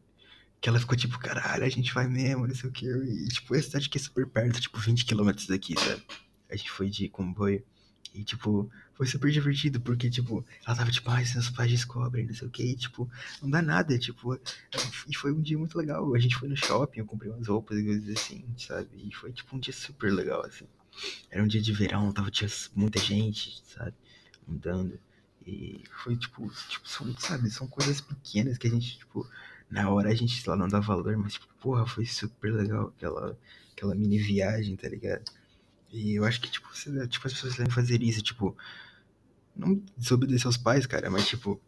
que 0.60 0.70
ela 0.70 0.80
ficou 0.80 0.98
tipo, 0.98 1.20
caralho, 1.20 1.64
a 1.64 1.70
gente 1.70 1.94
vai 1.94 2.08
mesmo, 2.08 2.48
não 2.48 2.56
sei 2.56 2.70
o 2.70 2.74
que. 2.74 2.86
E, 2.86 3.28
tipo, 3.28 3.54
a 3.54 3.62
cidade 3.62 3.88
aqui 3.88 3.98
é 3.98 4.02
super 4.02 4.28
perto, 4.28 4.60
tipo, 4.60 4.80
20 4.80 5.06
km 5.06 5.32
daqui, 5.48 5.76
sabe? 5.80 6.04
A 6.50 6.56
gente 6.56 6.72
foi 6.72 6.90
de 6.90 7.08
comboio. 7.10 7.64
E, 8.14 8.24
tipo, 8.24 8.70
foi 8.94 9.06
super 9.06 9.32
divertido, 9.32 9.80
porque, 9.80 10.10
tipo, 10.10 10.46
ela 10.66 10.76
tava 10.76 10.92
tipo, 10.92 11.10
ai, 11.10 11.26
seus 11.26 11.50
pais 11.50 11.70
descobrem, 11.70 12.26
não 12.26 12.34
sei 12.34 12.48
o 12.48 12.52
que. 12.52 12.64
E, 12.64 12.76
tipo, 12.76 13.10
não 13.42 13.50
dá 13.50 13.62
nada, 13.62 13.98
tipo. 13.98 14.40
E 15.08 15.16
foi 15.16 15.32
um 15.32 15.42
dia 15.42 15.58
muito 15.58 15.78
legal. 15.78 16.14
A 16.16 16.20
gente 16.20 16.36
foi 16.36 16.50
no 16.50 16.58
shopping, 16.58 17.00
eu 17.00 17.06
comprei 17.06 17.32
umas 17.32 17.48
roupas 17.48 17.78
e 17.78 17.84
coisas 17.84 18.18
assim, 18.18 18.46
sabe? 18.58 18.90
E 18.96 19.14
foi, 19.14 19.32
tipo, 19.32 19.56
um 19.56 19.60
dia 19.60 19.74
super 19.74 20.12
legal, 20.12 20.44
assim. 20.46 20.66
Era 21.30 21.44
um 21.44 21.48
dia 21.48 21.62
de 21.62 21.72
verão, 21.74 22.12
tava, 22.12 22.32
tinha 22.32 22.50
muita 22.76 23.00
gente, 23.00 23.62
sabe? 23.66 23.94
Andando. 24.50 25.00
E 25.46 25.84
foi, 26.04 26.16
tipo, 26.18 26.50
tipo 26.70 26.88
são, 26.88 27.16
sabe? 27.18 27.50
São 27.50 27.68
coisas 27.68 28.02
pequenas 28.02 28.58
que 28.58 28.68
a 28.68 28.70
gente, 28.70 28.98
tipo 28.98 29.28
na 29.70 29.90
hora 29.90 30.10
a 30.10 30.16
gente, 30.16 30.42
sei 30.42 30.50
lá, 30.50 30.56
não 30.58 30.68
dá 30.68 30.80
valor, 30.80 31.16
mas, 31.18 31.34
tipo, 31.34 31.48
porra, 31.62 31.86
foi 31.86 32.06
super 32.06 32.54
legal 32.54 32.94
aquela, 32.96 33.38
aquela 33.74 33.96
mini 33.96 34.18
viagem, 34.18 34.76
tá 34.76 34.88
ligado? 34.88 35.30
E 35.92 36.16
eu 36.16 36.26
acho 36.26 36.42
que, 36.42 36.50
tipo, 36.50 36.68
você, 36.74 37.08
tipo 37.08 37.28
as 37.28 37.34
pessoas 37.34 37.56
devem 37.56 37.72
fazer 37.72 38.02
isso, 38.02 38.22
tipo, 38.22 38.56
não 39.56 39.82
desobedecer 39.98 40.48
aos 40.48 40.58
pais, 40.58 40.86
cara, 40.86 41.10
mas, 41.10 41.28
tipo, 41.28 41.60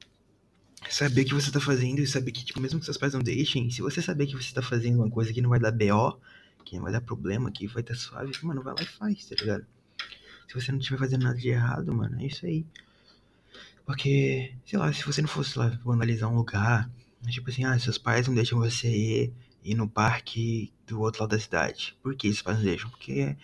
saber 0.89 1.21
o 1.21 1.25
que 1.25 1.33
você 1.33 1.51
tá 1.51 1.59
fazendo 1.59 1.99
e 1.99 2.07
saber 2.07 2.31
que, 2.31 2.43
tipo, 2.43 2.59
mesmo 2.59 2.79
que 2.79 2.85
seus 2.85 2.97
pais 2.97 3.13
não 3.13 3.21
deixem, 3.21 3.69
se 3.69 3.81
você 3.81 4.01
saber 4.01 4.27
que 4.27 4.35
você 4.35 4.53
tá 4.53 4.61
fazendo 4.61 4.97
uma 4.97 5.09
coisa 5.09 5.33
que 5.33 5.41
não 5.41 5.49
vai 5.49 5.59
dar 5.59 5.71
BO, 5.71 6.19
que 6.65 6.75
não 6.75 6.83
vai 6.83 6.91
dar 6.91 7.01
problema, 7.01 7.51
que 7.51 7.67
vai 7.67 7.81
estar 7.81 7.93
tá 7.93 7.99
suave, 7.99 8.31
mano, 8.43 8.61
vai 8.61 8.73
lá 8.73 8.81
e 8.81 8.85
faz, 8.85 9.25
tá 9.25 9.35
ligado? 9.35 9.65
Se 10.47 10.53
você 10.53 10.71
não 10.71 10.79
estiver 10.79 10.97
fazendo 10.97 11.23
nada 11.23 11.37
de 11.37 11.49
errado, 11.49 11.93
mano, 11.93 12.19
é 12.19 12.25
isso 12.25 12.45
aí. 12.45 12.65
Porque, 13.85 14.53
sei 14.65 14.77
lá, 14.77 14.91
se 14.91 15.05
você 15.05 15.21
não 15.21 15.29
fosse 15.29 15.57
lá 15.57 15.79
analisar 15.85 16.27
um 16.27 16.35
lugar, 16.35 16.89
Tipo 17.27 17.49
assim, 17.49 17.63
ah, 17.65 17.77
seus 17.77 17.97
pais 17.97 18.27
não 18.27 18.35
deixam 18.35 18.59
você 18.59 18.87
ir, 18.87 19.33
ir 19.63 19.75
no 19.75 19.89
parque 19.89 20.71
do 20.87 21.01
outro 21.01 21.21
lado 21.21 21.31
da 21.31 21.39
cidade. 21.39 21.95
Por 22.01 22.15
que 22.15 22.27
seus 22.29 22.41
pais 22.41 22.57
não 22.57 22.65
deixam? 22.65 22.89
Porque 22.89 23.35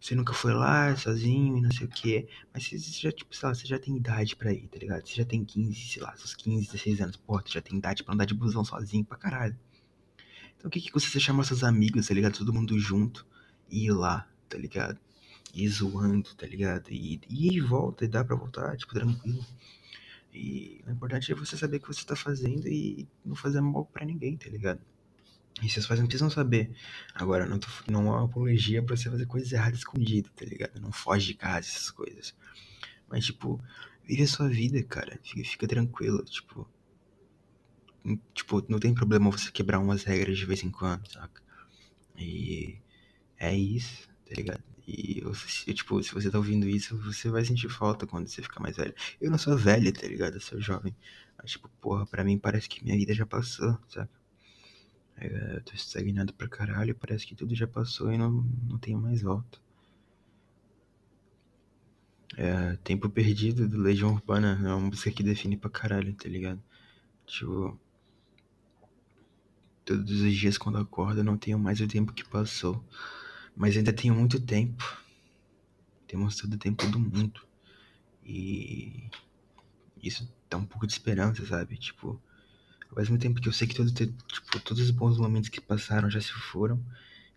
você 0.00 0.14
nunca 0.14 0.32
foi 0.32 0.54
lá 0.54 0.96
sozinho 0.96 1.58
e 1.58 1.60
não 1.60 1.70
sei 1.70 1.86
o 1.86 1.90
que. 1.90 2.26
Mas 2.54 2.66
você 2.66 2.78
já, 2.78 3.12
tipo, 3.12 3.34
sei 3.36 3.48
lá, 3.48 3.54
você 3.54 3.66
já 3.66 3.78
tem 3.78 3.96
idade 3.96 4.34
pra 4.34 4.50
ir, 4.52 4.66
tá 4.68 4.78
ligado? 4.78 5.06
Você 5.06 5.14
já 5.14 5.24
tem 5.26 5.44
15, 5.44 5.74
sei 5.74 6.02
lá, 6.02 6.16
seus 6.16 6.34
15, 6.34 6.66
16 6.66 7.00
anos. 7.02 7.16
Pô, 7.16 7.38
você 7.38 7.50
já 7.50 7.60
tem 7.60 7.76
idade 7.76 8.02
pra 8.02 8.14
andar 8.14 8.24
de 8.24 8.34
busão 8.34 8.64
sozinho 8.64 9.04
pra 9.04 9.18
caralho. 9.18 9.58
Então 10.56 10.68
o 10.68 10.70
que 10.70 10.80
que 10.80 10.92
você 10.92 11.20
chamar 11.20 11.44
seus 11.44 11.62
amigos, 11.62 12.08
tá 12.08 12.14
ligado? 12.14 12.38
Todo 12.38 12.52
mundo 12.52 12.78
junto 12.78 13.26
e 13.70 13.86
ir 13.86 13.92
lá, 13.92 14.26
tá 14.48 14.56
ligado? 14.56 14.98
E 15.54 15.68
zoando, 15.68 16.34
tá 16.34 16.46
ligado? 16.46 16.90
E, 16.90 17.20
e, 17.28 17.60
volta, 17.60 18.04
e 18.04 18.08
dá 18.08 18.24
pra 18.24 18.36
voltar, 18.36 18.76
tipo, 18.76 18.94
tranquilo. 18.94 19.44
E 20.32 20.82
o 20.86 20.90
importante 20.90 21.32
é 21.32 21.34
você 21.34 21.56
saber 21.56 21.78
o 21.78 21.80
que 21.80 21.88
você 21.88 22.06
tá 22.06 22.16
fazendo 22.16 22.68
e 22.68 23.06
não 23.24 23.34
fazer 23.34 23.60
mal 23.60 23.84
para 23.84 24.04
ninguém, 24.04 24.36
tá 24.36 24.48
ligado? 24.48 24.80
E 25.62 25.68
seus 25.68 25.86
pais 25.86 26.00
não 26.00 26.06
precisam 26.06 26.30
saber. 26.30 26.70
Agora, 27.14 27.46
não, 27.46 27.58
tô, 27.58 27.68
não 27.90 28.06
é 28.06 28.10
uma 28.10 28.24
apologia 28.24 28.82
pra 28.82 28.96
você 28.96 29.10
fazer 29.10 29.26
coisas 29.26 29.52
erradas 29.52 29.80
escondido, 29.80 30.30
tá 30.30 30.44
ligado? 30.44 30.80
Não 30.80 30.90
foge 30.92 31.28
de 31.28 31.34
casa, 31.34 31.68
essas 31.68 31.90
coisas. 31.90 32.34
Mas, 33.08 33.26
tipo, 33.26 33.62
vive 34.04 34.22
a 34.22 34.26
sua 34.26 34.48
vida, 34.48 34.82
cara. 34.82 35.18
Fica, 35.22 35.44
fica 35.48 35.68
tranquilo, 35.68 36.24
tipo. 36.24 36.68
Tipo, 38.32 38.64
não 38.68 38.78
tem 38.78 38.94
problema 38.94 39.30
você 39.30 39.50
quebrar 39.50 39.78
umas 39.78 40.04
regras 40.04 40.38
de 40.38 40.46
vez 40.46 40.64
em 40.64 40.70
quando, 40.70 41.06
saca? 41.10 41.42
E 42.16 42.78
é 43.38 43.54
isso, 43.54 44.08
tá 44.26 44.34
ligado? 44.34 44.62
E, 44.86 45.20
você, 45.22 45.72
tipo, 45.74 46.02
se 46.02 46.12
você 46.12 46.30
tá 46.30 46.38
ouvindo 46.38 46.66
isso, 46.68 46.96
você 46.98 47.28
vai 47.30 47.44
sentir 47.44 47.68
falta 47.68 48.06
quando 48.06 48.28
você 48.28 48.42
ficar 48.42 48.60
mais 48.60 48.76
velho. 48.76 48.94
Eu 49.20 49.30
não 49.30 49.38
sou 49.38 49.56
velho, 49.56 49.92
tá 49.92 50.06
ligado? 50.06 50.34
Eu 50.34 50.40
sou 50.40 50.60
jovem. 50.60 50.96
Mas, 51.36 51.52
tipo, 51.52 51.68
porra, 51.80 52.06
pra 52.06 52.24
mim 52.24 52.38
parece 52.38 52.68
que 52.68 52.82
minha 52.82 52.96
vida 52.96 53.14
já 53.14 53.26
passou, 53.26 53.78
sabe? 53.88 54.08
É, 55.20 55.60
tô 55.60 55.74
estagnado 55.74 56.32
pra 56.32 56.48
caralho, 56.48 56.94
parece 56.94 57.26
que 57.26 57.34
tudo 57.34 57.54
já 57.54 57.66
passou 57.66 58.10
e 58.10 58.16
não, 58.16 58.30
não 58.66 58.78
tenho 58.78 58.98
mais 58.98 59.20
volta. 59.20 59.58
É, 62.38 62.76
Tempo 62.76 63.08
Perdido 63.10 63.68
do 63.68 63.76
Legião 63.76 64.12
Urbana 64.14 64.58
é 64.64 64.68
uma 64.68 64.80
música 64.80 65.10
que 65.10 65.22
define 65.22 65.58
pra 65.58 65.68
caralho, 65.68 66.14
tá 66.14 66.26
ligado? 66.26 66.62
Tipo, 67.26 67.78
todos 69.84 70.22
os 70.22 70.34
dias 70.34 70.56
quando 70.56 70.78
acordo 70.78 71.22
não 71.22 71.36
tenho 71.36 71.58
mais 71.58 71.80
o 71.80 71.86
tempo 71.86 72.14
que 72.14 72.24
passou. 72.24 72.82
Mas 73.54 73.76
ainda 73.76 73.92
tenho 73.92 74.14
muito 74.14 74.40
tempo. 74.40 74.82
Temos 76.06 76.36
todo 76.36 76.54
o 76.54 76.58
tempo 76.58 76.86
do 76.86 76.98
mundo. 76.98 77.46
E 78.24 79.10
isso 80.02 80.32
dá 80.48 80.56
um 80.56 80.64
pouco 80.64 80.86
de 80.86 80.94
esperança, 80.94 81.44
sabe? 81.44 81.76
Tipo, 81.76 82.20
ao 82.90 82.96
mesmo 82.98 83.18
tempo 83.18 83.40
que 83.40 83.48
eu 83.48 83.52
sei 83.52 83.66
que 83.66 83.74
todo, 83.74 83.90
tipo, 83.92 84.60
todos 84.60 84.82
os 84.82 84.90
bons 84.90 85.16
momentos 85.18 85.48
que 85.48 85.60
passaram 85.60 86.10
já 86.10 86.20
se 86.20 86.32
foram, 86.32 86.82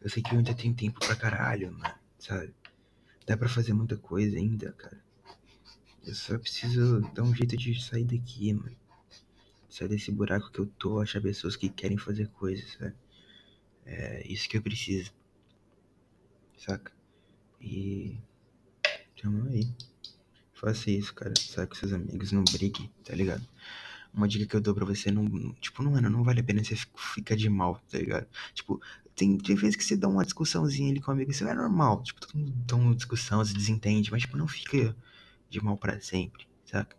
Eu 0.04 0.10
sei 0.10 0.22
que 0.22 0.34
eu 0.34 0.38
ainda 0.38 0.54
tenho 0.54 0.76
tempo 0.76 1.00
pra 1.00 1.16
caralho, 1.16 1.72
mano, 1.72 1.96
sabe? 2.20 2.54
Dá 3.26 3.38
pra 3.38 3.48
fazer 3.48 3.72
muita 3.74 3.96
coisa 3.96 4.38
ainda, 4.38 4.74
cara. 4.74 5.02
Eu 6.06 6.14
só 6.14 6.38
preciso 6.38 7.00
dar 7.14 7.24
um 7.24 7.34
jeito 7.34 7.56
de 7.56 7.82
sair 7.82 8.04
daqui, 8.04 8.54
mano. 8.54 8.76
Sair 9.70 9.88
desse 9.88 10.12
buraco 10.12 10.52
que 10.52 10.60
eu 10.60 10.66
tô, 10.78 11.00
achar 11.00 11.22
pessoas 11.22 11.56
que 11.56 11.70
querem 11.70 11.98
fazer 11.98 12.28
coisas, 12.28 12.74
sabe? 12.74 12.94
É 13.86 14.28
isso 14.28 14.50
que 14.50 14.58
eu 14.58 14.62
preciso. 14.62 15.14
Saca? 16.58 16.92
E. 17.62 18.18
Tamo 19.22 19.48
aí. 19.48 19.70
Faça 20.54 20.92
isso, 20.92 21.14
cara. 21.14 21.34
Sai 21.40 21.66
com 21.66 21.76
seus 21.76 21.94
amigos, 21.94 22.34
não 22.34 22.44
brigue, 22.44 22.92
tá 23.06 23.16
ligado? 23.16 23.48
Uma 24.14 24.28
dica 24.28 24.46
que 24.46 24.56
eu 24.56 24.62
dou 24.62 24.76
pra 24.76 24.86
você, 24.86 25.10
não, 25.12 25.54
tipo, 25.56 25.82
não, 25.82 25.92
não 26.02 26.24
vale 26.24 26.42
a 26.42 26.44
pena 26.44 26.64
você 26.64 26.76
ficar 27.16 27.36
de 27.36 27.50
mal, 27.50 27.82
tá 27.90 27.98
ligado? 27.98 28.28
Tipo, 28.54 28.80
tem, 29.16 29.38
tem 29.38 29.56
vezes 29.56 29.76
que 29.76 29.84
você 29.84 29.98
dá 29.98 30.08
uma 30.08 30.24
discussãozinha 30.24 30.92
ali 30.92 31.02
com 31.02 31.12
um 31.12 31.16
amigo, 31.16 31.32
isso 31.32 31.48
é 31.48 31.54
normal. 31.54 32.04
Tipo, 32.04 32.22
todo 32.22 32.38
mundo 32.38 32.54
dá 32.68 32.76
uma 32.76 32.96
discussão, 32.96 33.44
se 33.44 33.54
desentende, 33.54 34.12
mas, 34.12 34.22
tipo, 34.22 34.38
não 34.38 34.48
fica 34.48 34.96
de 35.50 35.64
mal 35.64 35.78
pra 35.78 36.00
sempre, 36.00 36.48
saca? 36.66 36.96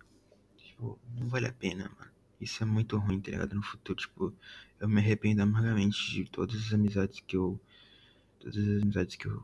Tipo, 0.57 0.99
não 1.17 1.29
vale 1.29 1.47
a 1.47 1.53
pena, 1.53 1.91
mano. 1.97 2.11
Isso 2.41 2.63
é 2.63 2.67
muito 2.67 2.99
ruim, 2.99 3.21
tá 3.21 3.31
ligado? 3.31 3.55
No 3.55 3.63
futuro, 3.63 3.99
tipo, 3.99 4.35
eu 4.81 4.89
me 4.89 5.01
arrependo 5.01 5.43
amargamente 5.43 6.11
de 6.11 6.25
todas 6.25 6.57
as 6.57 6.73
amizades 6.73 7.21
que 7.21 7.37
eu. 7.37 7.59
Todas 8.39 8.59
as 8.59 8.83
amizades 8.83 9.17
que 9.17 9.27
eu. 9.27 9.43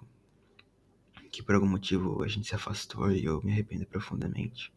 Que 1.30 1.42
por 1.42 1.54
algum 1.54 1.68
motivo 1.68 2.22
a 2.22 2.28
gente 2.28 2.48
se 2.48 2.54
afastou 2.54 3.10
e 3.12 3.24
eu 3.24 3.40
me 3.42 3.52
arrependo 3.52 3.86
profundamente. 3.86 4.72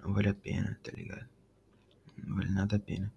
Não 0.00 0.12
vale 0.12 0.28
a 0.28 0.34
pena, 0.34 0.78
tá 0.82 0.92
ligado? 0.92 1.28
Não 2.22 2.36
vale 2.36 2.50
nada 2.50 2.76
a 2.76 2.78
pena. 2.78 3.12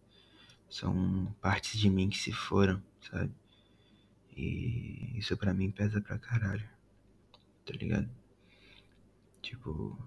São 0.70 1.34
partes 1.41 1.80
de 1.80 1.89
mim 1.89 2.10
que 2.10 2.18
se 2.18 2.32
foram, 2.32 2.82
sabe? 3.02 3.32
E 4.36 5.18
isso 5.18 5.36
pra 5.38 5.54
mim 5.54 5.72
pesa 5.72 6.02
pra 6.02 6.18
caralho. 6.18 6.68
Tá 7.66 7.74
ligado? 7.74 8.10
Tipo, 9.41 9.98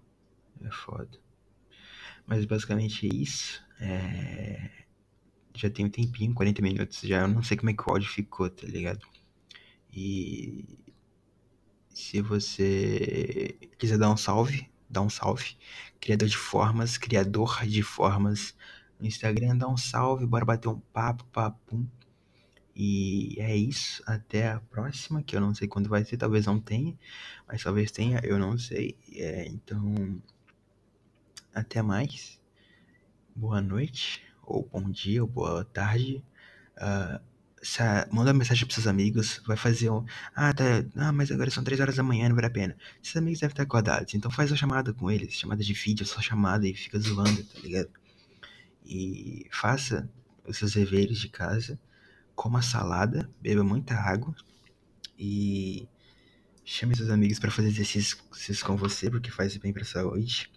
é 0.63 0.71
foda. 0.71 1.19
Mas 2.27 2.45
basicamente 2.45 3.07
é 3.07 3.15
isso. 3.15 3.63
É... 3.81 4.71
Já 5.55 5.69
tem 5.69 5.85
um 5.85 5.91
tempinho, 5.91 6.35
40 6.35 6.63
minutos 6.63 7.01
já. 7.01 7.23
Eu 7.23 7.29
não 7.29 7.43
sei 7.43 7.57
como 7.57 7.71
é 7.71 7.75
que 7.75 7.83
o 7.83 7.91
áudio 7.91 8.09
ficou, 8.09 8.49
tá 8.49 8.67
ligado? 8.67 9.07
E 9.93 10.65
se 11.89 12.21
você 12.23 13.59
quiser 13.79 13.99
dar 13.99 14.11
um 14.13 14.17
salve, 14.17 14.71
dá 14.89 15.01
um 15.01 15.11
salve. 15.11 15.57
Criador 16.01 16.29
de 16.29 16.37
formas, 16.37 16.97
criador 16.97 17.67
de 17.67 17.83
formas 17.83 18.55
no 19.01 19.07
Instagram, 19.07 19.57
dá 19.57 19.69
um 19.69 19.77
salve, 19.77 20.27
bora 20.27 20.45
bater 20.45 20.69
um 20.69 20.79
papo, 20.93 21.25
papum. 21.33 21.87
E 22.75 23.37
é 23.39 23.55
isso, 23.57 24.03
até 24.07 24.53
a 24.53 24.61
próxima, 24.61 25.23
que 25.23 25.37
eu 25.37 25.41
não 25.41 25.55
sei 25.55 25.69
quando 25.69 25.89
vai 25.89 26.05
ser, 26.05 26.17
talvez 26.17 26.47
não 26.47 26.61
tenha, 26.61 26.97
mas 27.47 27.63
talvez 27.63 27.91
tenha, 27.91 28.21
eu 28.23 28.39
não 28.39 28.57
sei. 28.59 28.97
É, 29.13 29.47
então, 29.49 30.21
até 31.55 31.83
mais. 31.83 32.41
Boa 33.35 33.61
noite, 33.61 34.23
ou 34.43 34.69
bom 34.73 34.91
dia, 34.91 35.23
ou 35.23 35.29
boa 35.29 35.65
tarde. 35.65 36.25
Uh, 36.77 37.21
manda 38.11 38.31
uma 38.31 38.39
mensagem 38.39 38.67
para 38.67 38.75
seus 38.75 38.87
amigos, 38.87 39.43
vai 39.47 39.57
fazer 39.57 39.91
um. 39.91 40.05
Ah, 40.35 40.53
tá. 40.53 40.65
Ah, 40.97 41.13
mas 41.13 41.31
agora 41.31 41.51
são 41.51 41.63
3 41.63 41.81
horas 41.81 41.97
da 41.97 42.03
manhã, 42.03 42.29
não 42.29 42.35
vale 42.35 42.47
a 42.47 42.51
pena. 42.51 42.77
Seus 43.03 43.17
amigos 43.17 43.41
devem 43.41 43.53
estar 43.53 43.63
acordados, 43.65 44.15
então 44.15 44.31
faz 44.31 44.51
uma 44.51 44.57
chamada 44.57 44.93
com 44.95 45.11
eles, 45.11 45.35
chamada 45.35 45.63
de 45.63 45.73
vídeo, 45.75 46.07
só 46.07 46.21
chamada 46.21 46.67
e 46.67 46.75
fica 46.75 46.99
zoando, 46.99 47.45
tá 47.45 47.61
ligado? 47.61 48.00
E 48.85 49.47
faça 49.53 50.11
os 50.47 50.57
seus 50.57 50.73
deveres 50.73 51.19
de 51.19 51.29
casa, 51.29 51.79
coma 52.35 52.63
salada, 52.63 53.31
beba 53.41 53.63
muita 53.63 53.95
água 53.95 54.35
e 55.19 55.87
chame 56.65 56.97
seus 56.97 57.11
amigos 57.11 57.39
para 57.39 57.51
fazer 57.51 57.69
exercícios 57.69 58.63
com 58.63 58.77
você, 58.77 59.11
porque 59.11 59.31
faz 59.31 59.57
bem 59.57 59.73
pra 59.73 59.85
saúde. 59.85 60.51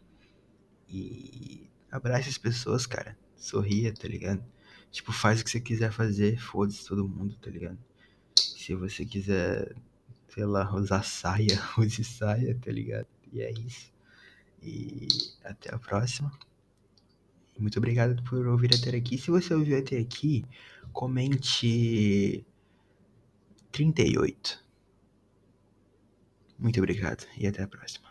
E 0.87 1.69
abrace 1.91 2.29
as 2.29 2.37
pessoas, 2.37 2.85
cara. 2.85 3.17
Sorria, 3.35 3.93
tá 3.93 4.07
ligado? 4.07 4.43
Tipo, 4.91 5.11
faz 5.11 5.41
o 5.41 5.43
que 5.43 5.49
você 5.49 5.59
quiser 5.59 5.91
fazer, 5.91 6.39
foda-se 6.39 6.87
todo 6.87 7.07
mundo, 7.07 7.35
tá 7.41 7.49
ligado? 7.49 7.77
Se 8.37 8.75
você 8.75 9.03
quiser, 9.05 9.75
sei 10.29 10.45
lá, 10.45 10.73
usar 10.73 11.03
saia, 11.03 11.59
use 11.77 12.03
saia, 12.03 12.57
tá 12.63 12.71
ligado? 12.71 13.07
E 13.31 13.41
é 13.41 13.51
isso. 13.51 13.91
E 14.61 15.07
até 15.43 15.73
a 15.73 15.79
próxima. 15.79 16.31
Muito 17.57 17.77
obrigado 17.77 18.21
por 18.23 18.47
ouvir 18.47 18.73
até 18.73 18.95
aqui. 18.95 19.17
Se 19.17 19.29
você 19.29 19.53
ouviu 19.53 19.77
até 19.77 19.97
aqui, 19.97 20.43
comente 20.91 22.45
38. 23.71 24.63
Muito 26.57 26.79
obrigado 26.79 27.25
e 27.37 27.47
até 27.47 27.63
a 27.63 27.67
próxima. 27.67 28.02